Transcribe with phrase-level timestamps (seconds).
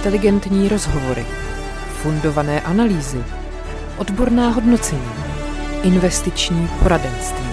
[0.00, 1.26] Inteligentní rozhovory,
[1.88, 3.24] fundované analýzy,
[3.98, 5.10] odborná hodnocení,
[5.82, 7.50] investiční poradenství.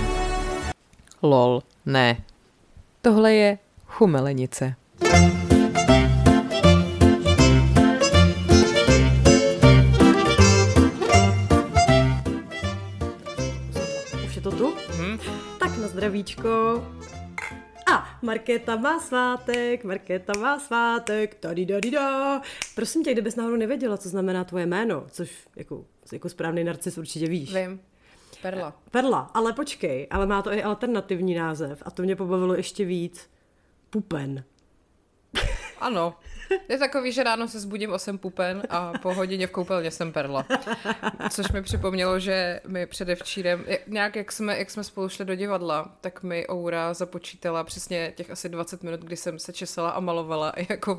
[1.22, 2.18] Lol, ne.
[3.02, 4.76] Tohle je chumelenice.
[14.26, 14.74] Už je to tu?
[14.98, 15.20] Hm?
[15.60, 16.84] Tak na zdravíčko.
[18.22, 22.42] Markéta má svátek, Markéta má svátek, tady da, da.
[22.76, 27.28] Prosím tě, kdybys náhodou nevěděla, co znamená tvoje jméno, což jako, jako správný narcis určitě
[27.28, 27.56] víš.
[27.56, 27.82] Vím.
[28.42, 28.82] Perla.
[28.92, 33.30] Perla, ale počkej, ale má to i alternativní název a to mě pobavilo ještě víc.
[33.90, 34.44] Pupen.
[35.80, 36.16] Ano.
[36.70, 40.46] Je takový, že ráno se zbudím osem pupen a po hodině v koupelně jsem perla.
[41.30, 45.92] Což mi připomnělo, že my předevčírem, nějak jak jsme, jak jsme spolu šli do divadla,
[46.02, 50.54] tak mi Oura započítala přesně těch asi 20 minut, kdy jsem se česala a malovala
[50.70, 50.96] jako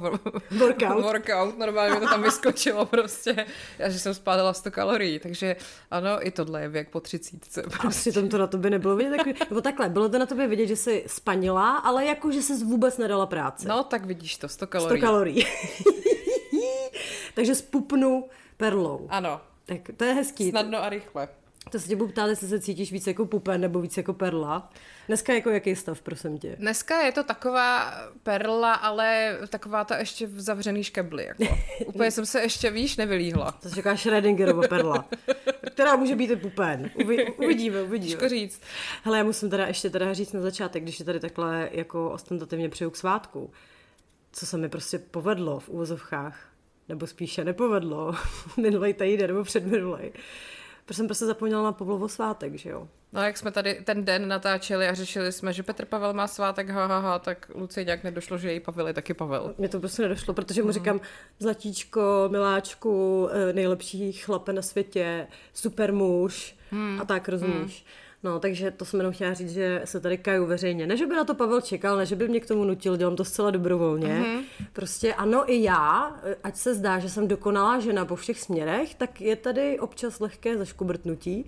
[0.58, 1.02] Workout.
[1.02, 1.58] workout.
[1.58, 3.46] Normálně mi to tam vyskočilo prostě.
[3.84, 5.18] A že jsem spádala 100 kalorií.
[5.18, 5.56] Takže
[5.90, 7.62] ano, i tohle je věk po třicítce.
[7.62, 8.10] A Prostě.
[8.10, 10.76] přitom to na tobě nebylo vidět, takový, nebo takhle, bylo to na tobě vidět, že
[10.76, 13.68] jsi spanila, ale jako, že jsi vůbec nedala práci.
[13.68, 15.37] No, tak vidíš to, 100 100 kalorií.
[17.34, 19.06] Takže spupnu perlou.
[19.10, 20.50] Ano, Tak to je hezký.
[20.50, 21.28] snadno a rychle.
[21.70, 24.70] To se tě budu ptát, jestli se cítíš víc jako pupen nebo víc jako perla.
[25.08, 26.56] Dneska jako jaký stav, prosím tě?
[26.58, 31.24] Dneska je to taková perla, ale taková ta ještě v zavřený škebli.
[31.24, 31.44] Jako.
[31.86, 33.52] Úplně jsem se ještě, víš, nevylíhla.
[33.52, 35.08] To se říká Schrödingerova perla,
[35.70, 36.90] která může být i pupen.
[37.04, 38.10] Uvi, uvidíme, uvidíme.
[38.10, 38.60] Těžko říct.
[39.04, 42.68] Hele, já musím teda ještě teda říct na začátek, když je tady takhle jako ostentativně
[42.68, 43.50] přeju k svátku,
[44.38, 46.48] co se mi prostě povedlo v úvozovkách,
[46.88, 48.14] nebo spíše nepovedlo,
[48.56, 50.12] minulý týden nebo předminulý.
[50.84, 52.88] Protože jsem prostě zapomněla na Pavlovo svátek, že jo?
[53.12, 56.70] No jak jsme tady ten den natáčeli a řešili jsme, že Petr Pavel má svátek,
[56.70, 59.54] ha, ha, ha tak Lucie nějak nedošlo, že její Pavel je taky Pavel.
[59.58, 61.00] Mně to prostě nedošlo, protože mu říkám,
[61.38, 66.56] zlatíčko, miláčku, eh, nejlepší chlape na světě, super muž
[67.00, 67.84] a tak, rozumíš?
[68.22, 70.86] No, takže to jsem jenom chtěla říct, že se tady kaju veřejně.
[70.86, 73.16] Ne, že by na to Pavel čekal, ne, že by mě k tomu nutil, dělám
[73.16, 74.24] to zcela dobrovolně.
[74.72, 79.20] Prostě ano, i já, ať se zdá, že jsem dokonalá žena po všech směrech, tak
[79.20, 81.46] je tady občas lehké zaškobrtnutí.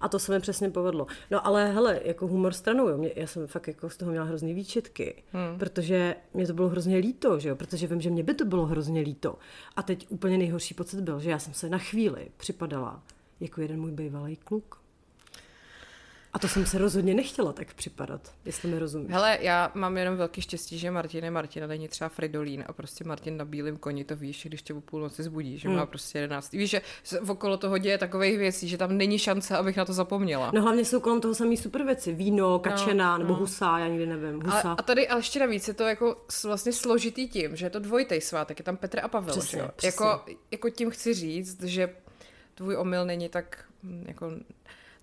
[0.00, 1.06] A to se mi přesně povedlo.
[1.30, 2.98] No ale hele, jako humor stranou, jo.
[2.98, 5.58] Mě, já jsem fakt jako z toho měla hrozný výčitky, hmm.
[5.58, 8.66] protože mě to bylo hrozně líto, že jo, protože vím, že mě by to bylo
[8.66, 9.38] hrozně líto.
[9.76, 13.02] A teď úplně nejhorší pocit byl, že já jsem se na chvíli připadala
[13.40, 14.78] jako jeden můj bývalý kluk.
[16.32, 19.10] A to jsem se rozhodně nechtěla tak připadat, jestli mi rozumíš.
[19.10, 22.72] Hele, já mám jenom velký štěstí, že Martin je Martin a není třeba Fridolín a
[22.72, 26.18] prostě Martin na bílém koni to víš, když tě o půlnoci zbudí, že má prostě
[26.18, 26.52] 11.
[26.52, 26.82] Víš, že
[27.28, 30.50] okolo toho děje takových věcí, že tam není šance, abych na to zapomněla.
[30.54, 32.12] No hlavně jsou kolem toho samý super věci.
[32.12, 34.40] Víno, kačena, no, nebo husa, já nikdy nevím.
[34.40, 34.72] Husa.
[34.78, 38.20] a tady ale ještě navíc je to jako vlastně složitý tím, že je to dvojitý
[38.20, 39.34] svátek, je tam Petr a Pavel.
[39.34, 40.06] Přesně, že přesně.
[40.06, 41.94] Jako, jako tím chci říct, že
[42.54, 44.30] tvůj omyl není tak hm, jako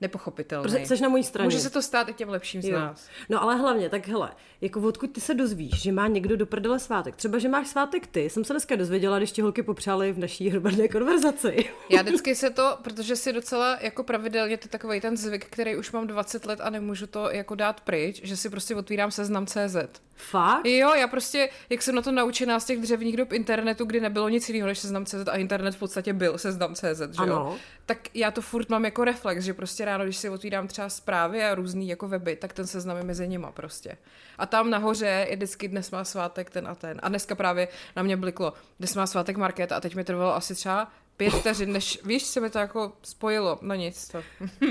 [0.02, 0.64] nepochopitelný.
[0.64, 1.46] Protože jsi na mojí straně.
[1.48, 2.80] Může se to stát i těm lepším z Jo.
[2.80, 3.08] nás.
[3.30, 6.80] No ale hlavně, tak hele, jako odkud ty se dozvíš, že má někdo do prdele
[6.80, 7.16] svátek.
[7.16, 10.50] Třeba, že máš svátek ty, jsem se dneska dozvěděla, když ti holky popřáli v naší
[10.50, 11.70] hromadné konverzaci.
[11.90, 15.92] Já vždycky se to, protože si docela jako pravidelně to takový ten zvyk, který už
[15.92, 19.76] mám 20 let a nemůžu to jako dát pryč, že si prostě otvírám seznam CZ.
[20.18, 20.66] Fakt?
[20.66, 24.30] Jo, já prostě, jak jsem na to naučená z těch dřevních dob internetu, kdy nebylo
[24.30, 27.36] nic jiného než seznam CZ a internet v podstatě byl seznam CZ, že jo?
[27.36, 27.58] Ano.
[27.86, 31.44] Tak já to furt mám jako reflex, že prostě ráno, když si otvírám třeba zprávy
[31.44, 33.98] a různý jako weby, tak ten seznam je mezi nima prostě.
[34.38, 37.00] A tam nahoře je vždycky dnes má svátek ten a ten.
[37.04, 40.56] A dneska právě na mě bliklo, dnes má svátek Markéta a teď mi trvalo asi
[40.56, 44.22] třeba pět vteřin, než, víš, se mi to jako spojilo, no nic to.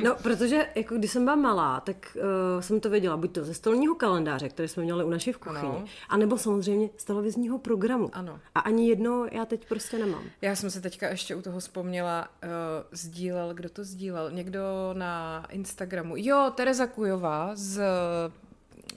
[0.05, 2.17] No, protože jako když jsem byla malá, tak
[2.55, 5.39] uh, jsem to věděla buď to ze stolního kalendáře, který jsme měli u naší v
[5.39, 5.85] kuchyni, Ano.
[6.09, 8.11] anebo samozřejmě z televizního programu.
[8.13, 8.41] Ano.
[8.55, 10.23] A ani jedno já teď prostě nemám.
[10.43, 12.49] Já jsem se teďka ještě u toho vzpomněla, uh,
[12.93, 14.31] sdílel, kdo to sdílel?
[14.31, 14.61] Někdo
[14.93, 16.15] na Instagramu.
[16.17, 17.81] Jo, Tereza Kujová z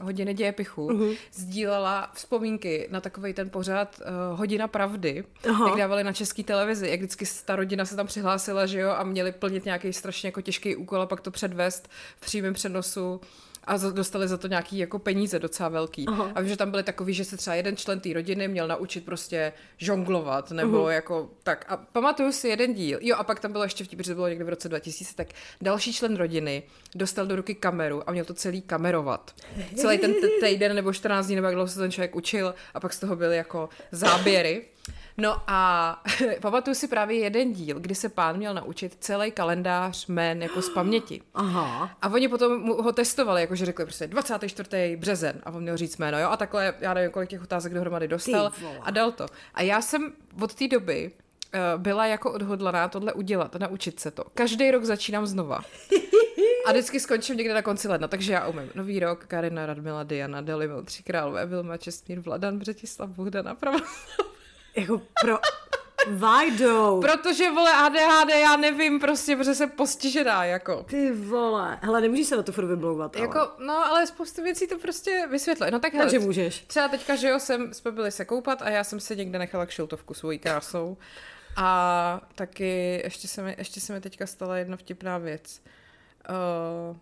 [0.01, 1.17] hodiny dějepichu uh-huh.
[1.33, 5.67] sdílela vzpomínky na takový ten pořad uh, Hodina pravdy, Aha.
[5.67, 9.03] jak dávali na české televizi, jak vždycky ta rodina se tam přihlásila, že jo, a
[9.03, 13.21] měli plnit nějaký strašně jako těžký úkol a pak to předvést v přímém přenosu
[13.67, 16.05] a dostali za to nějaký jako peníze docela velký.
[16.07, 16.31] Aha.
[16.35, 19.05] A vím, že tam byly takový, že se třeba jeden člen té rodiny měl naučit
[19.05, 20.89] prostě žonglovat, nebo uh-huh.
[20.89, 21.65] jako tak.
[21.69, 22.99] A pamatuju si jeden díl.
[23.01, 25.27] Jo, a pak tam bylo ještě vtip, že to bylo někdy v roce 2000, tak
[25.61, 26.63] další člen rodiny
[26.95, 29.35] dostal do ruky kameru a měl to celý kamerovat.
[29.75, 32.93] Celý ten týden nebo 14 dní, nebo jak dlouho se ten člověk učil a pak
[32.93, 34.65] z toho byly jako záběry.
[35.17, 36.01] No a
[36.41, 40.69] pamatuju si právě jeden díl, kdy se pán měl naučit celý kalendář jmén jako z
[40.69, 41.21] paměti.
[41.33, 41.91] Aha.
[42.01, 44.97] A oni potom mu ho testovali, jakože řekli prostě 24.
[44.99, 48.07] březen a on měl říct jméno, jo, a takhle, já nevím, kolik těch otázek dohromady
[48.07, 48.51] dostal
[48.81, 49.25] a dal to.
[49.53, 51.11] A já jsem od té doby
[51.53, 54.23] eh, byla jako odhodlaná tohle udělat a naučit se to.
[54.33, 55.61] Každý rok začínám znova.
[56.65, 58.69] A vždycky skončím někde na konci ledna, takže já umím.
[58.75, 63.79] Nový rok, Karina, Radmila, Diana, Delimil, Tři králové, Vilma, Čestmír, Vladan, Břetislav, Bohdana, Prava.
[64.77, 65.39] Jako pro...
[66.09, 67.01] Vajdou.
[67.01, 70.83] Protože, vole, ADHD, já nevím, prostě, protože jsem postižená, jako.
[70.83, 71.79] Ty vole.
[71.81, 73.25] Hele, nemůžeš se na to furt vyblouvat, ale.
[73.25, 75.71] Jako, no, ale spoustu věcí to prostě vysvětluje.
[75.71, 76.59] No tak hele, Takže můžeš.
[76.67, 79.65] Třeba teďka, že jo, jsem, jsme byli se koupat a já jsem si někde nechala
[79.65, 80.97] kšiltovku svojí krásou.
[81.55, 85.61] A taky ještě se mi, ještě se mi teďka stala jedna vtipná věc.
[86.29, 86.97] Uh,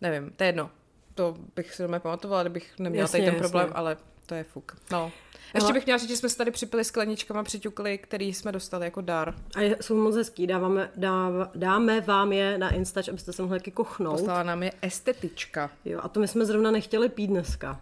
[0.00, 0.70] nevím, to je jedno.
[1.14, 3.48] To bych si doma pamatovala, kdybych neměla Jasně, tady ten jasně.
[3.48, 3.96] problém, ale
[4.26, 4.76] to je fuk.
[4.90, 5.12] No.
[5.54, 9.00] Ještě bych měla říct, že jsme se tady připili skleničkama přiťukli, který jsme dostali jako
[9.00, 9.34] dar.
[9.56, 13.70] A jsou moc hezký, dáváme, dáv, dáme vám je na Instač, abyste se mohli taky
[13.70, 14.18] kochnout.
[14.18, 15.70] Poslala nám je estetička.
[15.84, 17.80] Jo, a to my jsme zrovna nechtěli pít dneska.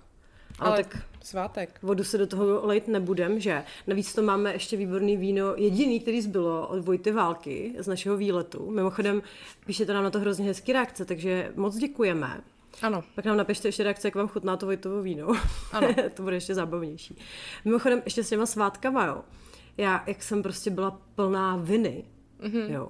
[0.58, 1.78] Ale, Ale ale tak svátek.
[1.82, 3.64] vodu se do toho lejt nebudem, že?
[3.86, 8.70] Navíc to máme ještě výborný víno, jediný, který zbylo od Vojty Války z našeho výletu.
[8.70, 9.22] Mimochodem,
[9.66, 12.40] píšete nám na to hrozně hezký reakce, takže moc děkujeme.
[12.82, 13.04] Ano.
[13.14, 15.28] Pak nám napište ještě reakce, jak vám chutná to Vojtovo víno.
[15.72, 15.88] Ano.
[16.14, 17.18] to bude ještě zábavnější.
[17.64, 19.22] Mimochodem, ještě s těma svátkama, jo.
[19.76, 22.04] Já, jak jsem prostě byla plná viny,
[22.40, 22.70] mm-hmm.
[22.70, 22.88] jo,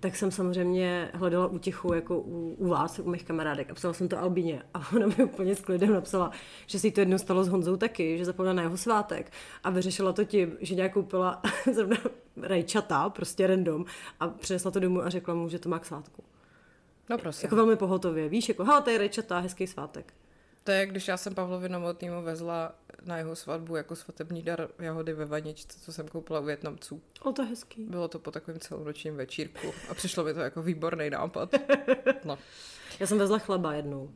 [0.00, 4.08] tak jsem samozřejmě hledala útěchu jako u, u vás, u mých kamarádek a psala jsem
[4.08, 6.30] to Albině a ona mi úplně s klidem napsala,
[6.66, 9.32] že si jí to jednou stalo s Honzou taky, že zapomněla na jeho svátek
[9.64, 11.42] a vyřešila to tím, že nějak koupila
[11.74, 11.96] zrovna
[12.42, 13.84] rajčata, prostě random
[14.20, 16.24] a přinesla to domů a řekla mu, že to má k svátku.
[17.10, 17.46] No prosím.
[17.46, 18.28] Jako velmi pohotově.
[18.28, 20.14] Víš, jako, hele, to je rajčata, hezký svátek.
[20.64, 22.74] To je, když já jsem Pavlovi Novotnýmu vezla
[23.04, 27.02] na jeho svatbu jako svatební dar jahody ve vaničce, co jsem koupila u Větnamců.
[27.22, 27.84] O, to je hezký.
[27.84, 31.54] Bylo to po takovém celonočním večírku a přišlo mi to jako výborný nápad.
[32.24, 32.38] No,
[33.00, 34.10] Já jsem vezla chleba jednou.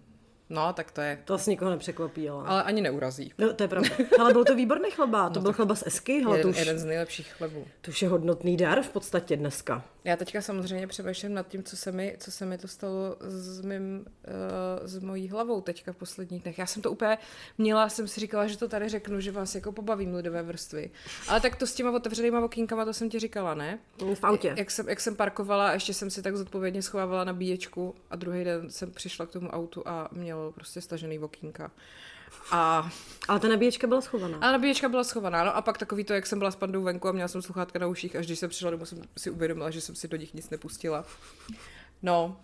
[0.52, 1.18] No tak to je.
[1.24, 2.44] To asi nikoho nepřekvapí, ale...
[2.46, 3.32] Ale ani neurazí.
[3.38, 3.90] No, to je pravda.
[4.20, 5.30] Ale byl to výborný chleba.
[5.30, 6.20] To byl chleba z Esky.
[6.20, 7.66] Hele, to, Jeden, už, jeden z nejlepších chlebů.
[7.80, 9.84] to už je hodnotný dar v podstatě dneska.
[10.04, 13.60] Já teďka samozřejmě přemýšlím nad tím, co se mi, co se mi to stalo s,
[13.60, 16.58] mým, uh, s mojí hlavou teďka v posledních dnech.
[16.58, 17.18] Já jsem to úplně
[17.58, 20.90] měla, jsem si říkala, že to tady řeknu, že vás jako pobavím lidové vrstvy.
[21.28, 23.78] Ale tak to s těma otevřenýma okýnkama, to jsem ti říkala, ne?
[24.14, 24.54] V autě.
[24.56, 28.44] Jak jsem, jak jsem parkovala, a ještě jsem si tak zodpovědně schovávala nabíječku a druhý
[28.44, 31.70] den jsem přišla k tomu autu a mělo prostě stažený okýnka.
[32.50, 32.90] A,
[33.28, 34.38] Ale ta nabíječka byla schovaná.
[34.38, 37.08] a nabíječka byla schovaná, no a pak takový to, jak jsem byla s pandou venku
[37.08, 39.80] a měla jsem sluchátka na uších, až když jsem přišla domů, jsem si uvědomila, že
[39.80, 41.04] jsem si do nich nic nepustila.
[42.02, 42.36] No,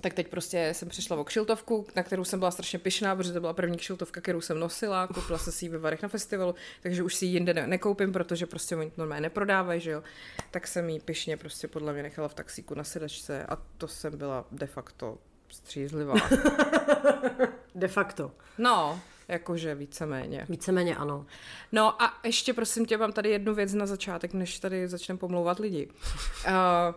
[0.00, 3.40] tak teď prostě jsem přišla o kšiltovku, na kterou jsem byla strašně pyšná, protože to
[3.40, 7.02] byla první kšiltovka, kterou jsem nosila, koupila jsem si ji ve Varech na festivalu, takže
[7.02, 10.02] už si ji jinde ne- nekoupím, protože prostě oni normálně neprodávají, že jo.
[10.50, 14.18] Tak jsem ji pyšně prostě podle mě nechala v taxíku na sedačce a to jsem
[14.18, 15.18] byla de facto
[15.50, 16.14] střízlivá.
[17.74, 18.30] De facto.
[18.58, 20.46] No, jakože víceméně.
[20.48, 21.26] Víceméně ano.
[21.72, 25.58] No a ještě prosím tě, mám tady jednu věc na začátek, než tady začneme pomlouvat
[25.58, 25.88] lidi.
[26.46, 26.94] Uh,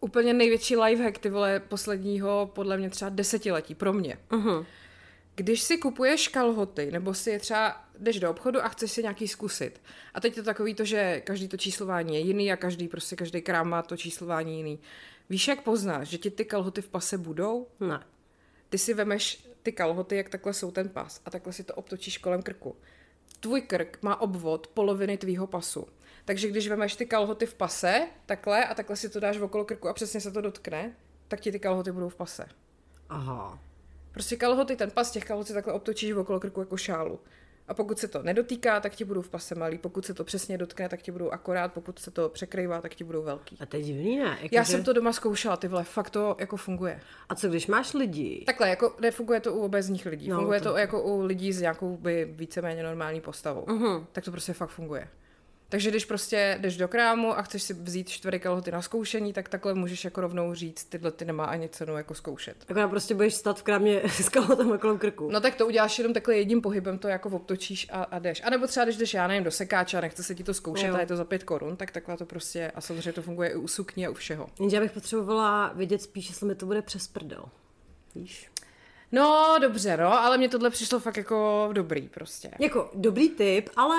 [0.00, 4.18] úplně největší lifehack, ty vole, posledního, podle mě třeba desetiletí, pro mě.
[4.30, 4.66] Uh-huh.
[5.34, 9.28] Když si kupuješ kalhoty, nebo si je třeba jdeš do obchodu a chceš si nějaký
[9.28, 9.80] zkusit.
[10.14, 13.16] A teď je to takový to, že každý to číslování je jiný a každý, prostě
[13.16, 14.78] každý krám má to číslování jiný.
[15.30, 17.66] Víš, jak poznáš, že ti ty kalhoty v pase budou?
[17.80, 18.06] Ne.
[18.68, 22.18] Ty si vemeš ty kalhoty, jak takhle jsou ten pas a takhle si to obtočíš
[22.18, 22.76] kolem krku.
[23.40, 25.86] Tvůj krk má obvod poloviny tvýho pasu.
[26.24, 29.88] Takže když vemeš ty kalhoty v pase, takhle, a takhle si to dáš okolo krku
[29.88, 30.96] a přesně se to dotkne,
[31.28, 32.46] tak ti ty kalhoty budou v pase.
[33.08, 33.58] Aha.
[34.12, 37.20] Prostě kalhoty, ten pas těch kalhot si takhle obtočíš okolo krku jako šálu.
[37.68, 39.78] A pokud se to nedotýká, tak ti budou v pase malý.
[39.78, 41.72] Pokud se to přesně dotkne, tak ti budou akorát.
[41.72, 43.56] Pokud se to překrývá, tak ti budou velký.
[43.60, 44.38] A to je divný, ne?
[44.42, 44.72] Jako, Já že...
[44.72, 47.00] jsem to doma zkoušela, ty vole, fakt to jako funguje.
[47.28, 48.42] A co když máš lidi?
[48.46, 50.28] Takhle, jako nefunguje to u obezních lidí.
[50.28, 50.76] No, funguje to- to...
[50.76, 53.64] jako u lidí s nějakou by víceméně normální postavou.
[53.68, 54.06] Mhm.
[54.12, 55.08] Tak to prostě fakt funguje.
[55.70, 59.48] Takže když prostě jdeš do krámu a chceš si vzít čtyři kalhoty na zkoušení, tak
[59.48, 62.56] takhle můžeš jako rovnou říct, tyhle ty nemá ani cenu jako zkoušet.
[62.68, 65.30] Jako prostě budeš stát v krámě s kalhotama kolem krku.
[65.30, 68.42] No tak to uděláš jenom takhle jedním pohybem, to jako obtočíš a, a jdeš.
[68.44, 70.86] A nebo třeba když jdeš, já nevím, do sekáče a nechce se ti to zkoušet
[70.86, 70.94] Jo.
[70.94, 73.54] a je to za pět korun, tak takhle to prostě, a samozřejmě to funguje i
[73.54, 74.48] u sukní a u všeho.
[74.60, 77.44] Jenže já bych potřebovala vědět spíš, jestli mi to bude přes prdel.
[78.14, 78.50] Víš?
[79.12, 82.50] No, dobře, no, ale mně tohle přišlo fakt jako dobrý prostě.
[82.58, 83.96] Jako, dobrý tip, ale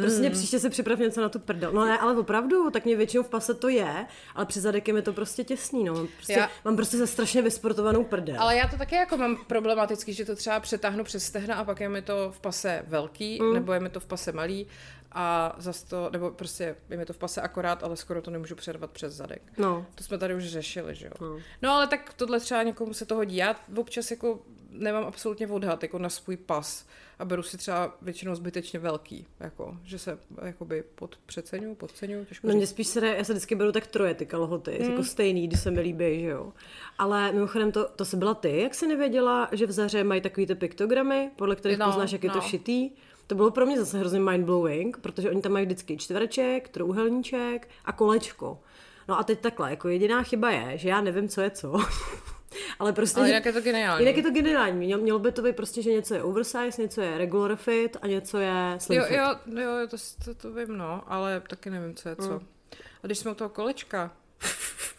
[0.00, 1.72] prostě příště se připrav něco na tu prdel.
[1.72, 4.94] No ne, ale opravdu, tak mě většinou v pase to je, ale při zadek je
[4.94, 6.06] mi to prostě těsný, no.
[6.16, 8.36] Prostě, Já- mám prostě za strašně vysportovanou prdel.
[8.38, 11.80] Ale já to také jako mám problematický, že to třeba přetáhnu přes stehna a pak
[11.80, 13.54] je mi to v pase velký, mm.
[13.54, 14.66] nebo je mi to v pase malý.
[15.14, 18.54] A zas to, nebo prostě je mi to v pase akorát, ale skoro to nemůžu
[18.54, 19.42] předvat přes zadek.
[19.58, 19.86] No.
[19.94, 21.12] To jsme tady už řešili, že jo.
[21.20, 21.38] No.
[21.62, 23.36] No ale tak tohle třeba někomu se to hodí.
[23.36, 24.38] Já občas jako
[24.70, 26.86] nemám absolutně odhad jako na svůj pas
[27.18, 32.54] a beru si třeba většinou zbytečně velký, jako, že se jakoby podpřeceňuju, podceňuju, těžko No
[32.54, 34.90] mě spíš se, já se vždycky beru tak troje ty kalhoty, mm.
[34.90, 36.52] jako stejný, když se mi líbí, že jo.
[36.98, 40.46] Ale mimochodem to, to se byla ty, jak jsi nevěděla, že v zaře mají takový
[40.46, 42.42] ty piktogramy, podle kterých no, No, poznáš, jak je to no.
[42.42, 42.90] šitý.
[43.26, 47.92] To bylo pro mě zase hrozně mindblowing, protože oni tam mají vždycky čtvereček, trouhelníček a
[47.92, 48.60] kolečko.
[49.08, 51.80] No a teď takhle, jako jediná chyba je, že já nevím, co je co.
[52.78, 53.20] Ale prostě...
[53.20, 54.02] Ale jinak je to geniální.
[54.04, 54.86] Jinak je to geniální.
[54.86, 58.06] Mělo, mělo by to být prostě, že něco je oversize, něco je regular fit a
[58.06, 59.16] něco je slim Jo, fit.
[59.16, 62.30] jo, jo, to, to, to vím, no, ale taky nevím, co je co.
[62.30, 62.46] Mm.
[63.02, 64.10] A když jsme u toho kolečka,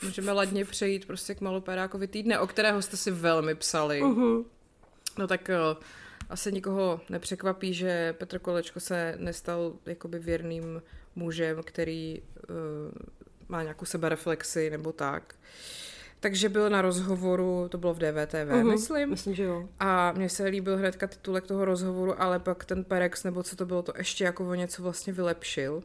[0.04, 4.02] můžeme ladně přejít prostě k malopérákovi týdne, o kterého jste si velmi psali.
[4.02, 4.44] Mhm.
[5.18, 5.84] No tak uh,
[6.34, 10.82] asi nikoho nepřekvapí, že Petr Kolečko se nestal jakoby věrným
[11.16, 12.56] mužem, který uh,
[13.48, 15.36] má nějakou sebereflexi nebo tak.
[16.20, 19.10] Takže byl na rozhovoru, to bylo v DVTV, Mhm, myslím.
[19.10, 19.70] Myslím, že jo.
[19.80, 23.66] A mně se líbil hnedka titulek toho rozhovoru, ale pak ten Perex, nebo co to
[23.66, 25.84] bylo, to ještě jako o něco vlastně vylepšil.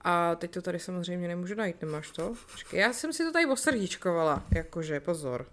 [0.00, 2.34] A teď to tady samozřejmě nemůžu najít, nemáš to?
[2.52, 5.46] Počkej, já jsem si to tady osrdíčkovala, jakože, pozor.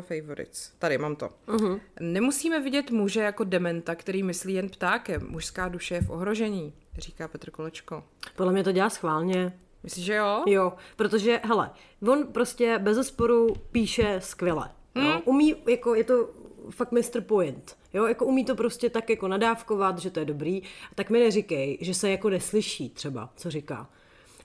[0.00, 0.72] Favorites.
[0.78, 1.30] Tady mám to.
[1.46, 1.80] Mhm.
[2.00, 5.26] Nemusíme vidět muže jako dementa, který myslí jen ptákem.
[5.28, 8.04] Mužská duše je v ohrožení, říká Petr Kolečko.
[8.36, 9.52] Podle mě to dělá schválně.
[9.82, 10.42] Myslíš, že jo?
[10.46, 11.70] Jo, protože, hele,
[12.08, 14.70] on prostě bez zesporu píše skvěle.
[14.94, 15.06] Hmm.
[15.06, 15.20] Jo?
[15.24, 16.30] Umí, jako je to
[16.70, 17.20] fakt Mr.
[17.20, 17.76] Point.
[17.94, 20.62] Jo, jako umí to prostě tak jako nadávkovat, že to je dobrý.
[20.94, 23.90] Tak mi neříkej, že se jako neslyší třeba, co říká.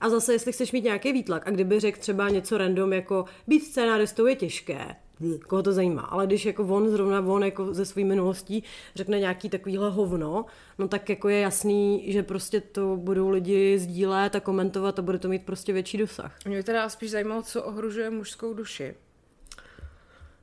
[0.02, 3.60] A zase, jestli chceš mít nějaký výtlak, a kdyby řekl třeba něco random, jako být
[3.60, 7.86] scénáristou je těžké, Hm, koho to zajímá, ale když jako on, zrovna on jako ze
[7.86, 8.64] své minulostí
[8.96, 10.46] řekne nějaký takovýhle hovno,
[10.78, 15.20] no tak jako je jasný, že prostě to budou lidi sdílet a komentovat a bude
[15.20, 16.36] to mít prostě větší dosah.
[16.46, 18.96] Mě by teda spíš zajímalo, co ohrožuje mužskou duši.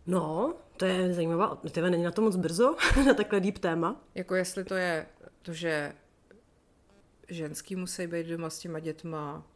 [0.06, 4.00] No, to je zajímavá, tyhle není na to moc brzo, na takhle deep téma.
[4.14, 5.06] Jako jestli to je
[5.42, 5.92] to, že
[7.28, 9.46] ženský musí být doma s těma dětma,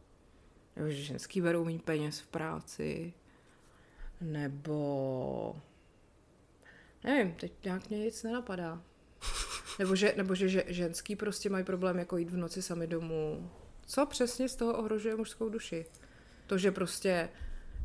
[0.77, 3.13] nebo že ženský berou méně peněz v práci,
[4.21, 5.57] nebo
[7.05, 8.83] nevím, teď nějak mě nic nenapadá.
[9.79, 13.51] Nebo že, nebo že, že ženský prostě mají problém jako jít v noci sami domů.
[13.87, 15.87] Co přesně z toho ohrožuje mužskou duši?
[16.47, 17.29] To, že prostě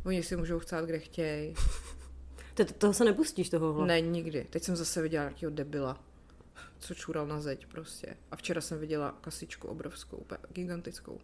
[0.05, 1.55] oni si můžou chcát, kde chtějí.
[2.53, 3.87] Ty, toho se nepustíš tohohle.
[3.87, 4.47] Ne, nikdy.
[4.49, 6.03] Teď jsem zase viděla nějakého debila,
[6.79, 8.17] co čural na zeď prostě.
[8.31, 11.19] A včera jsem viděla kasičku obrovskou, úplně gigantickou.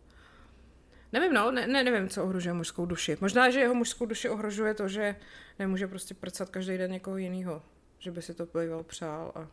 [1.13, 3.17] Nevím, no, ne, ne, nevím, co ohrožuje mužskou duši.
[3.21, 5.15] Možná, že jeho mužskou duši ohrožuje to, že
[5.59, 7.61] nemůže prostě prcat každý den někoho jiného.
[7.99, 9.47] Že by si to býval přál a...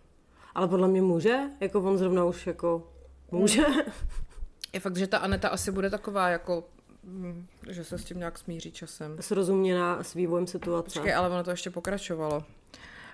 [0.55, 2.93] Ale podle mě může, jako on zrovna už jako
[3.31, 3.63] může.
[4.73, 6.69] Je fakt, že ta Aneta asi bude taková jako,
[7.05, 9.17] mm, že se s tím nějak smíří časem.
[9.21, 11.01] Srozuměná s vývojem situace.
[11.01, 12.45] Počkej, ale ono to ještě pokračovalo.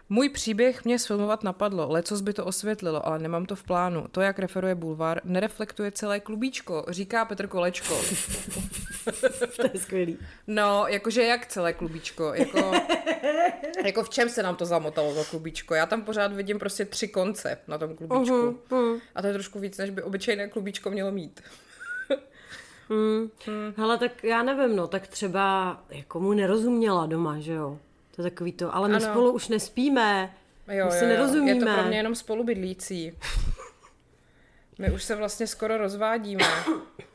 [0.09, 4.07] Můj příběh mě sfilmovat napadlo, lecos by to osvětlilo, ale nemám to v plánu.
[4.11, 7.95] To, jak referuje Bulvár, nereflektuje celé klubíčko, říká Petr Kolečko.
[9.57, 10.19] to je skvělý.
[10.47, 12.73] No, jakože jak celé klubíčko, jako,
[13.85, 15.75] jako v čem se nám to zamotalo, to klubíčko.
[15.75, 18.37] Já tam pořád vidím prostě tři konce na tom klubíčku.
[18.37, 19.01] Mhm, mhm.
[19.15, 21.41] A to je trošku víc, než by obyčejné klubíčko mělo mít.
[22.89, 23.31] Hmm.
[23.77, 27.79] Hele, tak já nevím, no, tak třeba jako mu nerozuměla doma, že jo?
[28.17, 29.05] To je takový to, ale my Ano.
[29.11, 30.35] spolu už nespíme,
[30.69, 31.51] Jo, my si jo, nerozumíme.
[31.53, 33.19] Je to pro mě jenom spolubydlící.
[34.79, 36.45] My už se vlastně skoro rozvádíme.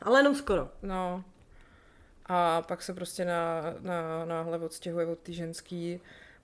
[0.02, 0.68] ale jenom skoro.
[0.82, 1.24] No.
[2.26, 6.00] A pak se prostě na, na, náhle odstěhuje od té ženský,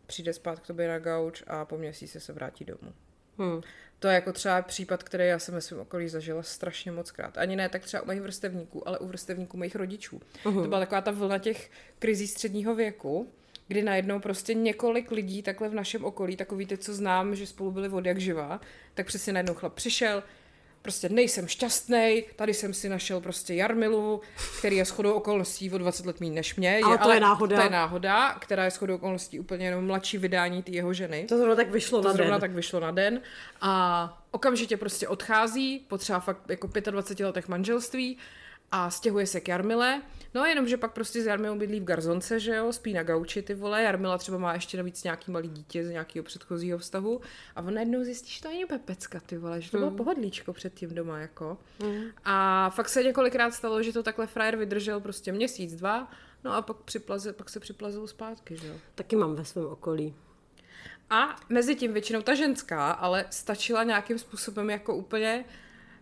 [0.06, 2.92] přijde spát k tobě na gauč a po měsíci se vrátí domů.
[3.38, 3.60] Hmm.
[3.98, 7.38] To je jako třeba případ, který já jsem ve svém okolí zažila strašně moc krát.
[7.38, 10.20] Ani ne tak třeba u mých vrstevníků, ale u vrstevníků mých rodičů.
[10.44, 10.62] Uh-huh.
[10.62, 13.32] To byla taková ta vlna těch krizí středního věku,
[13.68, 17.70] kdy najednou prostě několik lidí takhle v našem okolí, takový ty, co znám, že spolu
[17.70, 18.60] byli od jak živá,
[18.94, 20.22] tak přesně najednou chlap přišel,
[20.82, 24.20] prostě nejsem šťastný, tady jsem si našel prostě Jarmilu,
[24.58, 26.80] který je shodou okolností o 20 let méně než mě.
[26.84, 27.56] Ale to je náhoda.
[27.56, 31.24] To je náhoda, která je shodou okolností úplně jenom mladší vydání té jeho ženy.
[31.28, 32.40] To zrovna tak vyšlo To na zrovna den.
[32.40, 33.20] tak vyšlo na den
[33.60, 38.18] a okamžitě prostě odchází po třeba fakt jako 25 letech manželství
[38.72, 40.02] a stěhuje se k Jarmile.
[40.34, 43.42] No jenom, že pak prostě s Jarmilou bydlí v Garzonce, že jo, spí na gauči
[43.42, 43.82] ty vole.
[43.82, 47.20] Jarmila třeba má ještě navíc nějaký malý dítě z nějakého předchozího vztahu
[47.56, 50.94] a on najednou zjistí, že to není pepecka, ty vole, že to bylo pohodlíčko předtím
[50.94, 51.58] doma, jako.
[52.24, 56.10] A fakt se několikrát stalo, že to takhle frajer vydržel prostě měsíc, dva,
[56.44, 58.74] no a pak, připlaze, pak se připlazil zpátky, že jo.
[58.94, 60.14] Taky mám ve svém okolí.
[61.10, 65.44] A mezi tím většinou ta ženská, ale stačila nějakým způsobem jako úplně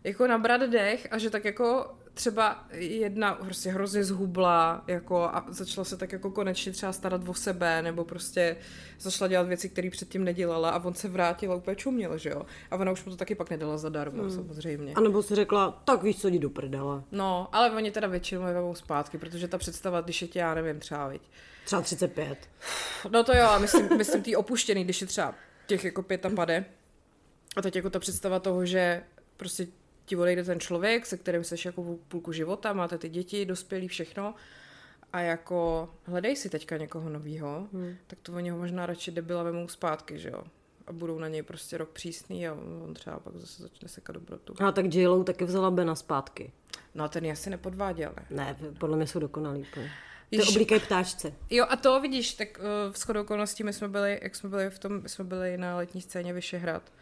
[0.04, 5.85] jako nabrat dech a že tak jako třeba jedna prostě hrozně zhubla jako a začala
[5.85, 8.56] se tak jako konečně třeba starat o sebe nebo prostě
[9.00, 12.46] začala dělat věci, které předtím nedělala a on se vrátil a úplně čuměl, že jo.
[12.70, 14.30] A ona už mu to taky pak nedala zadarmo, hmm.
[14.30, 14.94] samozřejmě.
[14.94, 17.02] A nebo si řekla, tak víš co, jdi do prdele.
[17.12, 20.54] No, ale oni teda většinou je vemou zpátky, protože ta představa, když je tě, já
[20.54, 21.23] nevím, třeba, viď.
[21.64, 22.49] Třeba 35.
[23.11, 25.35] No to jo, a myslím, myslím tý opuštěný, když je třeba
[25.66, 26.64] těch jako pět a pade.
[27.56, 29.02] A teď jako ta představa toho, že
[29.37, 29.66] prostě
[30.06, 34.34] ti odejde ten člověk, se kterým jsi jako půlku života, máte ty děti, dospělí, všechno
[35.12, 37.96] a jako hledej si teďka někoho novýho, hmm.
[38.06, 40.42] tak to oni ho možná radši debila vemou zpátky, že jo.
[40.86, 42.52] A budou na něj prostě rok přísný a
[42.84, 44.54] on třeba pak zase začne sekat dobrotu.
[44.64, 46.52] A tak j taky vzala Bena zpátky.
[46.94, 48.26] No a ten je asi nepodváděl, ne?
[48.30, 49.66] Ne, podle mě jsou dokonalý.
[50.30, 51.32] Ty oblíkej ptáčce.
[51.50, 54.70] Jo, a to vidíš, tak uh, v shodou okolností my jsme byli, jak jsme byli
[54.70, 56.92] v tom, jsme byli na letní scéně Vyšehrad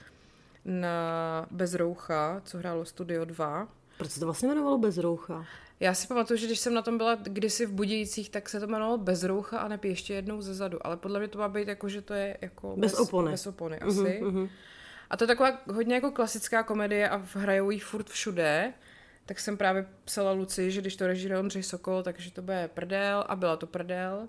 [0.64, 3.68] na Bezroucha, co hrálo Studio 2.
[3.98, 5.46] Proč se to vlastně jmenovalo Bezroucha?
[5.80, 8.66] Já si pamatuju, že když jsem na tom byla kdysi v Budějících, tak se to
[8.66, 10.86] jmenovalo Bezroucha a nepí ještě jednou ze zadu.
[10.86, 13.30] Ale podle mě to má být jako, že to je jako bez, bez opony.
[13.30, 13.98] Bez opony asi.
[13.98, 14.48] Uh-huh, uh-huh.
[15.10, 18.72] A to je taková hodně jako klasická komedie a hrajou jí furt všude.
[19.26, 23.24] Tak jsem právě psala Luci, že když to režíruje Ondřej Sokol, takže to bude prdel
[23.28, 24.28] a byla to prdel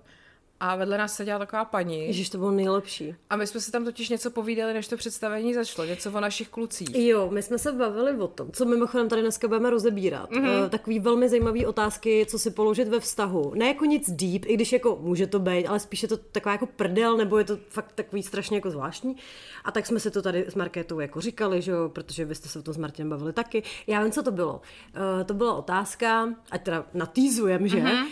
[0.60, 2.08] a vedle nás seděla taková paní.
[2.08, 3.16] Ježiš, to bylo nejlepší.
[3.30, 6.50] A my jsme se tam totiž něco povídali, než to představení začalo, něco o našich
[6.50, 6.96] klucích.
[6.96, 10.32] Jo, my jsme se bavili o tom, co mimochodem tady dneska budeme rozebírat.
[10.32, 10.64] Mm-hmm.
[10.64, 13.52] Uh, takový velmi zajímavý otázky, co si položit ve vztahu.
[13.56, 16.52] Ne jako nic deep, i když jako může to být, ale spíš je to taková
[16.52, 19.16] jako prdel, nebo je to fakt takový strašně jako zvláštní.
[19.64, 22.50] A tak jsme si to tady s Markétou jako říkali, že jo, protože vy jste
[22.50, 23.64] se o tom s Martinem bavili taky.
[23.88, 24.54] Já vím, co to bylo.
[24.54, 27.78] Uh, to byla otázka, ať teda natýzujem, že?
[27.78, 28.04] Mm-hmm.
[28.04, 28.10] Uh,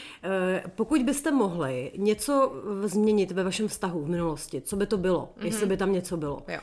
[0.76, 2.52] pokud byste mohli něco něco
[2.88, 5.46] změnit ve vašem vztahu v minulosti, co by to bylo, mm-hmm.
[5.46, 6.44] jestli by tam něco bylo.
[6.48, 6.60] Jo.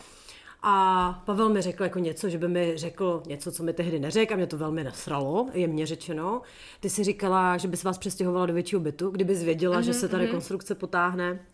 [0.63, 4.35] A Pavel mi řekl jako něco, že by mi řekl něco, co mi tehdy neřekl
[4.35, 6.43] a mě to velmi nasralo, jemně řečeno.
[6.81, 10.09] Ty si říkala, že bys vás přestěhovala do většího bytu, kdyby zvěděla, mm-hmm, že se
[10.09, 10.27] ta mhm.
[10.27, 11.47] rekonstrukce potáhne.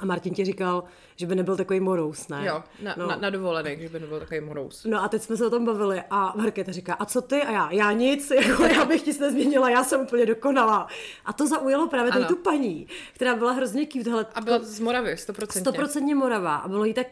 [0.00, 0.84] A Martin ti říkal,
[1.16, 2.46] že by nebyl takový morous, ne?
[2.46, 3.06] Jo, na, no.
[3.06, 4.84] na, na dovolených, že by nebyl takový morous.
[4.84, 7.42] No a teď jsme se o tom bavili a Markéta říká, a co ty?
[7.42, 10.88] A já, já nic, jako já bych ti se nezměnila, já jsem úplně dokonalá.
[11.24, 14.10] A to zaujalo právě tu paní, která byla hrozně cute.
[14.10, 15.72] Hele, a byla z Moravy, 100%.
[15.72, 16.56] 100% Morava.
[16.56, 17.06] A bylo jí tak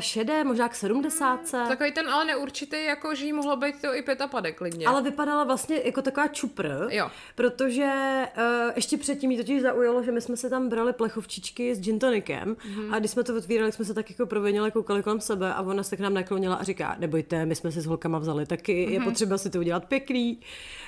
[0.00, 1.52] 65, možná k 70.
[1.52, 4.86] Hmm, takový ten ale neurčitý, jako že jí mohlo být to i pětapadek klidně.
[4.86, 7.10] Ale vypadala vlastně jako taková čupr, jo.
[7.34, 7.92] protože
[8.36, 11.98] uh, ještě předtím jí totiž zaujalo, že my jsme se tam brali plechovčičky s gin
[12.22, 12.94] tonicem mm-hmm.
[12.94, 15.82] a když jsme to otvírali, jsme se tak jako provinili, koukali kolem sebe a ona
[15.82, 18.92] se k nám naklonila a říká, nebojte, my jsme si s holkama vzali taky, mm-hmm.
[18.92, 19.08] je mhm.
[19.08, 20.38] potřeba si to udělat pěkný.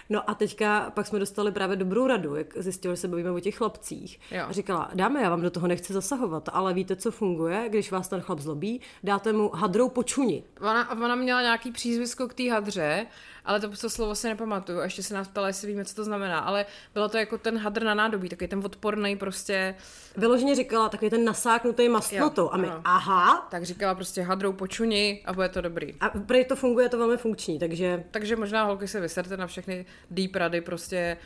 [0.08, 3.40] No a teďka pak jsme dostali právě dobrou radu, jak zjistili, že se bavíme o
[3.40, 4.20] těch chlapcích.
[4.30, 4.44] Jo.
[4.48, 8.08] A říkala, dáme, já vám do toho nechci zasahovat, ale víte, co funguje, když vás
[8.08, 10.42] ten chlap zlobí, dáte mu hadrou počuni.
[10.60, 13.06] Ona, ona měla nějaký přízvisko k té hadře,
[13.44, 14.80] ale to, to slovo si nepamatuju.
[14.80, 16.38] A ještě se nás ptala, jestli víme, co to znamená.
[16.38, 19.74] Ale bylo to jako ten hadr na nádobí, takový ten odporný prostě.
[20.16, 22.50] Vyloženě říkala takový ten nasáknutý masnotou.
[22.52, 22.80] A my, ano.
[22.84, 23.48] aha.
[23.50, 25.94] Tak říkala prostě hadrou počuni a bude to dobrý.
[26.00, 28.04] A prý to funguje, to velmi funkční, takže...
[28.10, 31.16] Takže možná holky se vyserte na všechny deep rady, prostě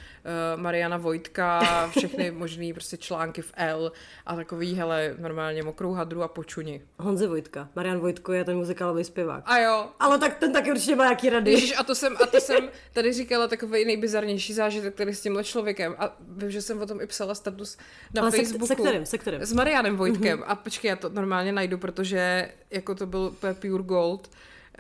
[0.55, 1.61] uh, Mariana Vojtka,
[1.99, 3.93] všechny možný prostě články v L
[4.27, 6.83] a takový, hele, normálně mokrou hadru a počuni.
[6.99, 7.69] Honze Vojtka.
[7.77, 9.43] Marian Vojtko je ten muzikálový zpěvák.
[9.47, 9.89] A jo.
[10.01, 11.51] Ale tak ten taky určitě má nějaký rady.
[11.51, 15.45] Ježiš, a to jsem, a to jsem tady říkala takový nejbizarnější zážitek který s tímhle
[15.45, 15.95] člověkem.
[15.99, 17.79] A vím, že jsem o tom i psala status
[18.15, 18.67] na Ale Facebooku.
[18.67, 19.07] Se, se kterým?
[19.07, 19.41] Se kterým?
[19.41, 20.39] S Marianem Vojtkem.
[20.39, 20.45] Mm-hmm.
[20.47, 24.31] A počkej, já to normálně najdu, protože jako to byl pure gold,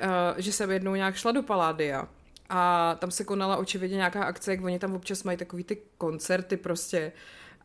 [0.02, 2.08] uh, že jsem jednou nějak šla do Paládia.
[2.48, 6.56] A tam se konala očividně nějaká akce, jak oni tam občas mají takový ty koncerty
[6.56, 7.12] prostě.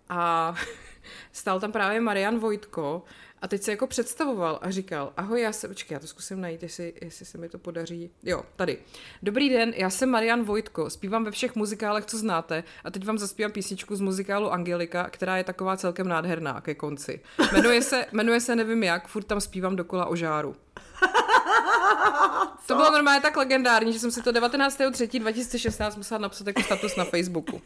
[0.10, 0.56] A
[1.32, 3.04] stál tam právě Marian Vojtko
[3.44, 6.64] a teď se jako představoval a říkal, ahoj, já se, počkej, já to zkusím najít,
[6.64, 8.12] jestli, jestli se mi to podaří.
[8.24, 8.78] Jo, tady.
[9.24, 13.18] Dobrý den, já jsem Marian Vojtko, zpívám ve všech muzikálech, co znáte a teď vám
[13.18, 17.22] zaspívám písničku z muzikálu Angelika, která je taková celkem nádherná ke konci.
[17.54, 20.56] Jmenuje se, jmenuje se nevím jak, furt tam zpívám dokola o žáru.
[22.68, 27.04] To bylo normálně tak legendární, že jsem si to 19.3.2016 musela napsat jako status na
[27.04, 27.62] Facebooku.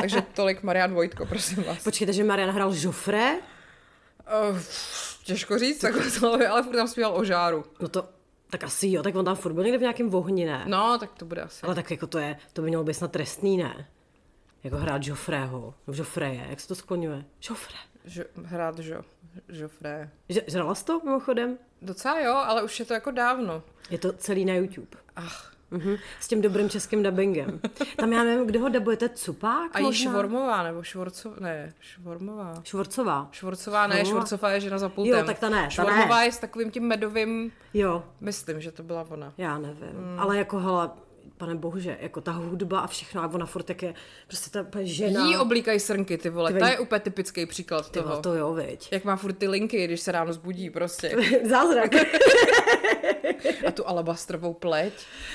[0.00, 1.84] Takže tolik Marian Vojtko, prosím vás.
[1.84, 3.34] Počkejte, že Marian hrál Joffre?
[3.34, 4.58] Uh,
[5.24, 7.64] těžko říct, takhle to, ale furt tam zpíval o žáru.
[7.80, 8.08] No to,
[8.50, 10.64] tak asi jo, tak on tam furt byl někde v nějakém vohni, ne?
[10.66, 11.62] No, tak to bude asi.
[11.62, 13.88] Ale tak jako to je, to by mělo být snad trestný, ne?
[14.64, 17.24] Jako hrát Joffreho, Joffreje, jak se to skloňuje?
[17.48, 17.76] Joffre.
[18.04, 19.02] Jo, hrát jo,
[19.48, 20.10] Joffre.
[20.46, 21.58] Žrala jsi to mimochodem?
[21.82, 23.62] Docela jo, ale už je to jako dávno.
[23.90, 24.96] Je to celý na YouTube.
[25.16, 25.98] Ach, Mm-hmm.
[26.20, 27.60] S tím dobrým českým dubbingem.
[27.96, 29.76] Tam já nevím, kdo ho dubujete, Cupák?
[29.76, 32.54] A je Švormová, nebo Švorcová, ne, Švormová.
[32.64, 33.28] Švorcová.
[33.32, 35.18] Švorcová, ne, Švorcová je žena za pultem.
[35.18, 36.24] Jo, tak ta ne, ta Švormová ne.
[36.24, 38.04] je s takovým tím medovým, jo.
[38.20, 39.32] myslím, že to byla ona.
[39.38, 40.20] Já nevím, mm.
[40.20, 40.90] ale jako hele,
[41.40, 43.94] pane bože, jako ta hudba a všechno, a ona furt jak je,
[44.26, 45.26] prostě ta žena.
[45.26, 46.52] Jí oblíkají srnky, ty vole.
[46.52, 48.08] Ty To vej- je úplně typický příklad Ty toho.
[48.08, 48.88] vole, to jo, viď.
[48.92, 51.16] Jak má furt ty linky, když se ráno zbudí prostě.
[51.48, 51.90] Zázrak.
[53.66, 54.92] A tu alabastrovou pleť.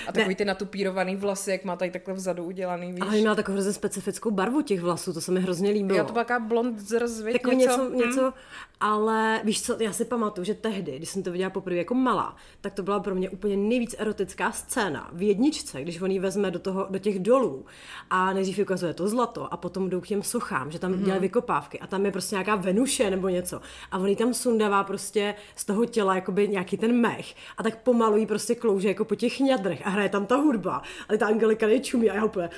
[0.08, 3.02] A takový ty natupírovaný vlasy, jak má tady takhle vzadu udělaný, víš.
[3.02, 5.98] Ale měla takovou hrozně specifickou barvu těch vlasů, to se mi hrozně líbilo.
[6.00, 7.72] Jo, to byla taková blond zrz, Takový něco.
[7.72, 8.34] něco, něco, něco,
[8.80, 12.36] ale víš co, já si pamatuju, že tehdy, když jsem to viděla poprvé jako malá,
[12.62, 16.51] tak to byla pro mě úplně nejvíc erotická scéna v jedničce, když on ji vezme
[16.51, 17.65] do, toho, do těch dolů
[18.10, 21.03] a nejdřív ukazuje to zlato a potom jdou k těm sochám, že tam mm-hmm.
[21.03, 24.84] dělají vykopávky a tam je prostě nějaká Venuše nebo něco a on jí tam sundává
[24.84, 29.05] prostě z toho těla jakoby nějaký ten mech a tak pomalu jí prostě klouže jako
[29.05, 32.49] po těch ňadrech a hraje tam ta hudba, ale ta Angelika nejčumí a já úplně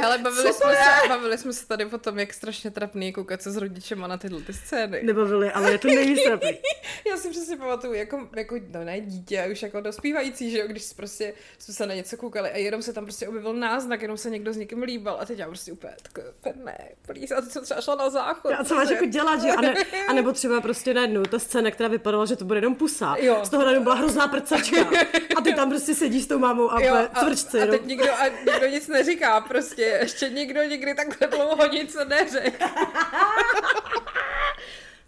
[0.00, 3.42] Hele, bavili jsme, se, bavili jsme se tady o tom, jak strašně trapný je koukat
[3.42, 5.02] se s rodičema na tyhle ty scény.
[5.02, 6.58] nebavili, ale je to nejvíc trapný.
[7.10, 10.92] Já si přesně pamatuju, jako, jako no ne dítě, už jako dospívající, že jo, když
[10.92, 14.30] prostě jsme se na něco koukali a jenom se tam prostě objevil náznak, jenom se
[14.30, 17.64] někdo s někým líbal a teď já prostě úplně, tak, ne, please, a teď jsem
[17.64, 18.52] třeba šla na záchod.
[18.58, 19.48] A co máš jako dělat, že?
[19.48, 19.74] A, ne,
[20.08, 23.16] a nebo třeba prostě najednou ta scéna, která vypadala, že to bude jenom pusa.
[23.18, 23.40] Jo.
[23.44, 24.90] Z toho najednou byla hrozná prcačka.
[25.36, 27.62] A ty tam prostě sedíš s tou mámou a, Jo, a, cvrčci.
[27.62, 27.70] a no.
[27.70, 32.64] teď nikdo, a nikdo nic neříká, prostě ještě nikdo nikdy takhle dlouho nic neřekl.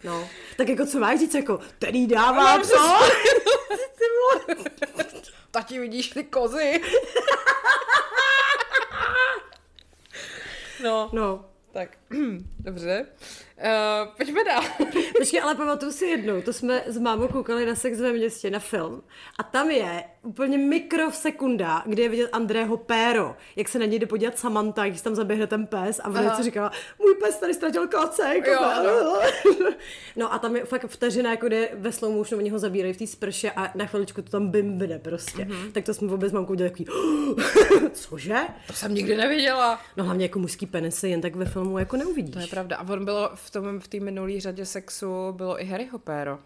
[0.03, 0.29] no.
[0.57, 2.75] Tak jako co máš říct, jako ten jí dává, Mám co?
[5.51, 6.81] Tati, vidíš ty kozy?
[10.83, 11.45] No, No.
[11.71, 11.97] tak,
[12.59, 13.05] dobře.
[13.61, 14.63] Uh, pojďme dál.
[15.17, 18.59] Počkej, ale pamatuju si jednou, to jsme s mámou koukali na Sex ve městě, na
[18.59, 19.03] film.
[19.39, 24.05] A tam je úplně mikrosekunda, kde je vidět Andrého péro, jak se na něj jde
[24.05, 28.47] podívat Samantha, když tam zaběhne ten pes a něco říkala, můj pes tady ztratil klacek.
[28.47, 29.21] Jo,
[30.15, 32.97] no a tam je fakt vteřina, jako kde ve slow motionu oni ho zabírají v
[32.97, 35.43] té sprše a na chviličku to tam bimbne prostě.
[35.43, 35.71] Mm-hmm.
[35.71, 36.89] Tak to jsme vůbec s mamkou dělali takový,
[37.93, 38.37] cože?
[38.67, 39.81] To jsem nikdy neviděla.
[39.97, 42.33] No hlavně jako mužský penisy jen tak ve filmu jako neuvidíš.
[42.33, 42.75] To je pravda.
[42.75, 46.39] A on bylo v tom v té minulý řadě sexu bylo i Harry Hopero.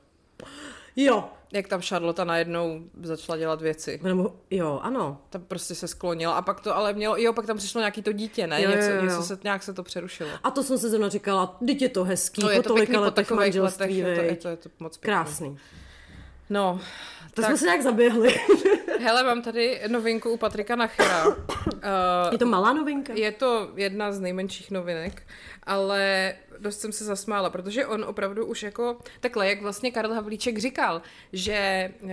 [0.95, 1.29] Jo.
[1.53, 3.99] Jak tam Charlotte najednou začala dělat věci.
[4.03, 5.21] Nebo, jo, ano.
[5.29, 8.11] Tam prostě se sklonila a pak to ale mělo, jo, pak tam přišlo nějaký to
[8.11, 8.61] dítě, ne?
[8.63, 9.01] Jo, jo, něco, jo.
[9.01, 10.29] něco se, nějak se to přerušilo.
[10.43, 13.01] A to jsem se zrovna říkala, teď je to hezký, No, je to pěkný po
[13.01, 15.13] letech manželství, letech, je to, je to, je to moc pěkný.
[15.13, 15.57] Krásný.
[16.49, 16.79] No,
[17.33, 18.35] To tak, jsme se nějak zaběhli.
[18.99, 21.27] hele, mám tady novinku u Patrika Nachera.
[21.27, 21.33] Uh,
[22.31, 23.13] je to malá novinka?
[23.13, 25.23] Je to jedna z nejmenších novinek,
[25.63, 30.57] ale dost jsem se zasmála, protože on opravdu už jako, takhle, jak vlastně Karel Havlíček
[30.57, 31.01] říkal,
[31.33, 32.09] že, uh,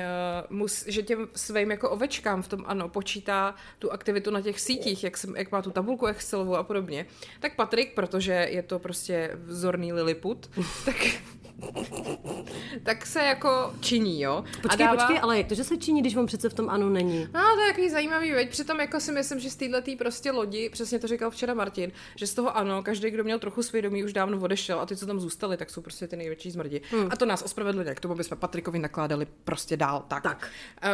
[0.51, 5.05] mus, že těm svým jako ovečkám v tom ano počítá tu aktivitu na těch sítích,
[5.05, 7.07] jak, jsem, jak má tu tabulku Excelovou a podobně,
[7.41, 10.51] tak Patrik, protože je to prostě vzorný Lilliput,
[10.85, 10.97] tak
[12.83, 14.45] tak se jako činí, jo.
[14.63, 14.97] Počkej, a dává...
[14.97, 17.29] počkej, ale jak to, že se činí, když on přece v tom ano není?
[17.35, 20.69] No, to je takový zajímavý, veď přitom jako si myslím, že z této prostě lodi,
[20.69, 24.13] přesně to říkal včera Martin, že z toho ano, každý, kdo měl trochu svědomí, už
[24.13, 26.81] dávno odešel a ty, co tam zůstali, tak jsou prostě ty největší zmrdi.
[26.91, 27.09] Hmm.
[27.11, 30.05] A to nás ospravedlňuje, k tomu bychom Patrikovi nakládali prostě dál.
[30.09, 30.23] Tak.
[30.23, 30.51] Tak.
[30.85, 30.91] Uh,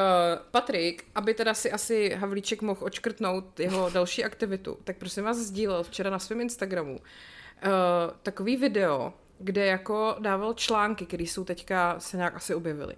[0.50, 5.82] Patrik, aby teda si asi Havlíček mohl očkrtnout jeho další aktivitu, tak prosím vás sdílel
[5.82, 7.00] včera na svém Instagramu uh,
[8.22, 12.94] takový video, kde jako dával články, které jsou teďka se nějak asi objevily.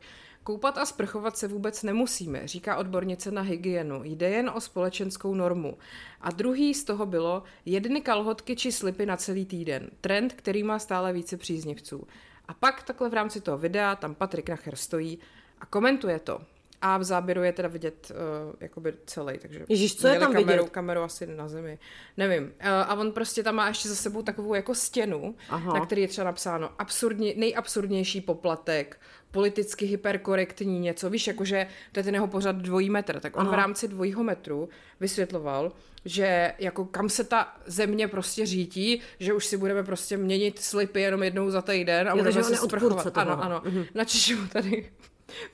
[0.51, 4.01] Koupat a sprchovat se vůbec nemusíme, říká odbornice na hygienu.
[4.05, 5.79] Jde jen o společenskou normu.
[6.21, 9.91] A druhý z toho bylo jedny kalhotky či slipy na celý týden.
[10.01, 12.07] Trend, který má stále více příznivců.
[12.49, 15.19] A pak takhle v rámci toho videa tam Patrik Nacher stojí
[15.61, 16.41] a komentuje to.
[16.83, 20.63] A v záběru je teda vidět uh, jakoby celý, takže Ježíš, co je tam kameru,
[20.63, 20.71] vidět?
[20.71, 21.79] kameru asi na zemi,
[22.17, 22.45] nevím.
[22.45, 25.75] Uh, a on prostě tam má ještě za sebou takovou jako stěnu, Aha.
[25.75, 32.05] na který je třeba napsáno absurdně, nejabsurdnější poplatek, politicky hyperkorektní něco, víš, jakože to je
[32.05, 33.51] ten jeho pořad dvojí metr, tak on Aha.
[33.51, 34.69] v rámci dvojího metru
[35.01, 35.73] vysvětloval,
[36.05, 41.01] že jako kam se ta země prostě řítí, že už si budeme prostě měnit slipy
[41.01, 43.19] jenom jednou za týden a Jo, budeme se sprchovat.
[43.19, 43.63] Ano, ano.
[43.65, 43.85] Mhm.
[43.95, 44.91] Načešu mu tady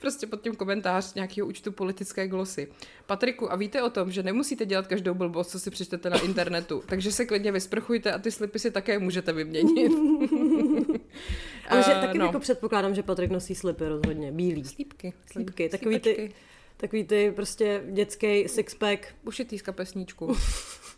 [0.01, 2.67] prostě pod tím komentář nějakého účtu politické glosy.
[3.05, 6.83] Patriku, a víte o tom, že nemusíte dělat každou blbost, co si přečtete na internetu,
[6.85, 9.91] takže se klidně vysprchujte a ty slipy si také můžete vyměnit.
[11.69, 12.25] Ale že Eh, taky no.
[12.25, 14.63] jako předpokládám, že Patrik nosí slipy rozhodně, bílý.
[14.65, 15.13] Slípky.
[15.31, 16.31] Slípky, takový ty,
[16.77, 19.07] takový ty prostě dětský sixpack.
[19.23, 20.35] Ušitý z kapesníčku.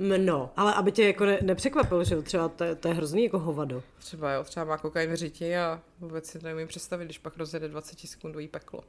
[0.00, 3.82] No, ale aby tě jako ne, nepřekvapilo, že třeba to, to je hrozný jako hovado.
[3.98, 7.68] Třeba jo, třeba má kokain v řiti a vůbec si neumím představit, když pak rozjede
[7.68, 8.84] 20 sekundový peklo.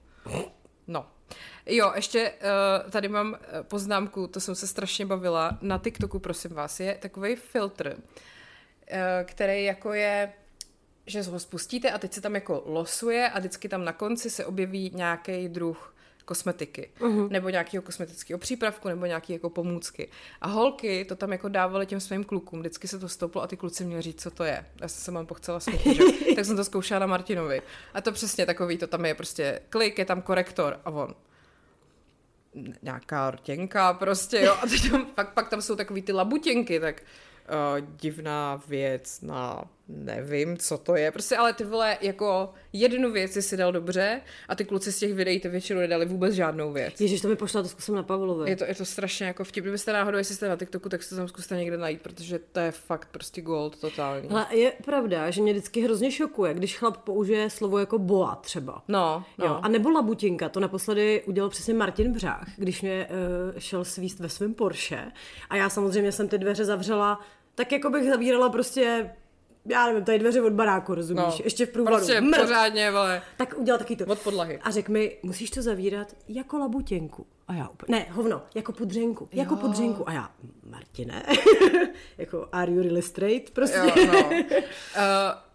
[0.88, 1.08] No.
[1.66, 5.58] Jo, ještě uh, tady mám eh, poznámku, to jsem se strašně bavila.
[5.62, 10.34] Na TikToku, prosím vás, je takový filtr, uh, který jako je,
[11.06, 14.46] že ho spustíte a teď se tam jako losuje a vždycky tam na konci se
[14.46, 15.96] objeví nějaký druh
[16.32, 17.30] kosmetiky, uh-huh.
[17.30, 20.10] nebo nějakého kosmetického přípravku, nebo nějaké jako pomůcky.
[20.42, 23.58] A holky to tam jako dávaly těm svým klukům, vždycky se to stouplo a ty
[23.58, 24.66] kluci měli říct, co to je.
[24.82, 26.04] Já jsem se mám pochcela smutně, že?
[26.36, 27.62] tak jsem to zkoušela na Martinovi.
[27.94, 31.16] A to přesně takový, to tam je prostě klik, je tam korektor a on
[32.82, 37.02] nějaká rtěnka prostě, jo, a teď tam, pak, pak tam jsou takový ty labutěnky, tak
[37.02, 43.32] uh, divná věc na nevím, co to je, prostě ale ty vole, jako jednu věc
[43.32, 47.02] si dal dobře a ty kluci z těch videí ty většinou nedali vůbec žádnou věc.
[47.02, 48.50] Ježíš, to mi pošla, to zkusím na Pavlovi.
[48.50, 49.64] Je to, je to strašně jako vtip.
[49.64, 52.72] Kdybyste náhodou, jestli jste na TikToku, tak se tam zkuste někde najít, protože to je
[52.72, 54.30] fakt prostě gold totální.
[54.30, 58.84] Ale je pravda, že mě vždycky hrozně šokuje, když chlap použije slovo jako boa třeba.
[58.88, 59.46] No, no.
[59.46, 64.20] Jo, a nebo labutinka, to naposledy udělal přesně Martin Břách, když mě uh, šel svíst
[64.20, 65.12] ve svém Porsche
[65.50, 67.20] a já samozřejmě jsem ty dveře zavřela
[67.56, 69.12] tak jako bych zavírala prostě
[69.66, 71.24] já nevím, tady dveře od baráku, rozumíš?
[71.24, 71.96] No, Ještě v průvodu.
[71.96, 72.42] Prostě Mrt.
[72.42, 73.22] pořádně, vole.
[73.38, 74.06] Tak udělal taky to.
[74.06, 74.60] Od podlahy.
[74.64, 77.26] A řekl mi, musíš to zavírat jako labutěnku.
[77.48, 79.40] A já úplně, ne, hovno, jako pudřenku, jo.
[79.40, 80.10] jako pudřenku.
[80.10, 80.32] A já,
[80.70, 81.26] Martine,
[82.18, 83.78] jako are you really straight, prostě.
[83.78, 84.20] Jo, no.
[84.30, 84.42] uh,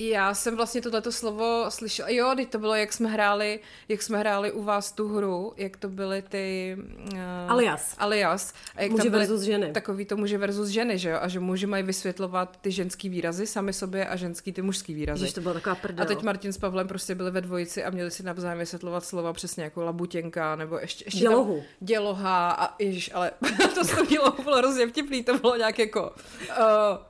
[0.00, 4.18] Já jsem vlastně tohleto slovo slyšela, jo, teď to bylo, jak jsme hráli, jak jsme
[4.18, 6.76] hráli u vás tu hru, jak to byly ty...
[7.12, 7.94] Uh, alias.
[7.98, 8.52] Alias.
[8.76, 9.72] A jak muži versus ženy.
[9.72, 11.18] Takový to muži versus ženy, že jo?
[11.20, 15.22] A že muži mají vysvětlovat ty ženský výrazy sami sobě a ženský ty mužský výrazy.
[15.22, 16.02] Ježiš, to byla taková prdel.
[16.02, 19.32] A teď Martin s Pavlem prostě byli ve dvojici a měli si navzájem vysvětlovat slova
[19.32, 21.04] přesně jako labutěnka, nebo ještě...
[21.06, 21.54] ještě Dělohu.
[21.56, 23.30] Tam, děloha a ježiš, ale
[23.74, 26.56] to se dělo bylo hrozně vtipný, to bylo nějak jako uh,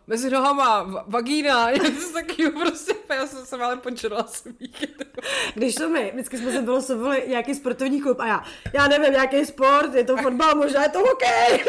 [0.06, 4.88] mezi nohama, vagína, něco takového prostě prostě, já jsem se ale počula smíchy.
[5.54, 9.44] Když to my, vždycky jsme se vylosovali nějaký sportovní klub a já, já nevím, jaký
[9.44, 11.64] sport, je to fotbal, možná je to hokej,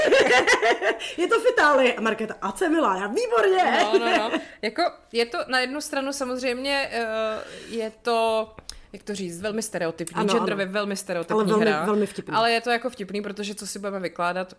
[1.17, 1.93] je to v Itálii.
[1.93, 3.79] A Markéta, a co milá, já výborně.
[3.83, 4.39] No, no, no.
[4.61, 8.49] Jako, je to na jednu stranu samozřejmě, uh, je to
[8.93, 10.73] jak to říct, velmi stereotypní, ano, genderově ano.
[10.73, 11.85] velmi stereotypní ale velmi, hra.
[11.85, 12.35] velmi vtipný.
[12.35, 14.53] Ale je to jako vtipný, protože co si budeme vykládat,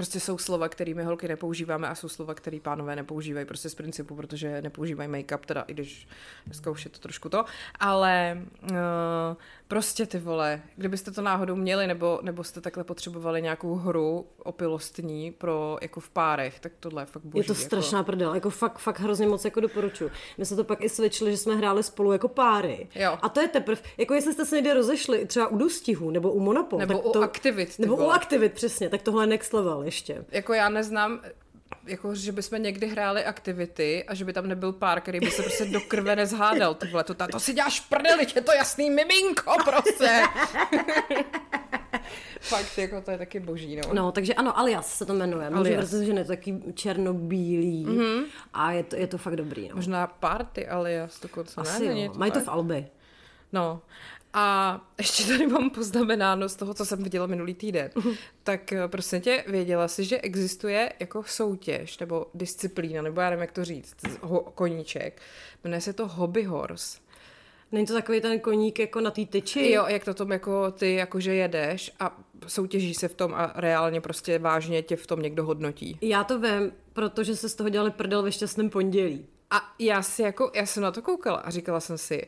[0.00, 4.16] Prostě jsou slova, kterými holky nepoužíváme a jsou slova, které pánové nepoužívají prostě z principu,
[4.16, 6.08] protože nepoužívají make-up, teda i když
[6.46, 7.44] dneska už je to trošku to,
[7.80, 8.76] ale uh,
[9.70, 15.32] prostě ty vole, kdybyste to náhodou měli nebo, nebo jste takhle potřebovali nějakou hru opilostní
[15.32, 17.38] pro jako v párech, tak tohle je fakt boží.
[17.38, 18.06] Je to strašná jako...
[18.06, 20.10] prdel, jako fakt, fakt hrozně moc jako doporučuji.
[20.38, 22.88] My jsme to pak i svědčili, že jsme hráli spolu jako páry.
[22.94, 23.18] Jo.
[23.22, 26.40] A to je teprve, jako jestli jste se někde rozešli, třeba u dostihu nebo u
[26.40, 26.78] Monopol.
[26.78, 27.78] Nebo tak u to, aktivit.
[27.78, 28.08] Nebo vole.
[28.08, 30.24] u aktivit, přesně, tak tohle je next level ještě.
[30.30, 31.20] Jako já neznám,
[31.86, 35.42] jako, že bychom někdy hráli aktivity a že by tam nebyl pár, který by se
[35.42, 36.74] prostě do krve nezhádal.
[36.74, 40.22] Ty vole, to, to si děláš prdeli, je to jasný miminko prostě.
[42.40, 43.82] Fakt, jako to je taky boží, no.
[43.92, 45.50] No, takže ano, Alias se to jmenuje.
[45.50, 48.24] Může versus že je to taky černobílý mm-hmm.
[48.54, 49.76] a je to, je to fakt dobrý, no.
[49.76, 52.00] Možná party Alias dokonce, Asi ne?
[52.00, 52.12] Jo.
[52.16, 52.86] Mají to v Alby.
[53.52, 53.82] No,
[54.32, 57.90] a ještě tady mám poznamenáno z toho, co jsem viděla minulý týden.
[57.94, 58.16] Uh-huh.
[58.42, 63.52] Tak prostě tě, věděla jsi, že existuje jako soutěž nebo disciplína, nebo já nevím, jak
[63.52, 65.22] to říct, ho, koníček.
[65.64, 66.98] Jmenuje se to Hobby Horse.
[67.72, 69.70] Není to takový ten koník jako na té tyči?
[69.70, 74.00] Jo, jak to tom jako ty jakože jedeš a soutěží se v tom a reálně
[74.00, 75.98] prostě vážně tě v tom někdo hodnotí.
[76.00, 79.26] Já to vím, protože se z toho dělali prdel ve šťastném pondělí.
[79.50, 82.26] A já si jako, já jsem na to koukala a říkala jsem si,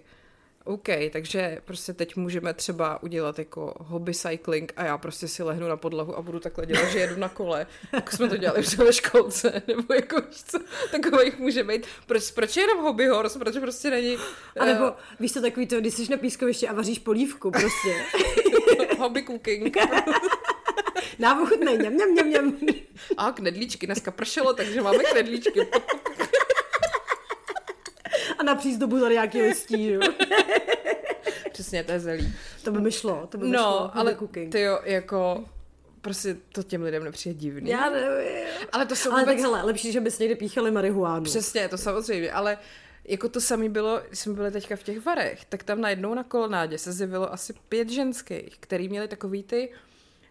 [0.65, 5.69] OK, takže prostě teď můžeme třeba udělat jako hobby cycling a já prostě si lehnu
[5.69, 8.79] na podlahu a budu takhle dělat, že jedu na kole, jako jsme to dělali v
[8.79, 10.59] ve školce, nebo jako co,
[10.91, 11.87] takových může být.
[12.07, 14.17] Proč, proč jenom hobby horse, proč prostě není...
[14.61, 18.05] A nebo uh, víš to takový to, když jsi na pískovišti a vaříš polívku prostě.
[18.99, 19.77] hobby cooking.
[21.19, 22.59] Nám ochutnej, něm, něm, něm, něm.
[23.17, 25.61] A knedlíčky, dneska pršelo, takže máme knedlíčky.
[28.43, 30.01] A na přízdobu nějaký listí, jo.
[31.53, 32.35] Přesně, to je zelí.
[32.65, 33.91] To by mi šlo, to by mi no, šlo.
[33.95, 34.17] ale
[34.51, 35.45] ty jo, jako
[36.01, 37.71] prostě to těm lidem nepřijde divný.
[37.71, 38.47] Já nevím.
[38.73, 39.37] Ale to jsou ale vůbec...
[39.37, 41.25] tak hele, lepší, že bys někde píchali marihuánu.
[41.25, 42.59] Přesně, to samozřejmě, ale
[43.05, 46.25] jako to samé bylo, když jsme byli teďka v těch varech, tak tam najednou na
[46.25, 49.73] kolonádě se zjevilo asi pět ženských, který měli takový ty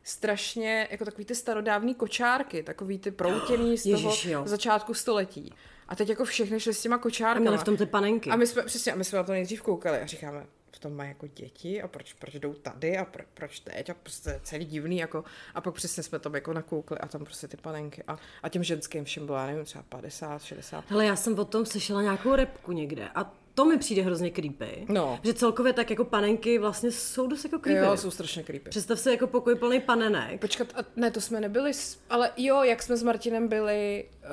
[0.04, 5.54] strašně, jako takový ty starodávný kočárky, takový ty proutěný z toho Ježiš, začátku století.
[5.92, 7.38] A teď jako všechny šli s těma kočárkama.
[7.38, 8.30] A měli v tom ty panenky.
[8.30, 10.94] A my jsme, přesně, a my jsme na to nejdřív koukali a říkáme, v tom
[10.94, 14.66] mají jako děti a proč, proč jdou tady a pro, proč teď a prostě celý
[14.66, 15.24] divný jako
[15.56, 18.64] a pak přesně jsme tam jako nakoukli a tam prostě ty panenky a, a těm
[18.64, 20.84] ženským všem bylo, já nevím, třeba 50, 60.
[20.88, 24.86] Hele, já jsem o tom slyšela nějakou repku někde a to mi přijde hrozně creepy.
[24.90, 25.20] No.
[25.24, 27.86] Že celkově tak jako panenky vlastně jsou dost jako creepy.
[27.86, 28.70] Jo, jsou strašně creepy.
[28.70, 30.42] Představ si jako pokoj plný panenek.
[30.42, 31.72] Počkat, a ne, to jsme nebyli,
[32.10, 34.30] ale jo, jak jsme s Martinem byli uh,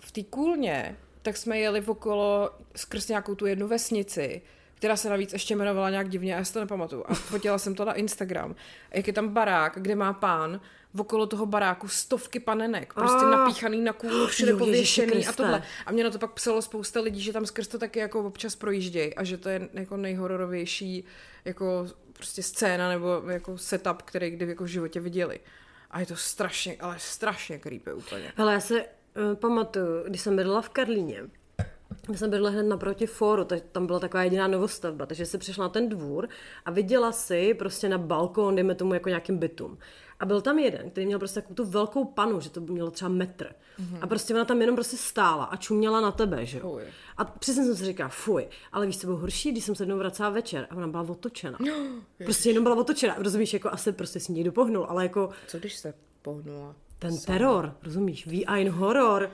[0.00, 4.42] v té kůlně, tak jsme jeli okolo skrz nějakou tu jednu vesnici,
[4.74, 7.04] která se navíc ještě jmenovala nějak divně, já si to nepamatuju.
[7.06, 8.54] A fotila jsem to na Instagram.
[8.94, 10.60] Jak je tam barák, kde má pán,
[10.98, 13.30] okolo toho baráku stovky panenek, prostě A.
[13.30, 15.62] napíchaný na kůlu, všude pověšený a tohle.
[15.86, 18.56] A mě na to pak psalo spousta lidí, že tam skrz to taky jako občas
[18.56, 21.04] projíždějí a že to je jako nejhororovější
[21.44, 25.40] jako prostě scéna nebo jako setup, který kdy jako v životě viděli.
[25.90, 28.32] A je to strašně, ale strašně creepy úplně.
[28.36, 31.24] Hele, já se uh, pamatuju, když jsem bydlela v Karlíně,
[32.10, 35.64] my jsme bydleli hned naproti fóru, tak tam byla taková jediná novostavba, takže si přišla
[35.64, 36.28] na ten dvůr
[36.64, 39.78] a viděla si prostě na balkón, dejme tomu jako nějakým bytům.
[40.20, 43.08] A byl tam jeden, který měl prostě takovou tu velkou panu, že to mělo třeba
[43.08, 43.44] metr.
[43.44, 43.98] Mm-hmm.
[44.00, 46.80] A prostě ona tam jenom prostě stála a čuměla na tebe, že jo.
[47.16, 49.98] A přesně jsem si říkala, fuj, ale víš, co bylo horší, když jsem se jednou
[49.98, 51.58] vracela večer a ona byla otočena.
[52.24, 55.58] prostě jenom byla otočena, rozumíš, jako asi prostě s ní někdo pohnul, ale jako Co
[55.58, 56.74] když se pohnula?
[57.02, 59.30] ten teror, rozumíš, wie ein horor.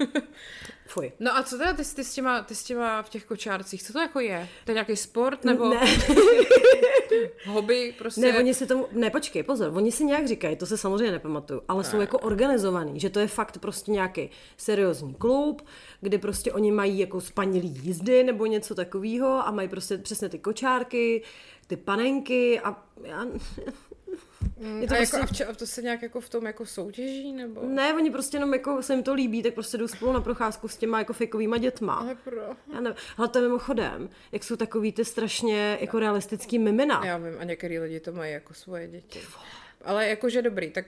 [0.96, 1.12] Fuj.
[1.20, 3.92] No a co teda ty, ty, s těma, ty s těma v těch kočárcích, co
[3.92, 4.48] to jako je?
[4.64, 5.80] To je nějaký sport nebo Ne,
[7.46, 8.20] hobby prostě?
[8.20, 11.62] ne, oni si tomu, ne, počkej, pozor, oni si nějak říkají, to se samozřejmě nepamatuju,
[11.68, 15.66] ale jsou jako organizovaný, že to je fakt prostě nějaký seriózní klub,
[16.00, 20.38] kdy prostě oni mají jako spanilý jízdy nebo něco takového a mají prostě přesně ty
[20.38, 21.22] kočárky,
[21.66, 23.26] ty panenky a já,
[24.80, 27.32] je to a, prostě, jako, a, a to se nějak jako v tom jako soutěží
[27.32, 27.62] nebo?
[27.62, 30.68] ne, oni prostě jenom jako se jim to líbí, tak prostě jdou spolu na procházku
[30.68, 31.94] s těma jako fejkovýma dětma.
[31.94, 32.42] Ale pro...
[32.74, 37.06] Já nevím, ale to je mimochodem, jak jsou takový ty strašně jako realistický mimina.
[37.06, 39.20] Já vím, a některý lidi to mají jako svoje děti.
[39.84, 40.86] Ale jakože dobrý, tak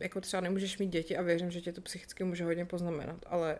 [0.00, 3.58] jako třeba nemůžeš mít děti a věřím, že tě to psychicky může hodně poznamenat, ale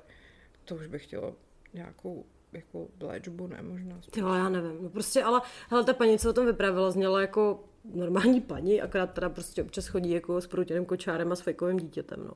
[0.64, 1.32] to už bych chtěla
[1.74, 4.00] nějakou jako léčbu, ne možná.
[4.10, 4.78] Ty vole, já nevím.
[4.82, 5.40] No prostě, ale
[5.70, 9.86] hele, ta paní, co o tom vyprávěla, zněla jako normální paní, akorát teda prostě občas
[9.86, 12.32] chodí jako s proutěným kočárem a s fejkovým dítětem, no.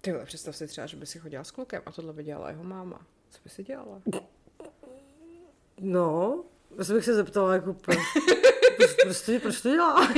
[0.00, 2.50] Ty vole, představ si třeba, že by si chodila s klukem a tohle by dělala
[2.50, 3.06] jeho máma.
[3.30, 4.02] Co by si dělala?
[5.80, 6.44] No,
[6.88, 7.98] já bych se zeptala, jako proč,
[8.76, 10.08] proč, proč, to, proč to dělá?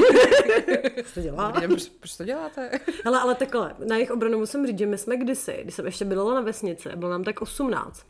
[0.94, 1.52] proč to dělá?
[1.52, 2.70] Proč, proč to děláte?
[3.04, 6.04] Hele, ale takhle, na jejich obranu musím říct, že my jsme kdysi, když jsem ještě
[6.04, 8.07] bydlela na vesnici, bylo nám tak 18,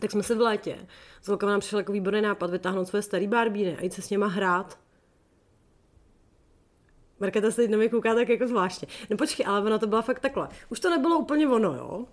[0.00, 0.86] tak jsme se v létě,
[1.22, 4.10] s holkama nám přišel jako výborný nápad vytáhnout svoje starý barbíny a jít se s
[4.10, 4.78] něma hrát.
[7.24, 8.88] Markéta se teď na mě kouká tak jako zvláštně.
[9.10, 10.48] No počkej, ale ona to byla fakt takhle.
[10.68, 12.06] Už to nebylo úplně ono, jo?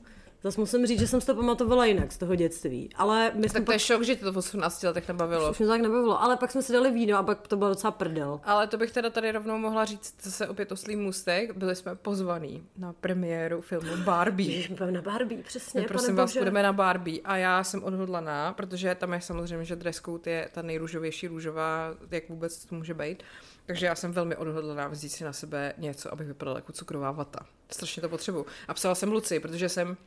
[0.43, 2.89] Zase musím říct, že jsem si to pamatovala jinak z toho dětství.
[2.95, 5.51] Ale my jsme Tak to je šok, že tě to v 18 letech nebavilo.
[5.51, 7.69] Už mě to tak nebavilo, ale pak jsme si dali víno a pak to bylo
[7.69, 8.41] docela prdel.
[8.43, 11.57] Ale to bych teda tady rovnou mohla říct zase opět oslý můstek.
[11.57, 14.67] Byli jsme pozvaní na premiéru filmu Barbie.
[14.67, 15.81] Půjdeme na Barbie, přesně.
[15.81, 19.75] My, prosím vás, půjdeme na Barbie a já jsem odhodlaná, protože tam je samozřejmě, že
[19.75, 23.23] dress code je ta nejrůžovější růžová, jak vůbec to může být.
[23.65, 27.45] Takže já jsem velmi odhodlaná vzít si na sebe něco, abych vypadala jako cukrová vata.
[27.71, 28.45] Strašně to potřebuju.
[28.67, 29.97] A psala jsem Luci, protože jsem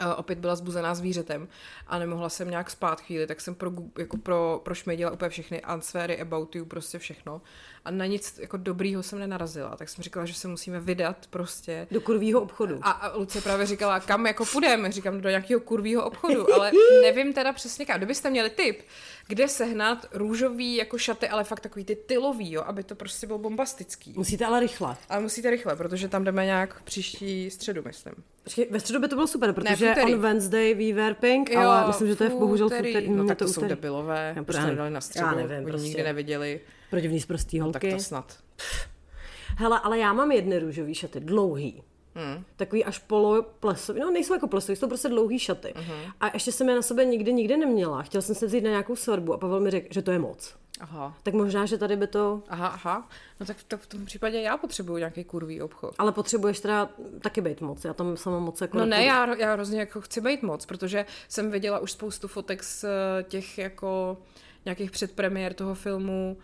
[0.00, 1.48] eh, opět byla zbuzená zvířetem
[1.86, 6.20] a nemohla jsem nějak spát chvíli, tak jsem pro, jako pro, prošmědila úplně všechny ansféry,
[6.20, 7.42] about you, prostě všechno.
[7.84, 11.86] A na nic jako dobrýho jsem nenarazila, tak jsem říkala, že se musíme vydat prostě
[11.90, 12.78] Do kurvýho obchodu.
[12.82, 17.32] a, a Lucie právě říkala, kam jako půjdeme, říkám do nějakého kurvýho obchodu, ale nevím
[17.32, 17.96] teda přesně kam.
[17.96, 18.82] Kdybyste měli tip,
[19.28, 23.38] kde sehnat růžový jako šaty, ale fakt takový ty tylový, jo, aby to prostě bylo
[23.38, 24.12] bombastický.
[24.16, 24.96] Musíte ale rychle.
[25.08, 28.14] Ale musíte rychle, protože tam jdeme nějak příští středu, myslím.
[28.44, 30.14] Počkej, ve středu by to bylo super, protože úterý.
[30.14, 33.08] on Wednesday we wear pink, ale myslím, že to je v bohužel v úterý.
[33.10, 35.88] No tak to, to jsou debilové, Já právě- nedali na středu, já nevím, oni prostě.
[35.88, 36.60] nikdy neviděli,
[36.90, 37.96] Protivný z prostý no, tak holky.
[37.96, 38.38] to snad.
[39.56, 41.82] Hele, ale já mám jedny růžový šaty, dlouhý.
[42.14, 42.44] Hmm.
[42.56, 45.74] Takový až poloplesový, no nejsou jako plesový, jsou prostě dlouhý šaty.
[45.76, 46.12] Uh-huh.
[46.20, 48.02] A ještě jsem je na sebe nikdy nikdy neměla.
[48.02, 50.54] Chtěl jsem se vzít na nějakou svatbu a Pavel mi řekl, že to je moc.
[50.80, 51.16] Aha.
[51.22, 52.42] Tak možná, že tady by to...
[52.48, 53.08] Aha, aha.
[53.40, 55.94] No tak to v tom případě já potřebuju nějaký kurvý obchod.
[55.98, 56.88] Ale potřebuješ teda
[57.20, 57.84] taky být moc.
[57.84, 61.06] Já tam sama moc jako No ne, já, já hrozně jako chci být moc, protože
[61.28, 64.18] jsem viděla už spoustu fotek z eh, těch jako
[64.64, 66.36] nějakých předpremiér toho filmu,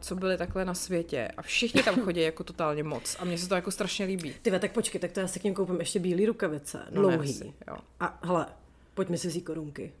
[0.00, 3.48] co byly takhle na světě a všichni tam chodí jako totálně moc a mně se
[3.48, 4.34] to jako strašně líbí.
[4.42, 7.16] Ty tak počkej, tak to já si k něm koupím ještě bílý rukavice, No, dlouhý.
[7.18, 7.76] ne, asi, jo.
[8.00, 8.46] A hele,
[8.94, 9.92] pojďme si vzít korunky.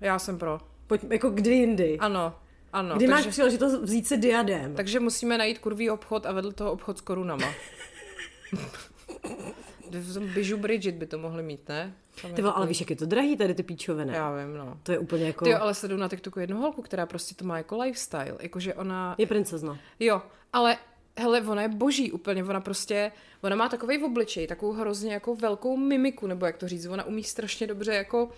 [0.00, 0.60] Já jsem pro.
[0.86, 1.98] Pojď, jako kdy jindy.
[1.98, 2.34] Ano,
[2.72, 2.96] ano.
[2.96, 4.74] Kdy máš takže, příležitost vzít si diadem?
[4.74, 7.48] takže musíme najít kurvý obchod a vedle toho obchod s korunama.
[10.00, 11.94] V tom Biju Bridget by to mohli mít, ne?
[12.22, 14.12] Tam Ty vole, ale víš, jak je to drahý tady ty píčoviny.
[14.14, 14.78] Já vím, no.
[14.82, 15.44] To je úplně jako...
[15.44, 18.74] Ty jo, ale sleduju na TikToku jednu holku, která prostě to má jako lifestyle, jakože
[18.74, 19.78] ona Je princezna.
[20.00, 20.22] Jo,
[20.52, 20.76] ale
[21.16, 25.34] hele, ona je boží úplně, ona prostě, ona má takový v obličeji, takovou hrozně jako
[25.36, 28.30] velkou mimiku, nebo jak to říct, ona umí strašně dobře jako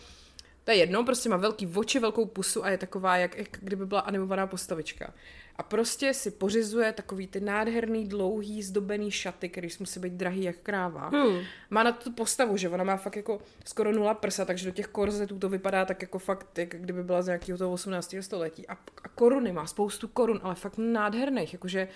[0.64, 3.86] To je jedno, prostě má velký oči, velkou pusu a je taková, jak, jak kdyby
[3.86, 5.14] byla animovaná postavička.
[5.56, 10.56] A prostě si pořizuje takový ty nádherný, dlouhý, zdobený šaty, který musí být drahý jak
[10.56, 11.08] kráva.
[11.08, 11.38] Hmm.
[11.70, 14.86] Má na tu postavu, že ona má fakt jako skoro nula prsa, takže do těch
[14.86, 18.14] korzetů to vypadá tak jako fakt, jak kdyby byla z nějakého toho 18.
[18.20, 18.68] století.
[18.68, 21.88] A, a koruny má spoustu korun, ale fakt nádherných, jakože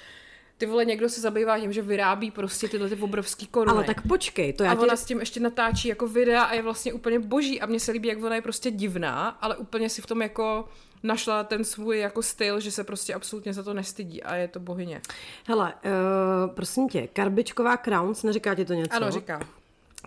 [0.58, 3.76] ty vole, někdo se zabývá tím, že vyrábí prostě tyhle ty obrovský koruny.
[3.76, 4.80] Ale tak počkej, to já A tě...
[4.80, 7.92] ona s tím ještě natáčí jako videa a je vlastně úplně boží a mně se
[7.92, 10.68] líbí, jak ona je prostě divná, ale úplně si v tom jako
[11.02, 14.60] našla ten svůj jako styl, že se prostě absolutně za to nestydí a je to
[14.60, 15.00] bohyně.
[15.46, 18.96] Hele, uh, prosím tě, Karbičková Crowns, neříká ti to něco?
[18.96, 19.40] Ano, říká.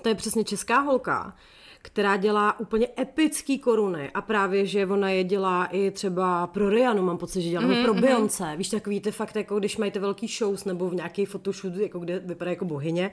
[0.02, 1.36] To je přesně česká holka,
[1.82, 7.02] která dělá úplně epický koruny a právě, že ona je dělá i třeba pro Rianu,
[7.04, 7.84] mám pocit, že dělá, mm-hmm.
[7.84, 11.26] pro Beyoncé, víš, takový ty fakt, jako když mají ty velký shows nebo v nějaký
[11.26, 13.12] photoshoot, jako kde vypadá jako bohyně,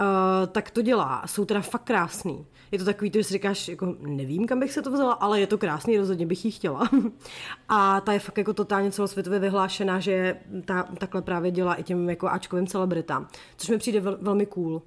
[0.00, 0.06] uh,
[0.46, 1.22] tak to dělá.
[1.26, 2.46] Jsou teda fakt krásný.
[2.70, 5.40] Je to takový, to, že si říkáš, jako nevím, kam bych se to vzala, ale
[5.40, 6.88] je to krásný, rozhodně bych ji chtěla.
[7.68, 12.10] a ta je fakt jako totálně celosvětově vyhlášená, že ta takhle právě dělá i těm
[12.10, 14.82] jako Ačkovým celebritám, což mi přijde vel, velmi cool.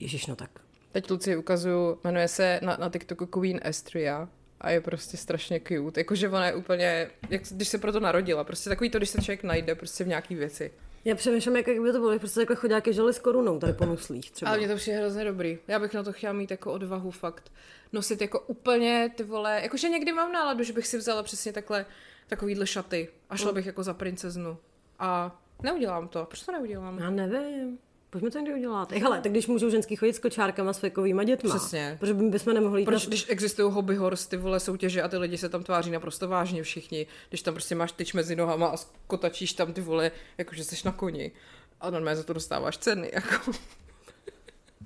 [0.00, 0.61] Ježiš, no tak
[0.92, 4.28] Teď Luci ukazuju, jmenuje se na, na TikToku Queen Estria
[4.60, 6.00] a je prostě strašně cute.
[6.00, 9.42] Jakože ona je úplně, jak, když se proto narodila, prostě takový to, když se člověk
[9.42, 10.72] najde prostě v nějaký věci.
[11.04, 14.30] Já přemýšlím, jak by to bylo, prostě takhle chodáky žili s korunou tady po nuslích
[14.30, 14.48] třeba.
[14.50, 15.58] Ale mě to přijde hrozně dobrý.
[15.68, 17.52] Já bych na to chtěla mít jako odvahu fakt.
[17.92, 21.86] Nosit jako úplně ty vole, jakože někdy mám náladu, že bych si vzala přesně takhle
[22.28, 24.56] takovýhle šaty a šla bych jako za princeznu.
[24.98, 26.24] A neudělám to.
[26.24, 26.98] Proč to neudělám?
[26.98, 27.78] Já nevím.
[28.12, 28.92] Pojďme to někdy udělat.
[28.92, 31.56] Hele, tak když můžou ženský chodit s kočárkama s věkovýma dětma.
[31.56, 31.96] Přesně.
[32.00, 33.08] Protože bychom nemohli jít Proč, na...
[33.08, 36.62] když existují hobby horse, ty vole soutěže a ty lidi se tam tváří naprosto vážně
[36.62, 40.76] všichni, když tam prostě máš tyč mezi nohama a kotačíš tam ty vole, jakože jsi
[40.84, 41.32] na koni.
[41.80, 43.52] A normálně za to dostáváš ceny, jako.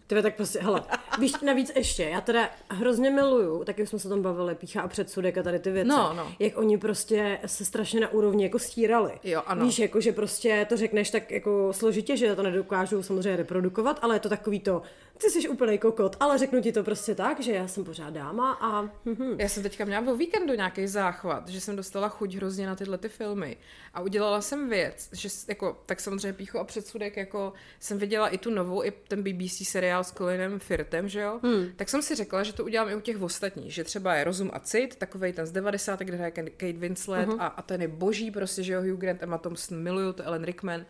[0.06, 0.82] Tebe tak prostě, hele,
[1.20, 4.88] víš, navíc ještě, já teda hrozně miluju, tak jak jsme se tam bavili, pícha a
[4.88, 6.32] předsudek a tady ty věci, No, no.
[6.38, 9.12] jak oni prostě se strašně na úrovni jako stírali.
[9.24, 9.64] Jo, ano.
[9.64, 14.16] Víš, jako, že prostě to řekneš tak jako složitě, že to nedokážou samozřejmě reprodukovat, ale
[14.16, 14.82] je to takový to,
[15.18, 18.52] ty jsi úplný kokot, ale řeknu ti to prostě tak, že já jsem pořád dáma
[18.52, 18.82] a...
[19.04, 19.34] Mhm.
[19.40, 22.98] Já jsem teďka měla o víkendu nějaký záchvat, že jsem dostala chuť hrozně na tyhle
[22.98, 23.56] ty filmy.
[23.94, 28.38] A udělala jsem věc, že jako, tak samozřejmě píchu a předsudek, jako jsem viděla i
[28.38, 31.40] tu novou, i ten BBC seriál s Colinem Firtem, že jo?
[31.42, 31.66] Hmm.
[31.76, 34.50] Tak jsem si řekla, že to udělám i u těch ostatních, že třeba je Rozum
[34.52, 36.00] a cit, takovej ten z 90.
[36.00, 37.36] kde hraje Kate Winslet uh-huh.
[37.40, 40.44] a, a ten je boží prostě, že jo, Hugh Grant, Emma Thompson, miluju to, Ellen
[40.44, 40.86] Rickman.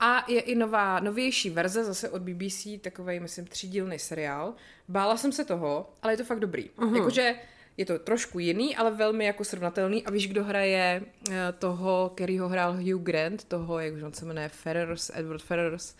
[0.00, 4.54] A je i nová, novější verze zase od BBC, takový, myslím, třídílný seriál.
[4.88, 6.70] Bála jsem se toho, ale je to fakt dobrý.
[6.78, 6.96] Uh-huh.
[6.96, 7.34] Jakože
[7.76, 10.04] je to trošku jiný, ale velmi jako srovnatelný.
[10.04, 14.12] A víš, kdo hraje eh, toho, který ho hrál Hugh Grant, toho, jak už on
[14.12, 15.94] se jmenuje, Ferrers, Edward Ferrers.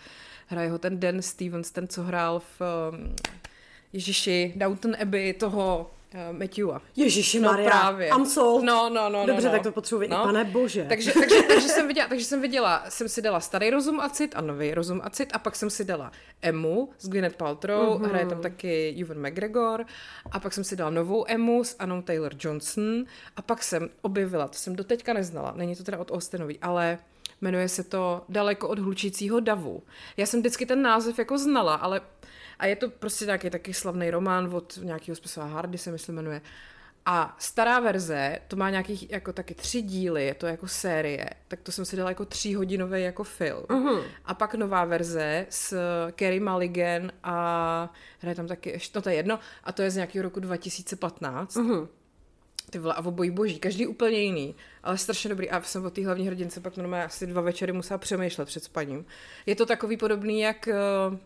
[0.47, 2.61] Hraje ho ten Dan Stevens, ten, co hrál v
[2.92, 3.14] um,
[3.92, 6.82] Ježiši, Downton Abbey, toho uh, Matthewa.
[6.97, 8.09] Ježiši No Maria, právě.
[8.09, 8.64] I'm sold.
[8.64, 9.26] No, no, no.
[9.26, 9.57] Dobře, no, no.
[9.59, 10.16] tak to potřebuji vědět.
[10.22, 10.84] Pane bože.
[10.88, 14.32] Takže, takže, takže, jsem viděla, takže jsem viděla, jsem si dala starý rozum a cit
[14.36, 18.03] a nový rozum a cit a pak jsem si dala Emu s Gwyneth Paltrow, Mhm.
[18.03, 18.09] uh-huh.
[18.09, 19.84] hraje tam taky Ewan McGregor
[20.30, 23.05] a pak jsem si dala novou Emu s Anou Taylor Johnson
[23.36, 26.99] a pak jsem objevila, to jsem doteďka neznala, není to teda od Austenový, ale
[27.41, 29.82] jmenuje se to Daleko od hlučícího davu.
[30.16, 32.01] Já jsem vždycky ten název jako znala, ale
[32.59, 36.41] a je to prostě nějaký taky slavný román od nějakého spisova Hardy se myslím jmenuje.
[37.09, 41.61] A stará verze, to má nějakých jako taky tři díly, je to jako série, tak
[41.61, 43.62] to jsem si dala jako tříhodinový jako film.
[43.62, 44.03] Uh-huh.
[44.24, 45.78] A pak nová verze s
[46.18, 49.95] Carey Mulligan a hraje tam taky, ještě, no to je jedno, a to je z
[49.95, 51.57] nějakého roku 2015.
[51.57, 51.89] Uh-huh.
[52.70, 55.50] Ty vole, a obojí boží, každý úplně jiný, ale strašně dobrý.
[55.50, 59.06] A jsem o té hlavní hrdince pak normálně asi dva večery musela přemýšlet před spaním.
[59.46, 60.68] Je to takový podobný jak
[61.10, 61.18] uh,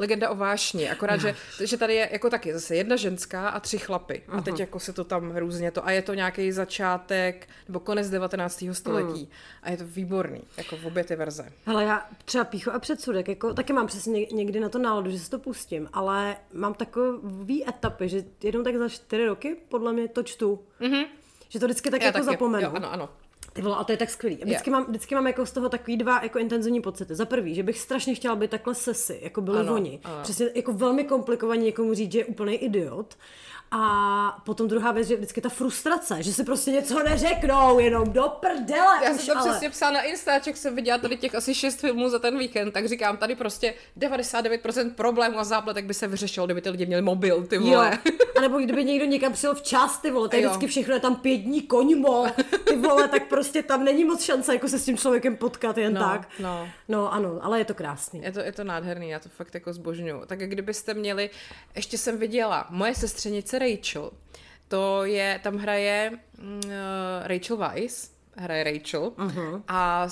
[0.00, 1.34] Legenda o vášni, akorát, že,
[1.64, 4.22] že tady je jako taky zase jedna ženská a tři chlapy.
[4.28, 8.10] A teď jako se to tam různě to, a je to nějaký začátek, nebo konec
[8.10, 8.64] 19.
[8.72, 9.30] století.
[9.62, 11.52] A je to výborný, jako v obě ty verze.
[11.66, 15.10] Hele, já třeba píchu a předsudek, jako, taky mám přesně něk- někdy na to náladu,
[15.10, 19.92] že si to pustím, ale mám takový etapy, že jednou tak za čtyři roky podle
[19.92, 20.60] mě to čtu.
[20.80, 21.04] Mm-hmm.
[21.48, 22.64] Že to vždycky tak Já jako taky, zapomenu.
[22.64, 23.08] Jo, ano, ano.
[23.52, 24.38] Ty vole, a to je tak skvělý.
[24.44, 27.14] Vždycky, mám, vždycky mám jako z toho takový dva jako intenzivní pocity.
[27.14, 30.00] Za prvý, že bych strašně chtěla být takhle sesi, jako byli Ano, oni.
[30.04, 30.18] ano.
[30.22, 33.14] Přesně jako velmi komplikovaně někomu říct, že je úplný idiot.
[33.72, 38.22] A potom druhá věc, že vždycky ta frustrace, že si prostě něco neřeknou, jenom do
[38.40, 39.04] prdele.
[39.04, 39.50] Já jsem to ale...
[39.50, 42.88] přesně psala na Instaček, jsem viděla tady těch asi šest filmů za ten víkend, tak
[42.88, 47.46] říkám, tady prostě 99% problémů a zápletek by se vyřešilo, kdyby ty lidi měli mobil,
[47.46, 47.98] ty Jo, vole.
[48.36, 50.48] a nebo kdyby někdo někam přijel včas, ty vole, tak Jo.
[50.48, 52.26] vždycky všechno je tam pět dní koňmo,
[52.64, 55.94] ty vole, tak prostě tam není moc šance jako se s tím člověkem potkat jen
[55.94, 56.28] No, tak.
[56.40, 56.68] no.
[56.88, 58.22] no ano, ale je to krásný.
[58.22, 60.22] Je to, je to nádherný, já to fakt jako zbožňuju.
[60.26, 61.30] Tak kdybyste měli,
[61.76, 64.10] ještě jsem viděla, moje sestřenice Rachel,
[64.68, 66.12] to je, tam hraje
[66.68, 69.62] eh, Rachel Weisz, hraje Rachel uh-huh.
[69.68, 70.08] a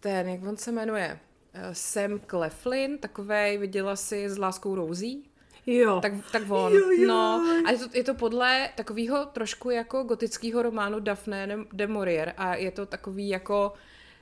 [0.00, 1.20] ten, jak on se jmenuje,
[1.52, 5.29] Eh, Sam Cleflin, takovej, viděla si s Láskou Rouzí?
[5.66, 6.00] Jo.
[6.00, 7.08] Tak, tak on, Jo, jo.
[7.08, 7.44] no.
[7.66, 12.54] A je to, je to podle takového trošku jako gotického románu Daphne de- Maurier a
[12.54, 13.72] je to takový jako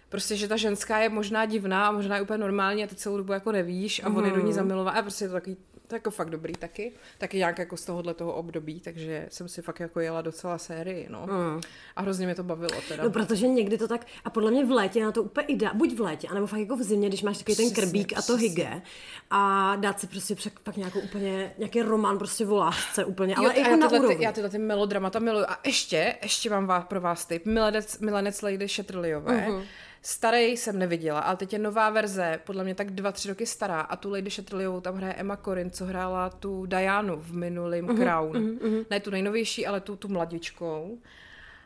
[0.08, 3.16] prostě, že ta ženská je možná divná a možná je úplně normální a ty celou
[3.16, 4.46] dobu jako nevíš a on je do Mhm.
[4.46, 5.56] ní zamilová a prostě je to takový
[5.88, 9.48] to je jako fakt dobrý taky, taky nějak jako z tohohle toho období, takže jsem
[9.48, 11.26] si fakt jako jela docela sérii, no.
[11.26, 11.60] Mm.
[11.96, 13.04] A hrozně mě to bavilo teda.
[13.04, 15.96] No, protože někdy to tak, a podle mě v létě na to úplně ideál, buď
[15.96, 18.22] v létě, anebo fakt jako v zimě, když máš takový ten Přesně, krbík a to
[18.22, 18.48] přesně.
[18.48, 18.82] hygge
[19.30, 23.46] a dát si prostě přek, pak nějakou úplně, nějaký román prostě o lásce úplně, ale
[23.46, 24.16] jo, jako já na tyhle, úrovni.
[24.16, 25.44] ty, já tyhle ty melodramata miluju.
[25.48, 27.46] A ještě, ještě mám vás, pro vás tip.
[27.46, 29.36] Milenec, Milenec Lady Shetterlyové.
[29.36, 29.52] Mhm.
[29.52, 29.64] Uh-huh.
[30.02, 33.80] Starý jsem neviděla, ale teď je nová verze, podle mě tak dva, tři roky stará
[33.80, 37.96] a tu Lady Shetterlyovou tam hraje Emma Corrin, co hrála tu Dianu v minulém uh-huh,
[37.96, 38.36] Crown.
[38.36, 38.86] Uh-huh.
[38.90, 40.98] Ne tu nejnovější, ale tu, tu mladičkou.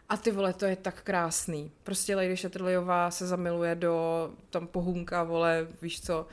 [0.09, 1.71] A ty vole, to je tak krásný.
[1.83, 6.27] Prostě Lady Shetterlyová se zamiluje do tam pohunka, vole, víš co.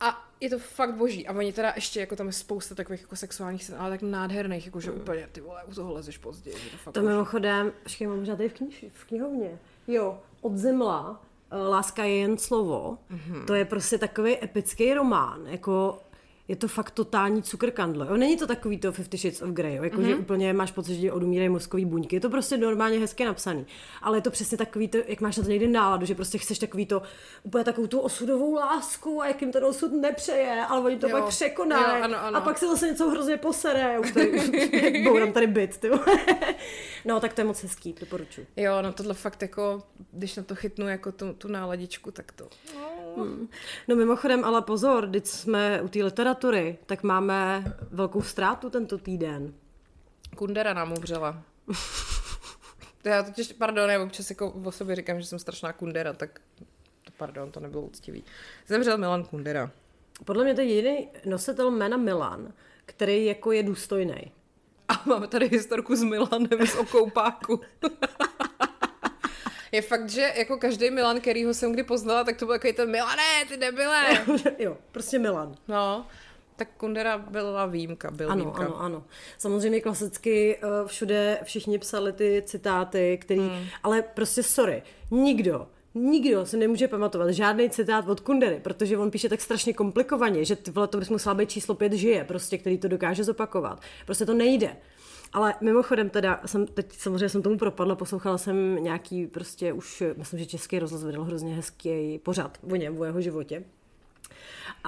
[0.00, 1.26] A je to fakt boží.
[1.26, 4.66] A oni teda ještě, jako tam je spousta takových jako sexuálních scén, ale tak nádherných,
[4.66, 6.56] jako že úplně, ty vole, u toho lezeš později.
[6.64, 9.58] Je to fakt To mimochodem, počkej, mám možná tady v, kniž, v knihovně.
[9.86, 11.20] Jo, od Zemla,
[11.50, 12.98] eh, Láska je jen slovo.
[13.10, 13.44] Mm-hmm.
[13.44, 15.98] To je prostě takový epický román, jako
[16.48, 18.06] je to fakt totální cukrkandle.
[18.06, 20.06] Jo, není to takový to Fifty Shades of Grey, jako mm-hmm.
[20.06, 22.16] že úplně máš pocit, že odumírají mozkový buňky.
[22.16, 23.66] Je to prostě normálně hezky napsaný.
[24.02, 26.58] Ale je to přesně takový to, jak máš na to někdy náladu, že prostě chceš
[26.58, 27.02] takový to,
[27.42, 31.16] úplně takovou tu osudovou lásku a jak jim ten osud nepřeje, ale oni to Jo,
[31.20, 32.14] pak překonají.
[32.14, 33.98] A pak se zase něco hrozně posere.
[33.98, 35.90] Už tady, bourám tady byt, ty.
[37.04, 38.46] No, tak to je moc hezký, doporučuji.
[38.56, 39.82] Jo, no tohle fakt jako,
[40.12, 42.48] když na to chytnu jako tu, tu náladičku, tak to...
[43.88, 46.35] No mimochodem, ale pozor, když jsme u té literatury,
[46.86, 49.54] tak máme velkou ztrátu tento týden.
[50.36, 51.42] Kundera nám umřela.
[53.02, 56.40] To já totiž, pardon, já občas jako o sobě říkám, že jsem strašná kundera, tak
[57.04, 58.24] to pardon, to nebylo úctivý.
[58.66, 59.70] Zemřel Milan Kundera.
[60.24, 62.52] Podle mě to je jediný nositel jména Milan,
[62.86, 64.32] který jako je důstojný.
[64.88, 67.60] A máme tady historku s Milanem z Okoupáku.
[69.72, 72.90] Je fakt, že jako každý Milan, kterýho jsem kdy poznala, tak to byl takový ten
[72.90, 74.24] Milané, ty debile.
[74.58, 75.54] jo, prostě Milan.
[75.68, 76.06] No,
[76.56, 78.64] tak Kundera byla výjimka, byl Ano, výjimka.
[78.64, 79.04] ano, ano.
[79.38, 83.64] Samozřejmě klasicky eh, všude všichni psali ty citáty, který, hmm.
[83.82, 89.28] ale prostě sorry, nikdo, nikdo se nemůže pamatovat žádný citát od Kundery, protože on píše
[89.28, 92.78] tak strašně komplikovaně, že ty vole, to bys musela být číslo pět žije, prostě, který
[92.78, 93.80] to dokáže zopakovat.
[94.06, 94.76] Prostě to nejde.
[95.32, 100.40] Ale mimochodem teda, jsem, teď samozřejmě jsem tomu propadla, poslouchala jsem nějaký prostě už, myslím,
[100.40, 103.64] že Český rozhlas vedl hrozně hezký pořad o něm, o jeho životě.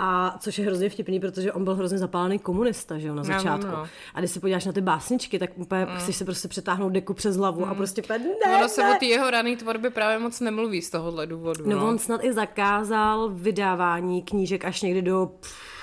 [0.00, 3.28] A což je hrozně vtipný, protože on byl hrozně zapálený komunista, že jo, na Já
[3.28, 3.66] vím, začátku.
[3.70, 3.86] no.
[4.14, 5.96] A když se podíváš na ty básničky, tak úplně mm.
[5.96, 8.96] chceš se prostě přetáhnout deku přes hlavu a prostě úplně, ne, Ono se ne.
[8.96, 11.64] o té jeho rané tvorbě právě moc nemluví z tohohle důvodu.
[11.70, 15.77] No, No, on snad i zakázal vydávání knížek až někdy do pff,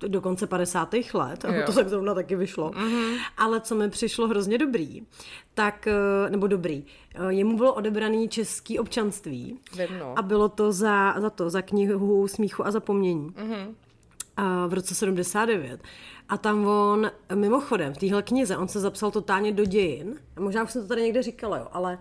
[0.00, 0.94] do konce 50.
[1.14, 1.62] let, Jo.
[1.66, 2.70] to tak zrovna taky vyšlo.
[2.70, 3.16] Mm-hmm.
[3.38, 5.02] Ale co mi přišlo hrozně dobrý,
[5.54, 6.84] tak, eh, nebo dobrý,
[7.14, 10.18] eh, jemu bylo odebraný český občanství Vím, no.
[10.18, 13.30] a bylo to za, za to, za knihu Smíchu a zapomnění.
[13.30, 13.74] Mm-hmm.
[14.36, 15.80] A v roce 79.
[16.28, 20.14] A tam on, mimochodem, v téhle knize, on se zapsal totálně do dějin.
[20.38, 21.98] Možná už jsem to tady někde říkala, jo, ale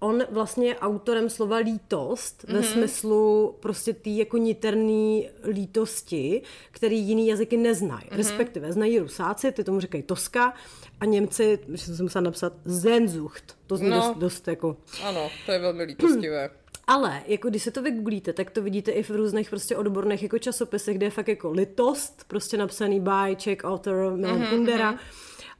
[0.00, 2.52] on vlastně je autorem slova lítost mm-hmm.
[2.52, 8.02] ve smyslu prostě té jako niterný lítosti, který jiný jazyky neznají.
[8.02, 8.16] Mm-hmm.
[8.16, 10.54] Respektive znají rusáci, ty tomu říkají toska,
[11.00, 13.56] a Němci, že jsem musela napsat Zenzucht.
[13.66, 13.96] To zní No.
[13.96, 16.50] dost, dost jako Ano, to je velmi lítostivé.
[16.86, 20.38] ale jako když se to vygooglíte, tak to vidíte i v různých prostě odborných jako
[20.38, 24.50] časopisech, kde je fakt jako litost, prostě napsaný by Czech author Milan mm-hmm.
[24.50, 24.98] Kundera.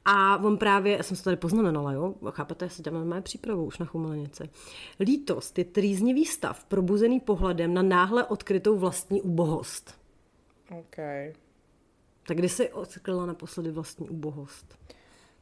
[0.05, 3.64] A on právě, já jsem se tady poznamenala, jo, chápete, já si dělám mé přípravu
[3.64, 4.49] už na chumelenice.
[5.01, 9.94] Lítost je trýznivý stav, probuzený pohledem na náhle odkrytou vlastní ubohost.
[10.78, 10.96] OK.
[12.26, 14.78] Tak kdy jsi odkryla naposledy vlastní ubohost?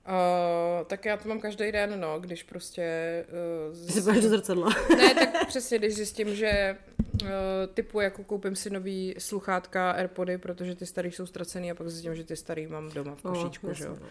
[0.09, 2.85] Uh, tak já to mám každý den, no, když prostě...
[3.71, 4.69] Uh, Ty se podíváš do zrcadla.
[4.97, 6.79] Ne, tak přesně, když zjistím, že
[7.23, 7.29] uh,
[7.75, 12.15] typu jako koupím si nový sluchátka Airpody, protože ty starý jsou ztracený a pak zjistím,
[12.15, 13.97] že ty starý mám doma v košíčku, že jo.
[14.01, 14.07] no.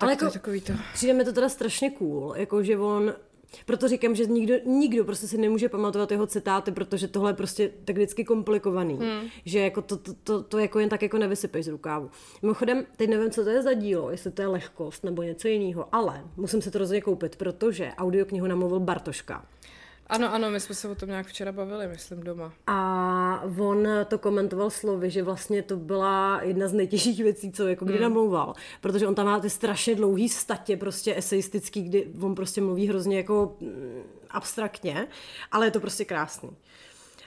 [0.00, 0.72] Ale to jako- takový to...
[0.94, 3.14] Přijde mi to teda strašně cool, jako že on,
[3.66, 7.70] proto říkám, že nikdo, nikdo prostě si nemůže pamatovat jeho citáty, protože tohle je prostě
[7.84, 9.28] tak vždycky komplikovaný, hmm.
[9.44, 12.10] že jako to, to, to, to, jako jen tak jako nevysypeš z rukávu.
[12.42, 15.88] Mimochodem, teď nevím, co to je za dílo, jestli to je lehkost nebo něco jiného,
[15.92, 19.46] ale musím se to rozhodně koupit, protože audioknihu namluvil Bartoška.
[20.08, 22.52] Ano, ano, my jsme se o tom nějak včera bavili, myslím, doma.
[22.66, 27.84] A on to komentoval slovy, že vlastně to byla jedna z nejtěžších věcí, co jako
[27.84, 32.60] kdy namlouval, protože on tam má ty strašně dlouhý statě, prostě eseistický, kdy on prostě
[32.60, 35.06] mluví hrozně jako mm, abstraktně,
[35.52, 36.50] ale je to prostě krásný.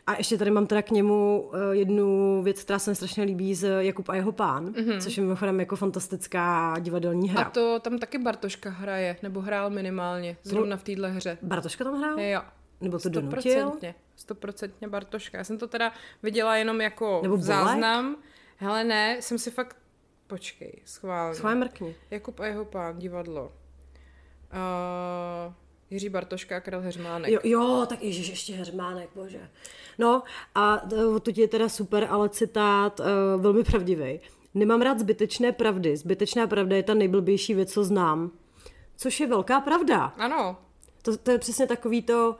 [0.07, 3.55] A ještě tady mám teda k němu eh, jednu věc, která se mi strašně líbí
[3.55, 5.01] z Jakub a jeho pán, mm-hmm.
[5.01, 7.43] což je mimochodem jako fantastická divadelní hra.
[7.43, 11.37] A to tam taky Bartoška hraje, nebo hrál minimálně, zrovna v téhle hře.
[11.41, 12.19] Bartoška tam hrál?
[12.19, 12.41] Jo.
[12.81, 13.71] Nebo to donutil?
[14.15, 15.37] Stoprocentně, Bartoška.
[15.37, 18.15] Já jsem to teda viděla jenom jako Nebo záznam.
[18.57, 19.77] Hele ne, jsem si fakt,
[20.27, 21.35] počkej, schválně.
[21.35, 21.95] Schválně mrkni.
[22.11, 23.53] Jakub a jeho pán, divadlo.
[24.53, 25.53] Uh,
[25.89, 27.31] Jiří Bartoška a Karel Heřmánek.
[27.31, 29.49] Jo, jo, tak ježiš, ještě Heřmánek, bože.
[29.97, 30.23] No
[30.55, 30.77] a
[31.23, 33.05] to je teda super, ale citát uh,
[33.41, 34.19] velmi pravdivý.
[34.53, 35.97] Nemám rád zbytečné pravdy.
[35.97, 38.31] Zbytečná pravda je ta nejblbější věc, co znám.
[38.97, 40.13] Což je velká pravda.
[40.17, 40.57] Ano.
[41.01, 42.35] To, to je přesně takový to,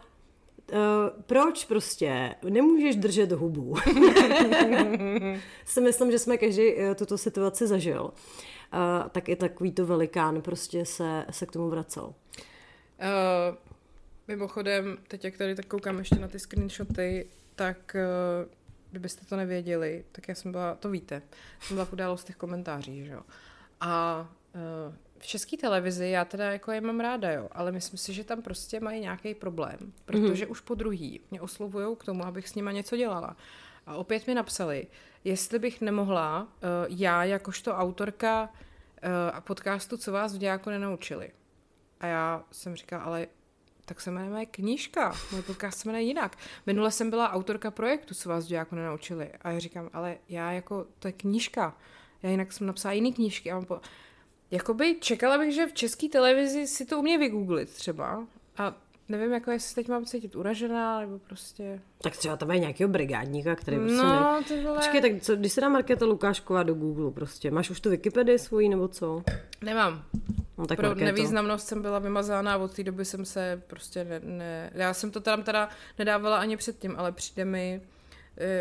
[0.72, 0.78] uh,
[1.26, 3.76] proč prostě nemůžeš držet hubu.
[5.65, 8.03] si myslím, že jsme každý uh, tuto situaci zažil.
[8.03, 12.03] Uh, tak i takový to velikán prostě se, se k tomu vracel.
[12.03, 12.13] Uh,
[14.28, 18.51] mimochodem, teď jak tady tak koukám ještě na ty screenshoty, tak uh,
[18.91, 21.22] kdybyste to nevěděli, tak já jsem byla, to víte,
[21.61, 23.22] jsem byla v událostech komentáří, že jo.
[23.82, 28.13] A uh, v české televizi já teda jako je mám ráda, jo, ale myslím si,
[28.13, 30.51] že tam prostě mají nějaký problém, protože mm-hmm.
[30.51, 33.36] už po druhý mě oslovují k tomu, abych s nima něco dělala.
[33.86, 34.88] A opět mi napsali,
[35.24, 36.47] jestli bych nemohla uh,
[36.89, 41.32] já jakožto autorka uh, podcastu Co vás v dějáku nenaučili.
[41.99, 43.28] A já jsem říkala, ale
[43.86, 46.38] tak se jmenuje knížka, můj podcast se jmenuje jinak.
[46.65, 49.32] Minule jsem byla autorka projektu, co vás jako nenaučili.
[49.41, 51.78] A já říkám, ale já jako, to je knížka.
[52.24, 53.51] Já jinak jsem napsala jiný knížky.
[53.51, 53.82] A mám po...
[54.52, 58.28] Jakoby čekala bych, že v české televizi si to umě vygooglit třeba.
[58.58, 58.76] A
[59.10, 61.82] nevím, jako jestli teď mám cítit uražená, nebo prostě...
[62.02, 64.43] Tak třeba tam je nějakého brigádníka, který prostě No, ne...
[64.47, 64.76] ty vole.
[64.76, 68.39] Počkej, tak co, když se dá Markéta Lukášková do Google prostě, máš už tu Wikipedii
[68.39, 69.24] svoji nebo co?
[69.62, 70.04] Nemám.
[70.58, 71.06] No tak Pro Markéto.
[71.06, 74.72] nevýznamnost jsem byla vymazána a od té doby jsem se prostě ne, ne...
[74.74, 75.70] Já jsem to tam teda
[76.00, 77.82] nedávala ani předtím, ale přijde mi,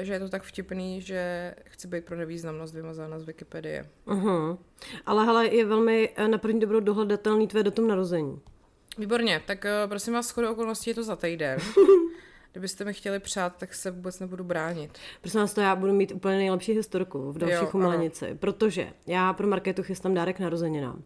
[0.02, 3.86] že je to tak vtipný, že chci být pro nevýznamnost vymazána z Wikipedie.
[4.06, 4.58] Uh-huh.
[5.06, 8.40] Ale hele, je velmi eh, na první dobrou dohledatelný tvé datum narození.
[8.98, 11.58] Výborně, tak eh, prosím vás, shodou okolností je to za týden.
[12.52, 14.98] Kdybyste mi chtěli přát, tak se vůbec nebudu bránit.
[15.20, 19.46] Prosím vás, to já budu mít úplně nejlepší historku v další chumelenici, protože já pro
[19.46, 21.02] Markétu chystám dárek narozeninám.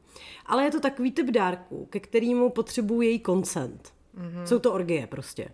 [0.46, 3.92] Ale je to takový typ dárku, ke kterému potřebuji její koncent.
[4.18, 4.44] Mm-hmm.
[4.44, 5.48] Jsou to orgie prostě.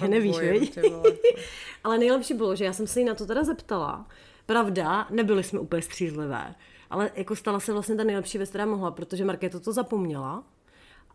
[0.00, 0.36] Já nevíš,
[0.70, 1.12] ty vole.
[1.84, 4.06] Ale nejlepší bylo, že já jsem se jí na to teda zeptala.
[4.46, 6.54] Pravda, nebyli jsme úplně střízlivé,
[6.90, 10.44] ale jako stala se vlastně ta nejlepší věc, která mohla, protože Markéta to zapomněla.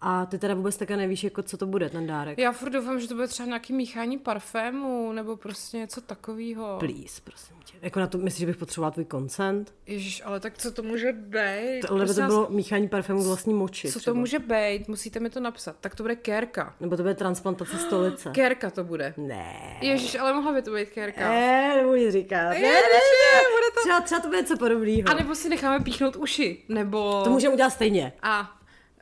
[0.02, 2.38] A ty teda vůbec také nevíš, jako co to bude, ten dárek.
[2.40, 6.76] Já furt doufám, že to bude třeba nějaký míchání parfému, nebo prostě něco takového.
[6.80, 7.78] Please, prosím tě.
[7.82, 9.74] Jako na to, myslíš, že bych potřebovala tvůj koncent?
[9.88, 11.82] Ježíš, ale tak co to může být?
[11.88, 13.92] To, ale by to vás, bylo míchání parfému vlastní moči.
[13.92, 14.14] Co třeba.
[14.14, 14.88] to může být?
[14.88, 15.76] Musíte mi to napsat.
[15.82, 16.76] Tak to bude kérka.
[16.80, 18.30] Nebo to bude transplantace stolice.
[18.34, 19.14] Kérka to bude.
[19.18, 19.78] Ne.
[19.82, 21.30] Ježíš, ale mohla by to být kérka.
[21.30, 22.50] Ne, nebudu říkat.
[22.50, 23.42] Ne, ne, Ježiši, ne.
[23.52, 25.10] bude to- Třeba, třeba to bude něco podobného.
[25.10, 26.64] A nebo si necháme píchnout uši.
[26.70, 27.22] Nebo...
[27.24, 28.14] To můžeme udělat stejně.
[28.22, 28.56] A...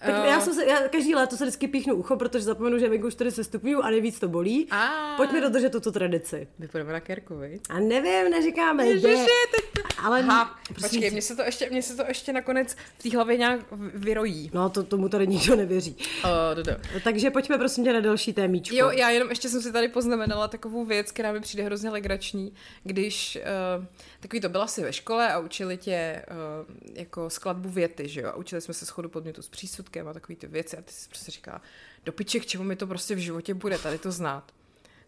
[0.05, 3.13] Tak já, jsem se, já každý léto se vždycky píchnu ucho, protože zapomenu, že už
[3.13, 4.67] 40 stupňů a nejvíc to bolí.
[4.71, 5.13] A.
[5.17, 6.47] Pojďme dodržet tuto tradici.
[6.59, 7.61] My půjdeme na kérku, viď?
[7.69, 9.25] A nevím, neříkáme, Ježiši,
[9.55, 9.83] teď...
[10.03, 13.15] Ale Aha, prosím počkej, mně se, to ještě, mně se to ještě nakonec v té
[13.15, 13.59] hlavě nějak
[13.93, 14.51] vyrojí.
[14.53, 15.95] No, to, tomu tady nikdo nevěří.
[16.23, 16.71] Uh, do, do.
[17.03, 18.75] Takže pojďme prosím tě na další témíčko.
[18.75, 22.53] Jo, já jenom ještě jsem si tady poznamenala takovou věc, která mi přijde hrozně legrační,
[22.83, 23.37] když
[23.77, 23.85] uh,
[24.19, 28.29] takový to byla si ve škole a učili tě uh, jako skladbu věty, že jo,
[28.29, 29.49] a učili jsme se schodu podmětu s
[29.87, 31.61] přísudkem a takový ty věci a ty jsi prostě říkala,
[32.05, 34.51] do piče, k čemu mi to prostě v životě bude tady to znát.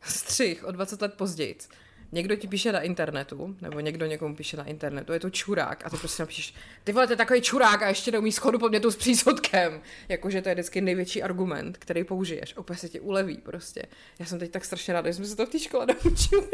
[0.02, 1.56] Střih o 20 let později.
[2.12, 5.90] Někdo ti píše na internetu, nebo někdo někomu píše na internetu, je to čurák a
[5.90, 6.54] ty prostě napíšeš,
[6.84, 9.82] ty vole, to je takový čurák a ještě neumí schodu podmětu s přísudkem.
[10.10, 12.58] Jakože to je vždycky největší argument, který použiješ.
[12.58, 13.84] Opět se ti uleví prostě.
[14.20, 16.50] Já jsem teď tak strašně ráda, že jsme se to v té škole naučili.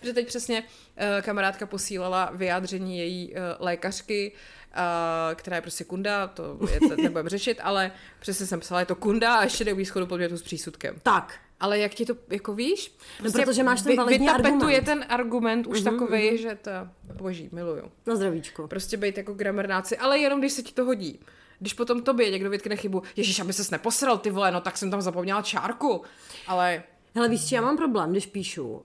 [0.00, 4.32] Protože teď přesně uh, kamarádka posílala vyjádření její uh, lékařky,
[4.76, 8.86] uh, která je prostě kunda, to je, to nebudeme řešit, ale přesně jsem psala, je
[8.86, 10.96] to kunda a ještě neumí schodu podmětu s přísudkem.
[11.02, 12.94] Tak, Ale jak ti to, jako víš?
[13.22, 14.84] No, protože máš ten validní argument.
[14.84, 15.90] ten argument už mm-hmm.
[15.90, 16.70] takový, že to,
[17.14, 17.82] boží, miluju.
[18.06, 18.68] na zdravíčko.
[18.68, 21.20] Prostě být jako gramernáci, ale jenom když se ti to hodí.
[21.58, 24.90] Když potom tobě někdo vytkne chybu, ježíš, aby ses neposral, ty vole, no tak jsem
[24.90, 26.02] tam zapomněla čárku.
[26.46, 26.82] Ale
[27.14, 28.68] Hele, víš, já mám problém, když píšu.
[28.72, 28.80] Uh,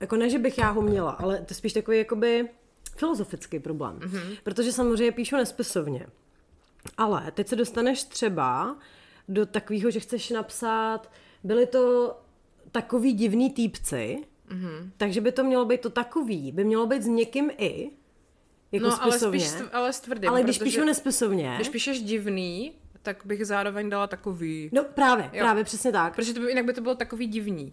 [0.00, 2.48] jako ne, že bych já ho měla, ale to je spíš takový jakoby
[2.96, 3.98] filozofický problém.
[3.98, 4.36] Mm-hmm.
[4.44, 6.06] Protože samozřejmě píšu nespisovně.
[6.96, 8.76] Ale teď se dostaneš třeba
[9.28, 11.12] do takového, že chceš napsat
[11.44, 12.16] byli to
[12.72, 14.18] takový divný týpci,
[14.48, 14.90] mm-hmm.
[14.96, 17.90] takže by to mělo být to takový, by mělo být s někým i,
[18.72, 19.40] jako no, ale spisovně.
[19.40, 22.72] spíš, st- ale s tvrdým, ale když píšu nespisovně, Když píšeš divný,
[23.02, 24.70] tak bych zároveň dala takový.
[24.72, 25.38] no právě, Jo.
[25.44, 26.14] právě přesně tak.
[26.16, 27.72] Protože to by, jinak by to bylo takový divný.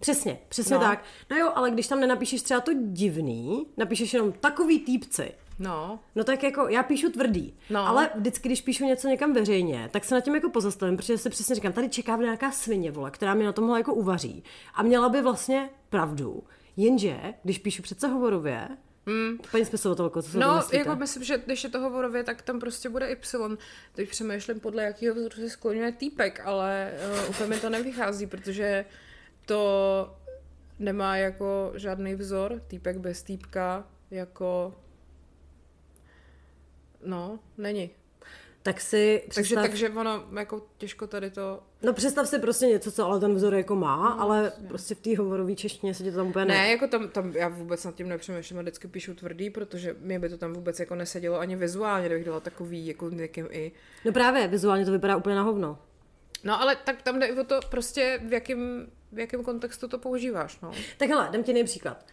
[0.00, 0.80] Přesně, přesně No.
[0.80, 1.04] tak.
[1.30, 6.24] No jo, ale když tam nenapíšeš třeba to divný, napíšeš jenom takový týpci, No, No
[6.24, 7.88] tak jako já píšu tvrdý, No.
[7.88, 11.30] ale vždycky, když píšu něco někam veřejně, tak se na tím jako pozastavím, protože si
[11.30, 14.44] přesně říkám, tady čeká nějaká svině, vole, která mi na tomhle jako uvaří.
[14.74, 16.42] A měla by vlastně pravdu,
[16.76, 18.68] jenže, když píšu přece hovorově,
[19.06, 19.38] mm.
[19.50, 22.88] paní spisovatelko, co se no jako myslím, že když je to hovorově, tak tam prostě
[22.88, 23.56] bude Y.
[23.94, 26.92] Teď přemýšlím, podle jakého vzoru se skloňuje týpek, ale
[27.24, 28.84] uh, úplně mi to nevychází, protože
[29.46, 30.16] to
[30.78, 34.74] nemá jako žádný vzor, týpek bez týpka, jako
[37.04, 37.90] no, není.
[38.62, 41.62] Tak si Takže, představ, takže ono jako těžko tady to...
[41.82, 45.00] no představ si prostě něco, co ale ten vzor jako má, No, ale prostě v
[45.00, 47.94] té hovorové češtině se ti to tam úplně Ne, jako tam, tam já vůbec nad
[47.94, 51.56] tím nepřemýšlím a vždycky píšu tvrdý, protože mě by to tam vůbec jako nesedělo ani
[51.56, 53.72] vizuálně, kdybych dala takový jako někým i.
[54.04, 55.78] No právě, vizuálně to vypadá úplně na hovno.
[56.44, 60.60] No ale tak tam jde o to prostě v jakém, v jakém kontextu to používáš,
[60.60, 60.70] no.
[60.98, 62.06] Tak hele, dám ti nejpříklad.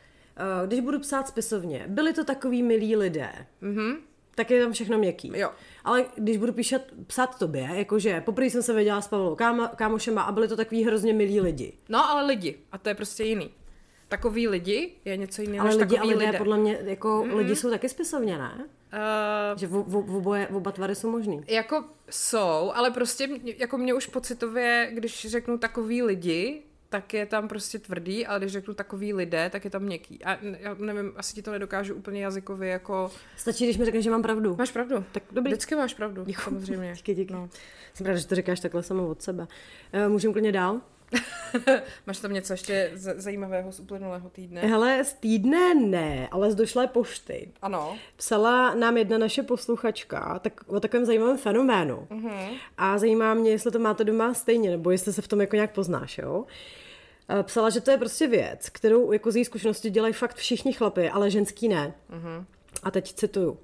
[0.64, 3.30] Eh, Když budu psát spisovně, byli to takový milí lidé,
[3.62, 3.96] Mhm.
[4.36, 5.32] tak je tam všechno měkký.
[5.36, 5.52] Jo.
[5.84, 10.22] Ale když budu píšet, psát tobě, jakože poprvé jsem se viděla s Pavlou kámo, kámošema
[10.22, 11.74] a byli to takový hrozně milí lidi.
[11.90, 13.52] No ale lidi, a to je prostě jiný.
[14.08, 16.38] Takový lidi je něco jiného Ale než lidi takový lidé, lidé.
[16.38, 17.36] podle mě, jako mm-hmm.
[17.36, 18.52] lidi jsou taky spisovně, ne?
[18.58, 21.42] Uh, Že v, v, oboje, oba tvary jsou možný.
[21.48, 23.28] jako jsou, ale prostě
[23.58, 26.62] jako mě už pocitově, když řeknu takový lidi,
[26.94, 30.24] tak je tam prostě tvrdý, ale když řeknu takový lidé, tak je tam měkký.
[30.24, 33.12] A já nevím, asi ti to nedokážu úplně jazykově jako...
[33.38, 34.56] Stačí, když mi řekneš, že mám pravdu.
[34.56, 35.06] Máš pravdu.
[35.12, 35.52] Tak dobrý.
[35.52, 36.94] Vždycky máš pravdu, samozřejmě.
[36.96, 37.34] Díky, díky.
[37.34, 37.50] No.
[37.94, 39.48] Jsem ráda, že to říkáš takhle samo od sebe.
[39.94, 40.82] Uh, můžeme klidně dál?
[42.08, 44.62] Máš tam něco ještě z- zajímavého z uplynulého týdne?
[44.62, 47.52] Hele, z týdne ne, ale z došlé pošty.
[47.62, 47.98] Ano.
[48.16, 52.08] Psala nám jedna naše posluchačka tak, o takovém zajímavém fenoménu.
[52.10, 52.50] Mm-hmm.
[52.78, 55.72] A zajímá mě, jestli to máte doma stejně, nebo jestli se v tom jako nějak
[55.72, 56.46] poznáš, jo?
[56.46, 56.83] Eh,
[57.44, 61.10] Psala, že to je prostě věc, kterou jako z její zkušenosti dělají fakt všichni chlapy,
[61.10, 61.96] ale ženský ne.
[62.12, 62.46] Mm-hmm.
[62.84, 63.58] A teď cituju.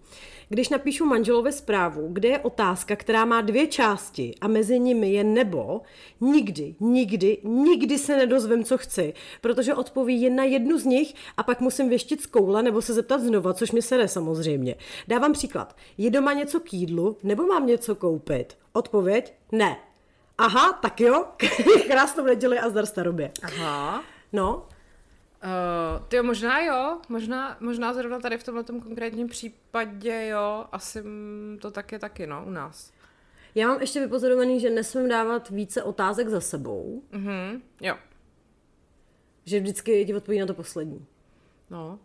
[0.50, 5.24] Když napíšu manželovi zprávu, kde je otázka, která má dvě části a mezi nimi je
[5.24, 5.82] nebo,
[6.22, 11.44] nikdy, nikdy, nikdy se nedozvím, co chci, protože odpoví jen na jednu z nich a
[11.44, 14.76] pak musím věštit z koule nebo se zeptat znova, což mi sere samozřejmě.
[15.08, 15.76] Dávám příklad.
[15.98, 18.58] Je doma něco k jídlu nebo mám něco koupit?
[18.74, 19.34] Odpověď?
[19.52, 19.78] Ne.
[20.40, 21.26] Aha, tak jo,
[21.88, 23.32] krásnou neděli a zdar starobě.
[23.44, 24.04] Aha.
[24.34, 24.68] No,
[25.44, 31.04] Uh, ty možná jo, možná, možná zrovna tady v tomhle konkrétním případě jo, asi
[31.62, 32.92] to tak je taky, no, u nás.
[33.56, 37.96] já mám ještě vypozorovaný, že nesmím dávat více otázek za sebou, Mhm, jo,
[39.46, 41.06] že vždycky ti odpoví na to poslední.
[41.70, 42.00] no.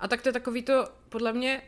[0.00, 1.62] A tak to je takový to, podle mě,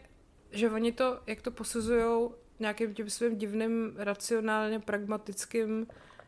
[0.51, 5.87] že oni to, jak to posuzujou nějakým tím svým divným, racionálně pragmatickým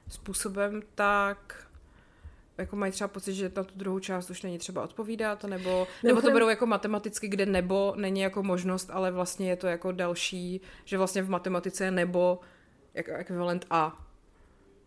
[0.09, 1.66] způsobem, tak
[2.59, 6.20] jako mají třeba pocit, že na tu druhou část už není třeba odpovídat, nebo, nebo
[6.22, 10.61] to berou jako matematicky, kde nebo není jako možnost, ale vlastně je to jako další,
[10.85, 12.41] že vlastně v matematice je nebo
[12.95, 14.07] jako ekvivalent A.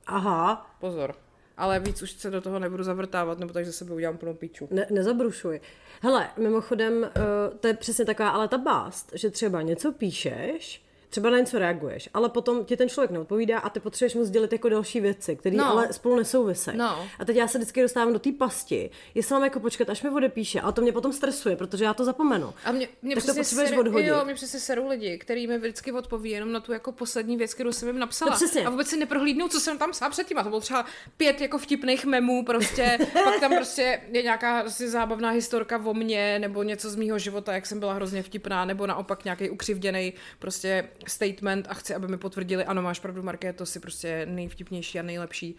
[0.08, 1.16] Aha, Pozor.
[1.58, 4.68] Ale víc už se do toho nebudu zavrtávat, nebo takže se sebe udělám plnou píču.
[4.72, 5.60] ne, nezabrušuj.
[6.02, 11.30] Hele, mimochodem, uh, to je přesně taková ale ta bást, že třeba něco píšeš, třeba
[11.30, 14.70] na něco reaguješ, ale potom ti ten člověk neodpovídá a ty potřebuješ mu sdělit jako
[14.70, 15.70] další věci, které No.
[15.70, 16.78] ale spolu nesouvisejí.
[16.78, 17.08] No.
[17.20, 20.10] A teď já se vždycky dostávám do té pasti, jestli mám jako počkat, až mi
[20.10, 22.54] odepíše, a to mě potom stresuje, protože já to zapomenu.
[22.66, 24.08] A mě, mě Tak to potřebuješ sere- odhodit.
[24.08, 27.54] Jo, mě přesně serou lidi, který mi vždycky odpoví jenom na tu jako poslední věc,
[27.54, 28.32] kterou jsem jim napsala.
[28.32, 28.66] No přesně.
[28.66, 30.38] A vůbec si neprohlídnou, co jsem tam psala předtím.
[30.38, 30.86] A to bylo třeba
[31.18, 36.40] pět jako vtipných memů, prostě, pak tam prostě je nějaká prostě zábavná historka o mně,
[36.40, 40.90] nebo něco z mýho života, jak jsem byla hrozně vtipná, nebo naopak nějaký ukřivděný prostě
[41.08, 45.04] statement a chci, aby mi potvrdili, ano, máš pravdu, Marké, to si prostě nejvtipnější a
[45.04, 45.56] nejlepší.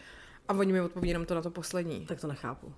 [0.48, 2.06] A oni mi odpoví jenom to na to poslední.
[2.06, 2.74] Tak to nechápu.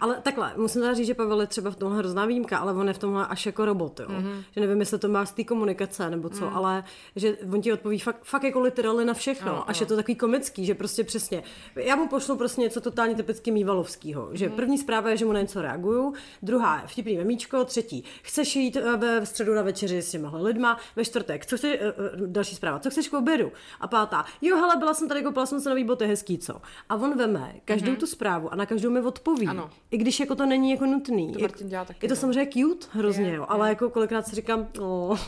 [0.00, 2.88] Ale takhle, musím teda říct, že Pavel je třeba v tomhle hrozná výjimka, ale on
[2.88, 4.06] je v tomhle až jako robot, jo.
[4.08, 4.44] Mm-hmm.
[4.54, 6.56] Že nevím, jestli to má z té komunikace nebo co, mm.
[6.56, 6.84] ale
[7.16, 9.52] že on ti odpoví fakt, fakt jako literally na všechno.
[9.52, 11.42] Ano, až je to takový komický, že prostě přesně.
[11.76, 14.28] Já mu pošlu prostě něco totálně typicky mývalovského.
[14.32, 14.56] Že Mm.
[14.56, 18.76] první zpráva je, že mu na něco reaguju, druhá je vtipný memíčko, třetí, chceš jít
[18.76, 21.92] eh, ve středu na večeři s těmahle lidma, ve čtvrtek, co chceš, eh, eh,
[22.26, 23.52] další zpráva, co chceš k obědu?
[23.80, 26.60] A pátá, jo, hele, byla jsem tady, koupila jsem se nový boty, hezký, co?
[26.88, 27.96] A on veme každou mm-hmm.
[27.96, 29.46] tu zprávu a na každou mi odpoví.
[29.46, 29.70] Ano.
[29.90, 31.32] I když jako to není jako nutný.
[31.32, 32.20] To Martin dělá taky, je to no.
[32.20, 35.18] samozřejmě cute hrozně, Je, jo, ale jako kolikrát si říkám, oh.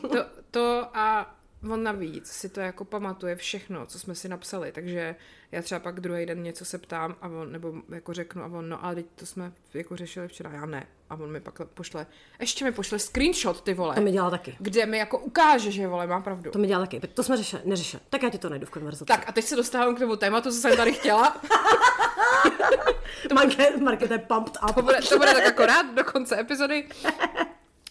[0.00, 1.34] To, to a
[1.70, 5.16] on navíc si to jako pamatuje všechno, co jsme si napsali, takže
[5.52, 8.68] já třeba pak druhý den něco se ptám a on, nebo jako řeknu a on,
[8.68, 10.86] no ale teď to jsme jako řešili včera, já ne.
[11.10, 12.06] A on mi pak pošle,
[12.40, 13.94] ještě mi pošle screenshot, ty vole.
[13.94, 14.56] To mi dělá taky.
[14.58, 16.50] Kde mi jako ukáže, že vole, má pravdu.
[16.50, 17.00] To mi dělá taky.
[17.00, 18.02] To jsme řešili, neřešili.
[18.10, 19.04] Tak já ti to najdu v konverzaci.
[19.04, 21.40] Tak a teď se dostávám k tomu tématu, co jsem tady chtěla.
[23.34, 24.74] Market, market je pumped up.
[24.74, 26.88] To bude, to bude tak akorát do konce epizody.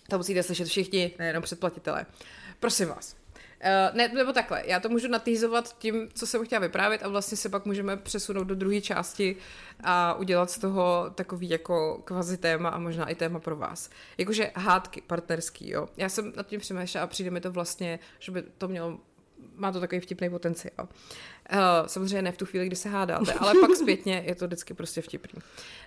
[0.10, 2.06] To musíte slyšet všichni, nejenom předplatitelé.
[2.60, 3.21] Prosím vás.
[3.64, 7.38] Uh, ne, nebo takhle, já to můžu natýzovat tím, co jsem chtěla vyprávět a vlastně
[7.38, 9.36] se pak můžeme přesunout do druhé části
[9.84, 13.90] a udělat z toho takový jako kvazi téma a možná i téma pro vás.
[14.18, 15.88] Jakože hádky partnerský, jo.
[15.98, 18.98] Já jsem nad tím přemýšlela a přijde mi to vlastně, že by to mělo
[19.56, 20.88] má to takový vtipný potenciál.
[21.54, 24.74] Uh, samozřejmě ne v tu chvíli, kdy se hádáte, ale pak zpětně je to vždycky
[24.74, 25.42] prostě vtipný.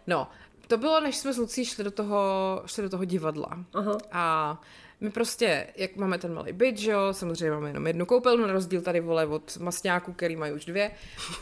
[0.06, 0.28] No,
[0.66, 3.64] to bylo, než jsme s Lucí šli do toho, šli do toho divadla.
[3.74, 3.98] Aha.
[4.12, 4.60] A
[5.04, 8.52] my prostě, jak máme ten malý byt, že jo, samozřejmě máme jenom jednu koupelnu, na
[8.52, 10.90] rozdíl tady vole od masňáků, který mají už dvě,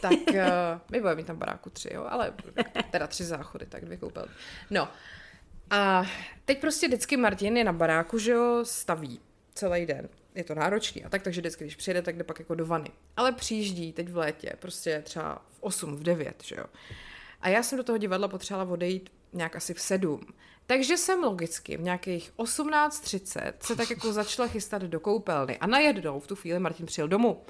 [0.00, 0.36] tak uh,
[0.90, 2.32] my budeme mít tam baráku tři, jo, ale
[2.90, 4.32] teda tři záchody, tak dvě koupelny.
[4.70, 4.88] No,
[5.70, 6.06] a
[6.44, 9.20] teď prostě vždycky Martin je na baráku, že jo, staví
[9.54, 10.08] celý den.
[10.34, 12.90] Je to náročný a tak, takže vždycky, když přijede, tak jde pak jako do vany.
[13.16, 16.64] Ale přijíždí teď v létě, prostě třeba v 8, v 9, že jo.
[17.40, 20.20] A já jsem do toho divadla potřebovala odejít nějak asi v 7.
[20.66, 26.20] Takže jsem logicky v nějakých 18.30 se tak jako začala chystat do koupelny a najednou
[26.20, 27.43] v tu chvíli Martin přijel domů.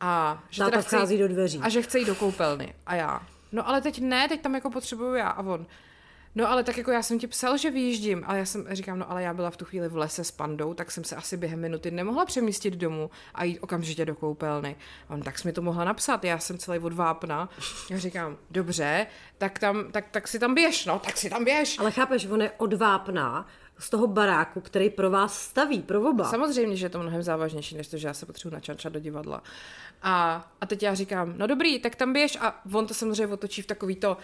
[0.00, 1.60] A že Táta teda vchází do dveří.
[1.62, 2.74] A že chce jít do koupelny.
[2.86, 5.28] A já, no ale teď ne, teď tam jako potřebuju já.
[5.28, 5.66] A on,
[6.34, 9.10] no ale tak jako já jsem ti psal, že vyjíždím, ale já jsem říkám, no
[9.10, 11.60] ale já byla v tu chvíli v lese s pandou, tak jsem se asi během
[11.60, 14.76] minuty nemohla přemístit domů a jít okamžitě do koupelny.
[15.08, 17.48] A on, tak jsi mi to mohla napsat, já jsem celý od vápna.
[17.90, 19.06] Já říkám, dobře,
[19.38, 21.78] tak, tam, tak, tak si tam běž, no, tak si tam běž.
[21.78, 23.46] Ale chápeš, on je od vápna
[23.78, 26.24] z toho baráku, který pro vás staví, pro oba.
[26.24, 29.42] Samozřejmě, že je to mnohem závažnější, než to, že já se potřebuji načančat do divadla.
[30.02, 33.62] A, a teď já říkám, no dobrý, tak tam běž a on to samozřejmě otočí
[33.62, 34.16] v takový to,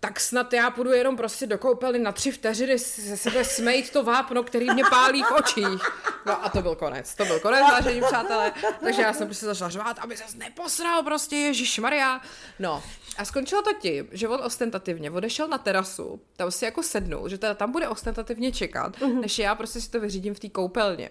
[0.00, 4.02] tak snad já půjdu jenom prostě do koupelny na tři vteřiny se sebe smejt to
[4.02, 5.90] vápno, který mě pálí v očích.
[6.26, 8.52] No a to byl konec, to byl konec, vážení přátelé.
[8.80, 12.20] Takže já jsem prostě začala řvát, aby se neposral prostě, Ježíš Maria.
[12.58, 12.82] No
[13.18, 17.38] a skončilo to tím, že on ostentativně odešel na terasu, tam si jako sednul, že
[17.38, 19.20] teda tam bude ostentativně čekat, uh-huh.
[19.20, 21.10] než já prostě si to vyřídím v té koupelně.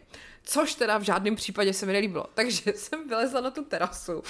[0.50, 2.26] Což teda v žádném případě se mi nelíbilo.
[2.34, 4.24] Takže jsem vylezla na tu terasu,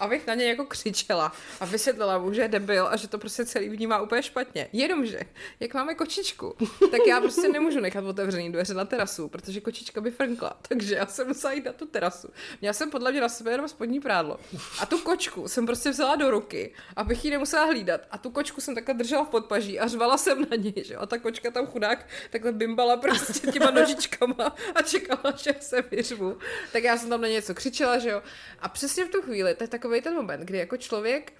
[0.00, 3.44] abych na něj jako křičela a vysvětlila mu, že je debil a že to prostě
[3.44, 4.68] celý vnímá úplně špatně.
[4.72, 5.20] Jenomže,
[5.60, 6.56] jak máme kočičku,
[6.90, 10.56] tak já prostě nemůžu nechat otevřený dveře na terasu, protože kočička by frnkla.
[10.68, 12.28] Takže já jsem musela jít na tu terasu.
[12.60, 14.38] Měla jsem podle mě na sebe jenom spodní prádlo.
[14.80, 18.00] A tu kočku jsem prostě vzala do ruky, abych ji nemusela hlídat.
[18.10, 20.96] A tu kočku jsem takhle držela v podpaží a řvala jsem na něj, že?
[20.96, 26.38] A ta kočka tam chudák takhle bimbala prostě těma nožičkama a čekala, že se vyřvu.
[26.72, 28.22] Tak já jsem tam na něco křičela, že jo.
[28.60, 31.32] A přesně v tu chvíli, to je takový ten moment, kdy jako člověk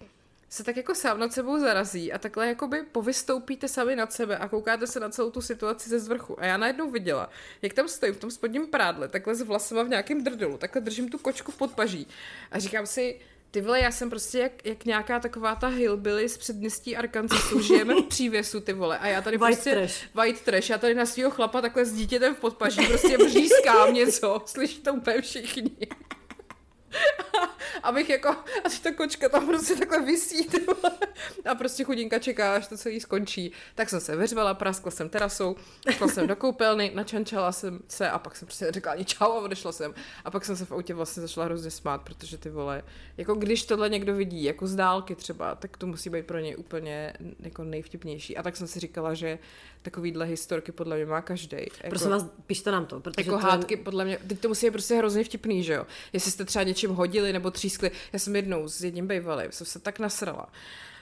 [0.50, 4.48] se tak jako sám nad sebou zarazí a takhle jakoby povystoupíte sami nad sebe a
[4.48, 6.40] koukáte se na celou tu situaci ze zvrchu.
[6.40, 7.30] A já najednou viděla,
[7.62, 11.08] jak tam stojím v tom spodním prádle, takhle s vlasama v nějakém drdelu, takhle držím
[11.08, 12.06] tu kočku v podpaží
[12.50, 13.20] a říkám si,
[13.50, 17.94] ty vole, já jsem prostě jak, jak nějaká taková ta hillbilly z předměstí Arkansasu, žijeme
[17.94, 19.70] v přívěsu, ty vole, a já tady White prostě...
[19.70, 20.14] trash.
[20.14, 20.70] White trash.
[20.70, 24.94] Já tady na svého chlapa takhle s dítětem v podpaží prostě vřískám něco, slyší to
[24.94, 25.70] úplně všichni.
[27.82, 30.48] Abych jako, a teď ta kočka tam prostě takhle vysí,
[31.50, 33.52] a prostě chudinka čeká, až to celý skončí.
[33.74, 35.56] Tak jsem se vyřvala, praskla jsem terasou,
[35.90, 39.40] šla jsem do koupelny, načančala jsem se a pak jsem prostě řekla ani čau a
[39.40, 39.94] odešla jsem.
[40.24, 42.82] A pak jsem se v autě vlastně začala hrozně smát, protože ty vole,
[43.16, 46.56] jako když tohle někdo vidí, jako z dálky třeba, tak to musí být pro něj
[46.58, 48.36] úplně jako nejvtipnější.
[48.36, 49.38] A tak jsem si říkala, že
[49.82, 51.56] takovýhle historky podle mě má každý.
[51.56, 51.88] Jako...
[51.88, 54.72] Prosím vás, pište nám to, protože Jako to hádky, podle mě, teď to musí být
[54.72, 55.86] prostě hrozně vtipný, že jo?
[56.12, 57.90] Jestli jste třeba něčím hodili nebo třískli.
[58.12, 60.46] Já jsem jednou s jedním bejvalým, jsem se tak nasrala,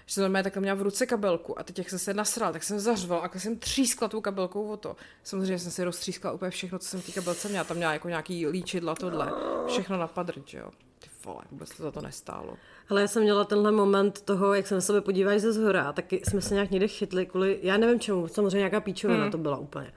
[0.07, 2.63] že jsem normálně takhle měla v ruce kabelku a teď jak jsem se nasrala, tak
[2.63, 4.97] jsem zařvala a jak jsem třískla tou kabelkou o to.
[5.25, 7.65] Samozřejmě jsem si roztřískla úplně všechno, co jsem v té kabelce měla.
[7.65, 9.33] Tam měla jako nějaký líčidla, tohle.
[9.67, 10.71] Všechno na padrť, že jo?
[10.99, 12.57] Ty vole, vůbec to za to nestálo.
[12.89, 16.23] Ale já jsem měla tenhle moment toho, jak se na sebe podíváš ze zhora, taky
[16.29, 19.31] jsme se nějak někde chytli kvůli, já nevím čemu, samozřejmě nějaká píčovina Hmm.
[19.31, 19.93] to byla úplně.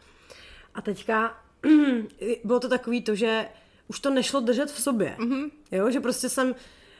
[0.74, 1.38] A teďka
[2.44, 3.46] bylo to takový to, že
[3.92, 5.16] už to nešlo držet v sobě.
[5.20, 5.32] Mhm.
[5.32, 5.52] Mm-hmm.
[5.72, 6.56] Jo, že prostě jsem,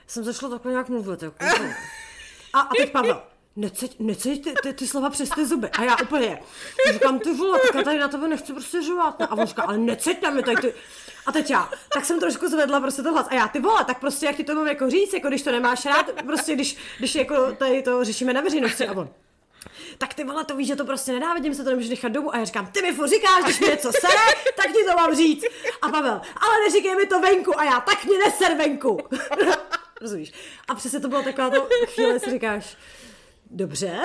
[0.08, 1.22] jsem začala takhle nějak mluvit.
[1.24, 1.46] Jako,
[2.54, 3.24] a, a teď Pavel,
[3.56, 5.70] neceď, neceď ty, ty, ty slova přes ty zuby.
[5.70, 6.40] A já úplně,
[6.94, 9.20] říkám, ty vole, tak já tady na tebe nechci prostě žovat.
[9.20, 9.34] No.
[9.34, 10.74] A on říká, ale neceď na mě tady ty...
[11.26, 13.28] A teď já, tak jsem trošku zvedla prostě ten hlas.
[13.30, 15.52] A já, ty vole, tak prostě jak ti to mám jako říct, jako když to
[15.52, 18.88] nemáš rád, prostě když, když jako tady to řešíme na veřejnosti.
[18.88, 19.10] A on,
[20.02, 22.36] tak ty vole, to víš, že to prostě nedá, vidím se to nemůžeš nechat domů.
[22.36, 25.16] A já říkám, ty mi furt říkáš, když mi něco sere, tak ti to mám
[25.16, 25.44] říct.
[25.82, 27.60] A Pavel, ale neříkej mi to venku.
[27.60, 29.00] A já, tak mě neser venku.
[30.02, 30.34] Rozumíš?
[30.68, 32.78] A přesně to byla taková to chvíle, si říkáš,
[33.46, 34.00] dobře.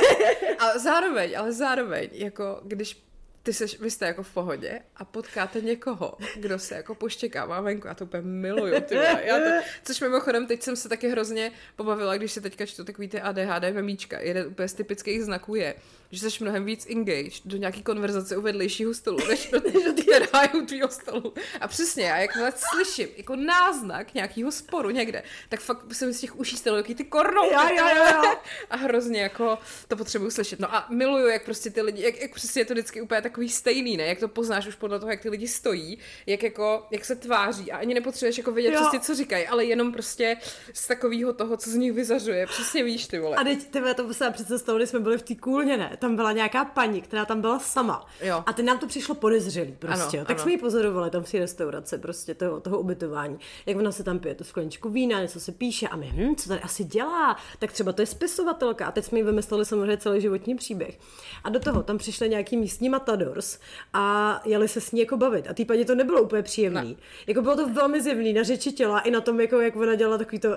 [0.58, 3.05] Ale zároveň, ale zároveň, jako když
[3.46, 7.86] ty seš, vy jste jako v pohodě a potkáte někoho, kdo se jako poštěkává venku.
[7.86, 8.94] Já to úplně miluju, ty.
[8.94, 13.08] Já to, což mimochodem, teď jsem se taky hrozně pobavila, když si teďka čtu takový
[13.08, 14.20] ty ADHD memíčka.
[14.20, 15.74] Jeden úplně z typických znaků je,
[16.10, 19.60] že jsi mnohem víc engaged do nějaký konverzace u vedlejšího stolu, než do,
[20.02, 21.34] která je u tvýho stolu.
[21.60, 26.38] A přesně, já jakmile slyším jako náznak nějakého sporu někde, tak fakt jsem z těch
[26.38, 27.44] uší stalo ty kornou.
[27.44, 28.36] Jo, jo, jo, jo.
[28.70, 30.60] A hrozně jako to potřebuju slyšet.
[30.60, 33.48] No a miluju, jak prostě ty lidi, jak, jak přesně je to vždycky úplně takový
[33.48, 34.04] stejný, ne?
[34.04, 37.72] Jak to poznáš už podle toho, jak ty lidi stojí, jak jako, jak se tváří
[37.72, 38.80] a ani nepotřebuješ jako vědět Jo.
[38.80, 40.36] přesně, co říkají, ale jenom prostě
[40.72, 42.46] z takového toho, co z nich vyzařuje.
[42.46, 43.36] Přesně víš, ty vole.
[43.36, 45.96] A teď ty to se přece stalo, když jsme byli v té kůlně, ne?
[45.98, 48.06] Tam byla nějaká paní, která tam byla sama.
[48.20, 48.42] Jo.
[48.46, 50.02] A teď nám to přišlo podezřelý prostě.
[50.02, 50.24] Ano, jo.
[50.24, 50.42] Tak ano.
[50.42, 53.38] jsme ji pozorovali tam v té restauraci, prostě toho, toho ubytování.
[53.66, 56.48] Jak ona se tam pije tu skleničku vína, něco se píše a my, hm, co
[56.48, 57.36] tady asi dělá?
[57.58, 58.86] Tak třeba to je spisovatelka.
[58.86, 60.98] A teď jsme jí vymysleli samozřejmě celý životní příběh.
[61.44, 62.88] A do toho tam přišli nějaký místní
[63.26, 63.58] matadors
[63.92, 65.50] a jeli se s ní jako bavit.
[65.50, 66.90] A té paní to nebylo úplně příjemný.
[66.90, 67.02] Ne.
[67.26, 70.18] Jako bylo to velmi zjevný na řeči těla i na tom, jako, jak ona dělala
[70.18, 70.48] takový to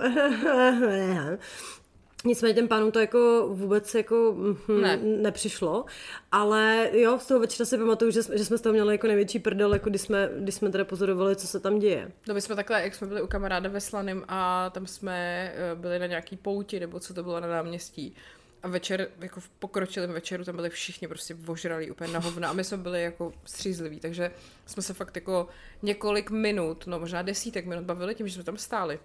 [2.24, 4.96] Nicméně těm pánům to jako vůbec jako hm, Ne.
[4.96, 4.98] ne.
[5.02, 5.84] nepřišlo,
[6.32, 9.06] ale jo, z toho večera si pamatuju, že jsme, že jsme z toho měli jako
[9.06, 12.10] největší prdel, jako když jsme, když jsme teda pozorovali, co se tam děje.
[12.28, 15.74] No my jsme takhle, jak jsme byli u kamaráda ve Slaným a tam jsme eh,
[15.74, 18.14] byli na nějaký pouti, nebo co to bylo na náměstí.
[18.62, 22.52] A večer, jako v pokročilém večeru, tam byli všichni prostě vožralí úplně na hovna a
[22.52, 24.30] my jsme byli jako střízliví, takže
[24.66, 25.48] jsme se fakt jako
[25.82, 29.00] několik minut, no možná desítek minut bavili tím, že jsme tam stáli.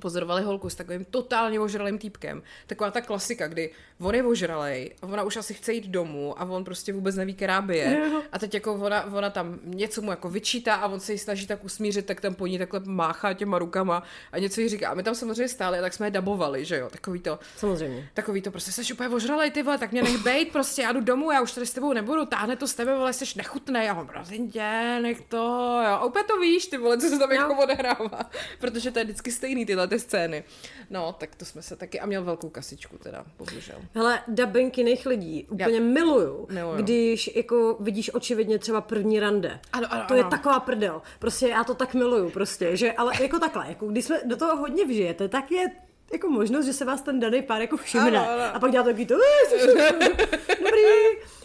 [0.00, 2.42] Pozorovali holku s takovým totálně ožralým týpkem.
[2.66, 3.70] Taková ta klasika, kdy
[4.00, 7.34] on je ožralej a ona už asi chce jít domů a on prostě vůbec neví,
[7.34, 8.10] která by je.
[8.32, 11.46] A teď jako ona, ona tam něco mu jako vyčítá a on se jí snaží
[11.46, 14.88] tak usmířit, tak tam po ní takhle máchá těma rukama a něco jí říká.
[14.90, 17.38] A my tam samozřejmě stáli a tak jsme je dabovali, že jo, takový to.
[17.56, 18.08] Samozřejmě.
[18.14, 21.00] Takový to prostě, jsi úplně ožralej, ty vole, tak mě nech bejt, prostě já jdu
[21.00, 23.94] domů, já už tady s tebou nebudu, táhne to s tebe, vole, jsi nechutnej, já
[23.94, 25.36] mám prosím tě, nech to,
[25.84, 28.30] jo, a úplně to víš, ty vole, co se tam jako odehrává,
[28.60, 30.44] protože to je vždycky stejný tyhle ty scény.
[30.90, 33.76] No, tak to jsme se taky, a měl velkou kasičku teda, bohužel.
[33.94, 36.76] Hele, dubbing jiných lidí úplně Já- miluju, Miluju.
[36.82, 39.60] když jako vidíš očividně třeba první rande.
[39.72, 40.30] Ano, ano, to je ano.
[40.30, 41.02] taková prdel.
[41.18, 44.56] Prostě já to tak miluju, prostě, že, ale jako takhle, jako když jsme do toho
[44.56, 45.64] hodně vžijete, tak je
[46.12, 48.18] jako možnost, že se vás ten daný pár jako všimne.
[48.18, 48.54] Ano, ano.
[48.54, 49.14] A pak dělá takový to,
[50.58, 50.82] dobrý.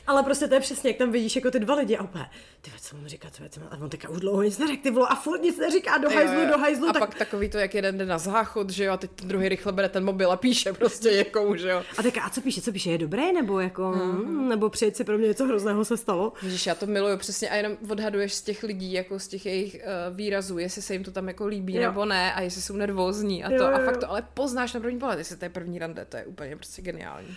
[0.08, 2.26] Ale prostě to je přesně, jak tam vidíš jako ty dva lidi a úplně,
[2.62, 3.66] ty co mu říká, co mu...
[3.72, 6.45] a on teďka už dlouho nic neřekl, ty vole, a furt nic neříká, do hajzlu,
[6.51, 6.99] do hajzlu, a tak...
[6.99, 9.72] pak takový to, jak jeden jde na záchod, že jo, a teď ten druhý rychle
[9.72, 11.84] bere ten mobil a píše prostě někomu, že jo.
[11.97, 14.26] A tak a co píše, co píše, je dobré, nebo jako, Mhm.
[14.26, 14.49] mm.
[14.49, 16.34] nebo přijet si pro mě něco hrozného se stalo?
[16.43, 19.76] Ježiš, já to miluju přesně a jenom odhaduješ z těch lidí, jako z těch jejich
[19.76, 21.82] uh, výrazů, jestli se jim to tam jako líbí Jo.
[21.82, 23.53] nebo ne a jestli jsou nervózní a to.
[23.56, 23.86] Jo, jo, A jo.
[23.86, 26.56] fakt to ale poznáš na první pohled, jestli to je první rande, to je úplně
[26.56, 27.36] prostě geniální.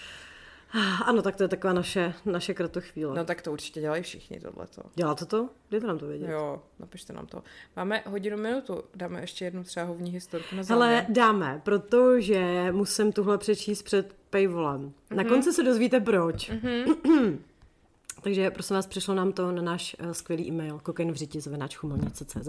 [1.05, 3.17] Ano, tak to je taková naše, naše kratochvíle.
[3.17, 4.83] No tak to určitě dělají všichni tohleto.
[4.95, 5.49] Dělá to to?
[5.71, 6.31] Dejte nám to vědět.
[6.31, 7.43] Jo, napište nám to.
[7.77, 10.89] Máme hodinu minutu, dáme ještě jednu třeba hovní historku na závěr.
[10.89, 14.93] Hele, dáme, protože musím tuhle přečíst před paywallem.
[15.11, 15.17] Mm-hmm.
[15.17, 16.51] Na konci se dozvíte proč.
[16.51, 17.39] Mm-hmm.
[18.23, 22.49] Takže prosím vás, přišlo nám to na náš uh, skvělý e-mail kokainvřiti.cz.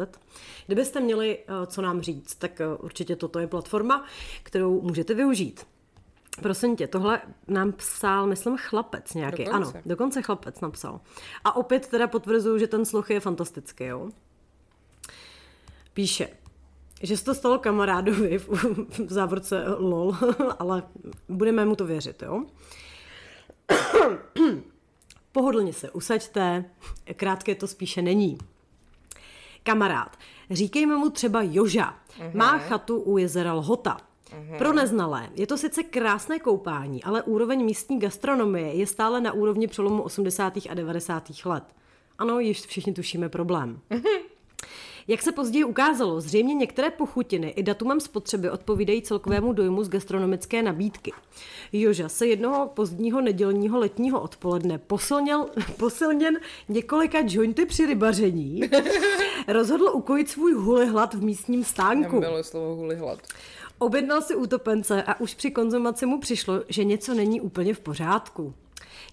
[0.66, 4.06] Kdybyste měli uh, co nám říct, tak uh, určitě toto je platforma,
[4.44, 5.66] kterou můžete využít.
[6.42, 9.46] Prosím tě, tohle nám psal, myslím, chlapec nějaký.
[9.46, 9.72] Dokonce.
[9.72, 11.02] Ano, dokonce chlapec napsal.
[11.44, 14.10] A opět teda potvrzuju, že ten sloh je fantastický, jo.
[15.94, 16.30] Píše,
[17.02, 18.48] že se to stalo kamarádovi v,
[18.90, 20.18] v závorce lol,
[20.60, 20.84] ale
[21.30, 22.44] budeme mu to věřit, jo.
[25.32, 26.66] Pohodlně se usaďte,
[27.16, 28.38] krátké to spíše není.
[29.64, 30.18] Kamarád,
[30.50, 32.00] říkejme mu třeba Joža.
[32.34, 33.98] Má chatu u jezera Lhota.
[34.58, 39.68] Pro neznalé, je to sice krásné koupání, ale úroveň místní gastronomie je stále na úrovni
[39.68, 40.54] přelomu 80.
[40.70, 41.24] a 90.
[41.46, 41.64] let.
[42.18, 43.80] Ano, již všichni tušíme problém.
[45.08, 50.64] Jak se později ukázalo, zřejmě některé pochutiny i datumem spotřeby odpovídají celkovému dojmu z gastronomické
[50.64, 51.12] nabídky.
[51.74, 56.38] Joža se jednoho pozdního nedělního letního odpoledne posilněl, posilněn
[56.70, 58.62] několika jointy při rybaření,
[59.48, 62.20] rozhodl ukojit svůj huli hlad v místním stánku.
[62.20, 63.20] miluji slovo huli hlad.
[63.80, 68.54] Objednal si útopence a už při konzumaci mu přišlo, že něco není úplně v pořádku.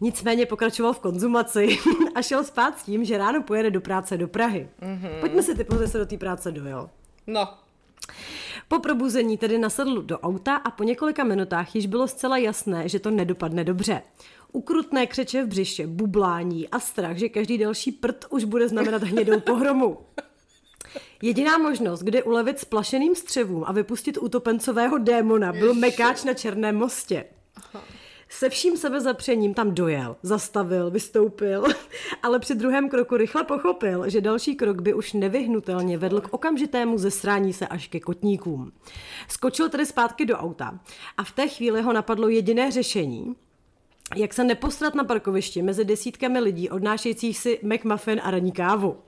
[0.00, 1.78] Nicméně pokračoval v konzumaci
[2.14, 4.68] a šel spát s tím, že ráno pojede do práce do Prahy.
[4.82, 5.20] Mm-hmm.
[5.20, 6.90] Pojďme si typnout, že se do té práce dojel.
[7.26, 7.48] No,
[8.68, 12.98] Po probuzení tedy nasedl do auta a po několika minutách již bylo zcela jasné, že
[12.98, 14.02] to nedopadne dobře.
[14.52, 19.40] Ukrutné křeče v břiše, bublání a strach, že každý další prd už bude znamenat hnědou
[19.40, 19.98] pohromu.
[21.22, 27.24] Jediná možnost, kde ulevit splašeným střevům a vypustit utopencového démona, byl mekáč na Černém mostě.
[28.28, 31.64] Se vším sebezapřením tam dojel, zastavil, vystoupil,
[32.22, 36.98] ale při druhém kroku rychle pochopil, že další krok by už nevyhnutelně vedl k okamžitému
[36.98, 38.72] zesrání se až ke kotníkům.
[39.28, 40.80] Skočil tedy zpátky do auta
[41.16, 43.36] a v té chvíli ho napadlo jediné řešení,
[44.16, 49.05] jak se nepostrat na parkovišti mezi desítkami lidí odnášejících si McMuffin a raní kávu.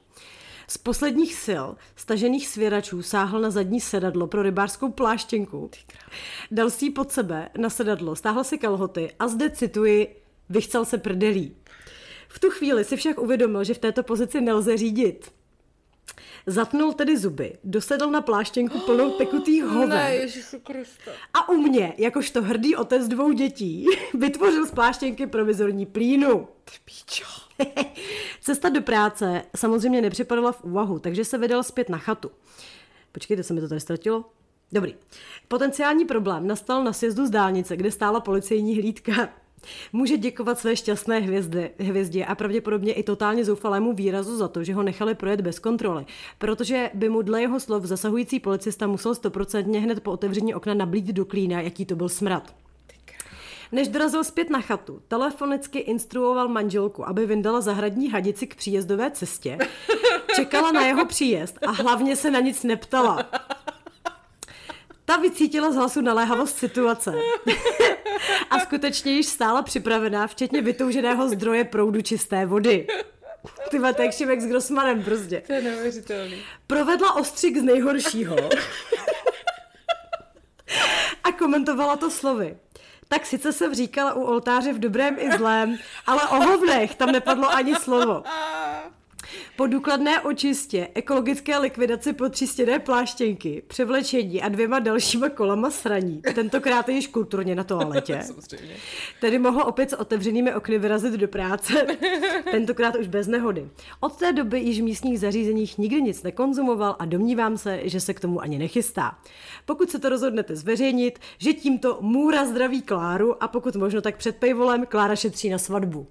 [0.71, 1.67] Z posledních sil
[1.97, 5.71] stažených svěračů sáhl na zadní sedadlo pro rybářskou pláštěnku.
[6.51, 10.17] Dal si ji pod sebe na sedadlo, stáhl si kalhoty a zde cituji,
[10.49, 11.57] vychcel se prdelí.
[12.29, 15.33] V tu chvíli si však uvědomil, že v této pozici nelze řídit.
[16.47, 19.89] Zatnul tedy zuby, dosedl na pláštěnku plnou tekutých hoven.
[19.89, 21.11] Ne, Ježišu Krista.
[21.35, 26.49] A u mě, jakožto hrdý otec dvou dětí, vytvořil z pláštěnky provizorní plínu.
[28.41, 32.31] Cesta do práce samozřejmě nepřipadala v úvahu, takže se vydal zpět na chatu.
[33.13, 34.25] Počkejte, se mi to tady ztratilo?
[34.73, 34.95] Dobrý.
[35.49, 39.29] Potenciální problém nastal na sjezdu z dálnice, kde stála policejní hlídka.
[39.93, 44.75] Může děkovat své šťastné hvězdy, hvězdě a pravděpodobně i totálně zoufalému výrazu za to, že
[44.75, 46.07] ho nechali projet bez kontroly,
[46.39, 51.07] protože by mu dle jeho slov zasahující policista musel stoprocentně hned po otevření okna nablít
[51.07, 52.55] do klína, jaký to byl smrad.
[53.73, 59.59] Než dorazil zpět na chatu, telefonicky instruoval manželku, aby vyndala zahradní hadici k příjezdové cestě,
[60.37, 63.25] čekala na jeho příjezd a hlavně se na nic neptala.
[65.09, 67.13] Ta vycítila z hlasu naléhavost situace.
[68.51, 72.87] a skutečně již stála připravená, včetně vytouženého zdroje proudu čisté vody.
[73.71, 75.43] Ty máte jak Šimek s Grossmanem prostě.
[75.47, 76.43] To je neuvěřitelný.
[76.67, 78.37] Provedla ostřik z nejhoršího
[81.25, 82.57] a komentovala to slovy.
[83.09, 87.55] Tak sice jsem říkala u oltáře v dobrém i zlém, ale o hovnech tam nepadlo
[87.55, 88.23] ani slovo.
[89.57, 97.07] Po důkladné očistě, ekologické likvidaci potřístěné pláštěnky, převlečení a dvěma dalšíma kolama sraní, tentokrát již
[97.07, 98.21] kulturně na toaletě,
[99.21, 101.87] tedy mohl opět s otevřenými okny vyrazit do práce,
[102.51, 103.69] tentokrát už bez nehody.
[104.01, 108.15] Od té doby již v místních zařízeních nikdy nic nekonzumoval a domnívám se, že se
[108.15, 109.19] k tomu ani nechystá.
[109.65, 114.37] Pokud se to rozhodnete zveřejnit, že tímto Můra zdraví Kláru a pokud možno tak před
[114.37, 116.07] pejvolem Klára šetří na svatbu.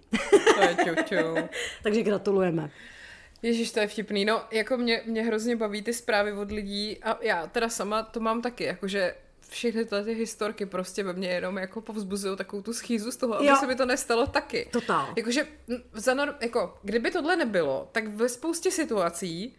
[0.56, 1.36] To je čuču.
[1.84, 2.70] Takže gratulujeme.
[3.48, 4.26] Ježíš, to je vtipný.
[4.26, 8.20] No, jako mě, mě hrozně baví ty zprávy od lidí a já teda sama to
[8.20, 9.16] mám taky, jakože
[9.50, 13.36] všechny tyhle ty historky prostě ve mně jenom jako povzbuzují takovou tu schýzu z toho,
[13.36, 13.56] aby Jo.
[13.60, 14.68] se mi to nestalo taky.
[14.72, 15.14] Totál.
[15.18, 15.48] Jakože,
[15.94, 19.56] za norm, jako, kdyby tohle nebylo, tak ve spoustě situací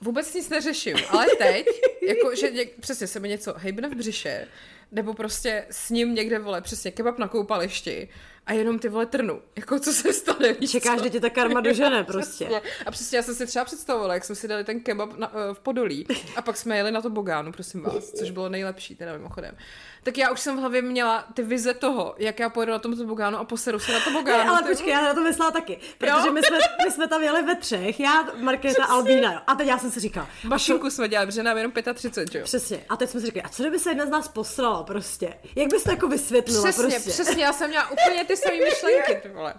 [0.00, 0.96] vůbec nic neřeším.
[1.10, 1.66] Ale teď,
[2.08, 4.48] jako, že něk, přesně se mi něco hejbne v břiše,
[4.92, 8.08] nebo prostě s ním někde, vole, přesně kebab na koupališti
[8.50, 9.42] a jenom ty vole trnu.
[9.56, 11.04] Jako, co se stane, víš Čekáš, co?
[11.04, 12.44] že tě ta karma dožene prostě.
[12.44, 12.62] Přesně.
[12.86, 15.54] A přesně já jsem si třeba představovala, jak jsme si dali ten kebab na, eh,
[15.54, 19.12] v Podolí a pak jsme jeli na to Bogánu, prosím vás, což bylo nejlepší, teda
[19.12, 19.56] mimochodem.
[20.02, 23.06] Tak já už jsem v hlavě měla ty vize toho, jak já pojedu na tom
[23.06, 24.50] Bogánu a poseru se na to Ne, Bogánu.
[24.50, 25.78] ale ty počkej, já na to myslela taky.
[25.98, 26.32] Protože Jo?
[26.32, 29.38] my jsme, my jsme tam jeli ve třech, já, Markéta, Albína, jo.
[29.46, 32.44] A teď já jsem si říkala, Mašinku jsme dělali, protože nám jenom 35, že jo?
[32.44, 32.84] Přesně.
[32.88, 35.34] A teď jsme si říkali, a co kdyby se jedna z nás posrala prostě?
[35.56, 37.10] Jak bys to jako vysvětlila Přesně, prostě?
[37.10, 39.54] přesně, já jsem měla úplně ty samé myšlenky, ty vole.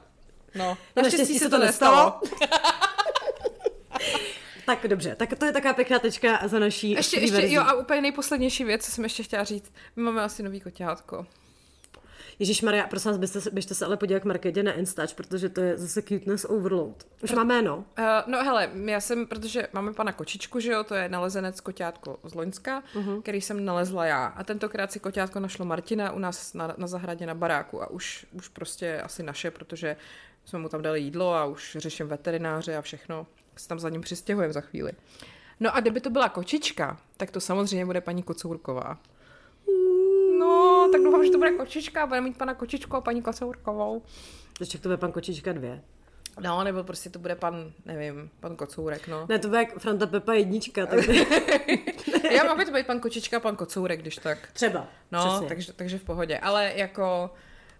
[0.56, 2.22] No, naštěstí se to nestalo.
[4.66, 8.02] Tak dobře, tak to je taková pěkná tečka za naší Ještě, ještě, jo, a úplně
[8.02, 9.74] nejposlednější věc, co jsem ještě chtěla říct.
[9.96, 11.26] My máme asi nový koťátko.
[12.40, 15.62] Ježíš Maria, prosím vás, běžte, běžte se ale podívat k Markétě na Instač, protože to
[15.62, 17.08] je zase cuteness overload.
[17.24, 17.78] Už má jméno.
[17.78, 22.20] Uh, no hele, já jsem, protože máme pana Kočičku, že jo, to je nalezenec koťátko
[22.24, 23.22] z Loňska, uh-huh.
[23.22, 24.26] který jsem nalezla já.
[24.26, 28.26] A tentokrát si koťátko našlo Martina u nás na, na zahradě na baráku a už,
[28.32, 29.96] už prostě asi naše, protože
[30.46, 33.28] jsme mu tam dali jídlo a už řeším veterináře a všechno.
[33.56, 34.92] Se tam za ním přistěhujeme za chvíli.
[35.60, 38.98] No a kdyby to byla kočička, tak to samozřejmě bude paní Kocourková.
[40.42, 44.02] No, tak doufám, že to bude kočička a bude mít pana Kočičku a paní Kocourkovou.
[44.60, 45.82] Ještě to bude pan Kočička dvě.
[46.40, 49.26] No, nebo prostě to bude pan, nevím, pan Kocourek, no.
[49.30, 51.00] Ne, to bude jak Franta Pepa jednička, tak
[52.32, 54.38] Já mám to být pan Kočička a pan Kocourek, když tak.
[54.54, 54.88] třeba.
[55.12, 55.48] No, Přesně.
[55.48, 56.38] takže, takže v pohodě.
[56.38, 57.30] Ale jako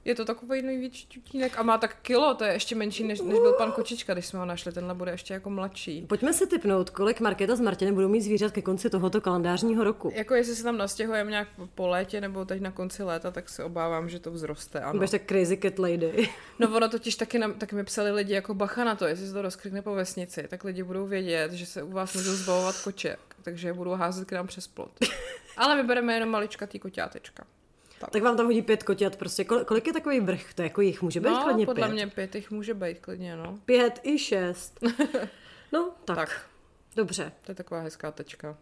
[0.06, 3.40] je to takový největší tutínek a má tak kilo, to je ještě menší, než, než
[3.40, 4.72] byl pan Kočička, když jsme ho našli.
[4.72, 6.06] Tenhle bude ještě jako mladší.
[6.10, 10.12] Pojďme si typnout, kolik Markéta s Martinem budou mít zvířat ke konci tohoto kalendářního roku.
[10.16, 13.64] Jako jestli se tam nastěhujeme nějak po létě nebo teď na konci léta, tak se
[13.64, 14.94] obávám, že to vzroste, ano.
[14.94, 16.30] Budeš tak crazy cat lady.
[16.60, 19.34] No ono totiž taky, nám, taky mi psali lidi jako bacha na to, jestli se
[19.34, 23.20] to rozklikne po vesnici, tak lidi budou vědět, že se u vás můžou zbavovat koček,
[23.42, 24.92] takže je budou házet k nám přes plot.
[25.58, 27.44] Ale vybereme jenom maličkatý koťátečka.
[28.10, 29.44] Tak vám tam hodí pět koťat, prostě.
[29.44, 30.54] Kol- kolik je takový vrch?
[30.54, 31.94] To jako jich může být No, klidně podle pět.
[31.94, 33.60] mě pět jich může být klidně, no.
[33.66, 34.80] Pět i šest.
[35.74, 36.16] No, tak.
[36.18, 36.46] Tak.
[36.96, 37.32] Dobře.
[37.46, 38.58] To je taková hezká tečka.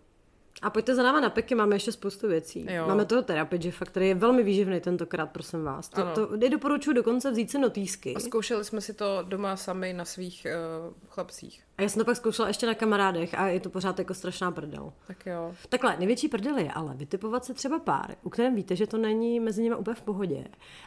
[0.61, 2.65] A pojďte za náma na peky, máme ještě spoustu věcí.
[2.69, 2.87] Jo.
[2.87, 5.89] Máme toho terapie Jeffa, který je velmi výživný tentokrát, prosím vás.
[5.89, 6.15] To, Ano.
[6.15, 8.15] to nedoporučuji dokonce vzít si notýsky.
[8.15, 10.47] A zkoušeli jsme si to doma sami na svých
[10.87, 11.63] uh, chlapcích.
[11.77, 14.51] A já jsem to pak zkoušela ještě na kamarádech a je to pořád jako strašná
[14.51, 14.93] prdel.
[15.07, 15.53] Tak jo.
[15.69, 19.39] Takhle, největší prdel je ale vytipovat se třeba pár, u kterém víte, že to není
[19.39, 20.43] mezi nimi úplně v pohodě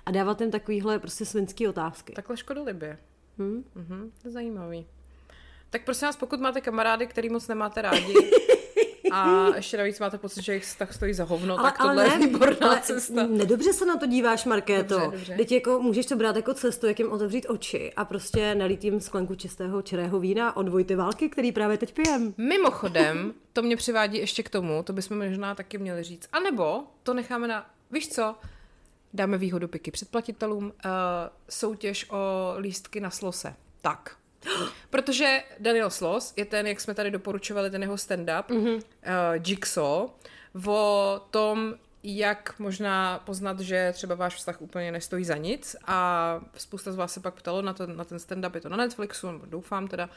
[0.06, 2.12] a dávat jim takovýhle prostě svinský otázky.
[2.12, 2.98] Takhle škodolibě.
[3.38, 3.64] Hm?
[3.74, 4.86] Mhm, to je zajímavý.
[5.70, 8.14] Tak prosím vás, pokud máte kamarády, který moc nemáte rádi,
[9.10, 12.68] a ještě navíc máte pocit, že jejich vztah stojí za hovno, tak tohle je výborná
[12.68, 13.26] ale cesta.
[13.26, 14.98] Nedobře se na to díváš, Markéto.
[15.00, 15.34] Dobře, dobře.
[15.36, 19.00] Teď jako můžeš to brát jako cestu, jak jim otevřít oči a prostě nalít jim
[19.00, 22.34] sklenku čistého čirého vína od Vojty Války, který právě teď pijem.
[22.38, 26.28] Mimochodem, to mě přivádí ještě k tomu, to bychom možná taky měli říct.
[26.32, 28.34] A nebo to necháme na, víš co,
[29.14, 30.72] dáme výhodu piky předplatitelům, uh,
[31.48, 33.54] soutěž o lístky na slose.
[33.80, 34.16] Tak.
[34.90, 38.74] Protože Daniel Slos je ten, jak jsme tady doporučovali, ten jeho stand-up, mm-hmm.
[38.74, 38.82] uh,
[39.46, 40.08] Jigsaw,
[40.66, 46.92] o tom, jak možná poznat, že třeba váš vztah úplně nestojí za nic a spousta
[46.92, 49.88] z vás se pak ptalo na, to, na ten stand-up, je to na Netflixu, doufám
[49.88, 50.10] teda,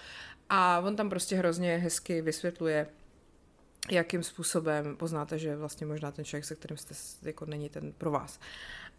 [0.49, 2.87] a on tam prostě hrozně hezky vysvětluje,
[3.91, 8.11] jakým způsobem poznáte, že vlastně možná ten člověk, se kterým jste, jako není ten pro
[8.11, 8.39] vás.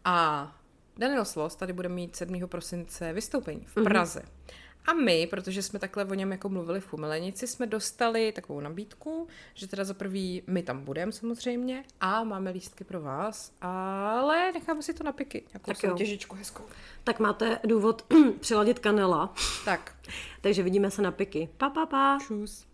[0.04, 0.56] A
[0.96, 2.48] Daniel Slos tady bude mít 7.
[2.48, 4.22] prosince vystoupení v Praze.
[4.86, 9.28] A my, protože jsme takhle o něm jako mluvili v Chumelenici, jsme dostali takovou nabídku,
[9.54, 14.82] že teda za prvý my tam budeme samozřejmě a máme lístky pro vás, ale necháme
[14.82, 15.90] si to na piky, nějakou Tak jo.
[15.90, 16.64] soutěžičku hezkou.
[17.04, 18.04] Tak máte důvod
[18.40, 19.34] přiladit kanela.
[19.64, 19.94] Tak,
[20.40, 21.48] Takže vidíme se na piky.
[21.56, 22.18] Pa, pa, pa.
[22.26, 22.66] čus.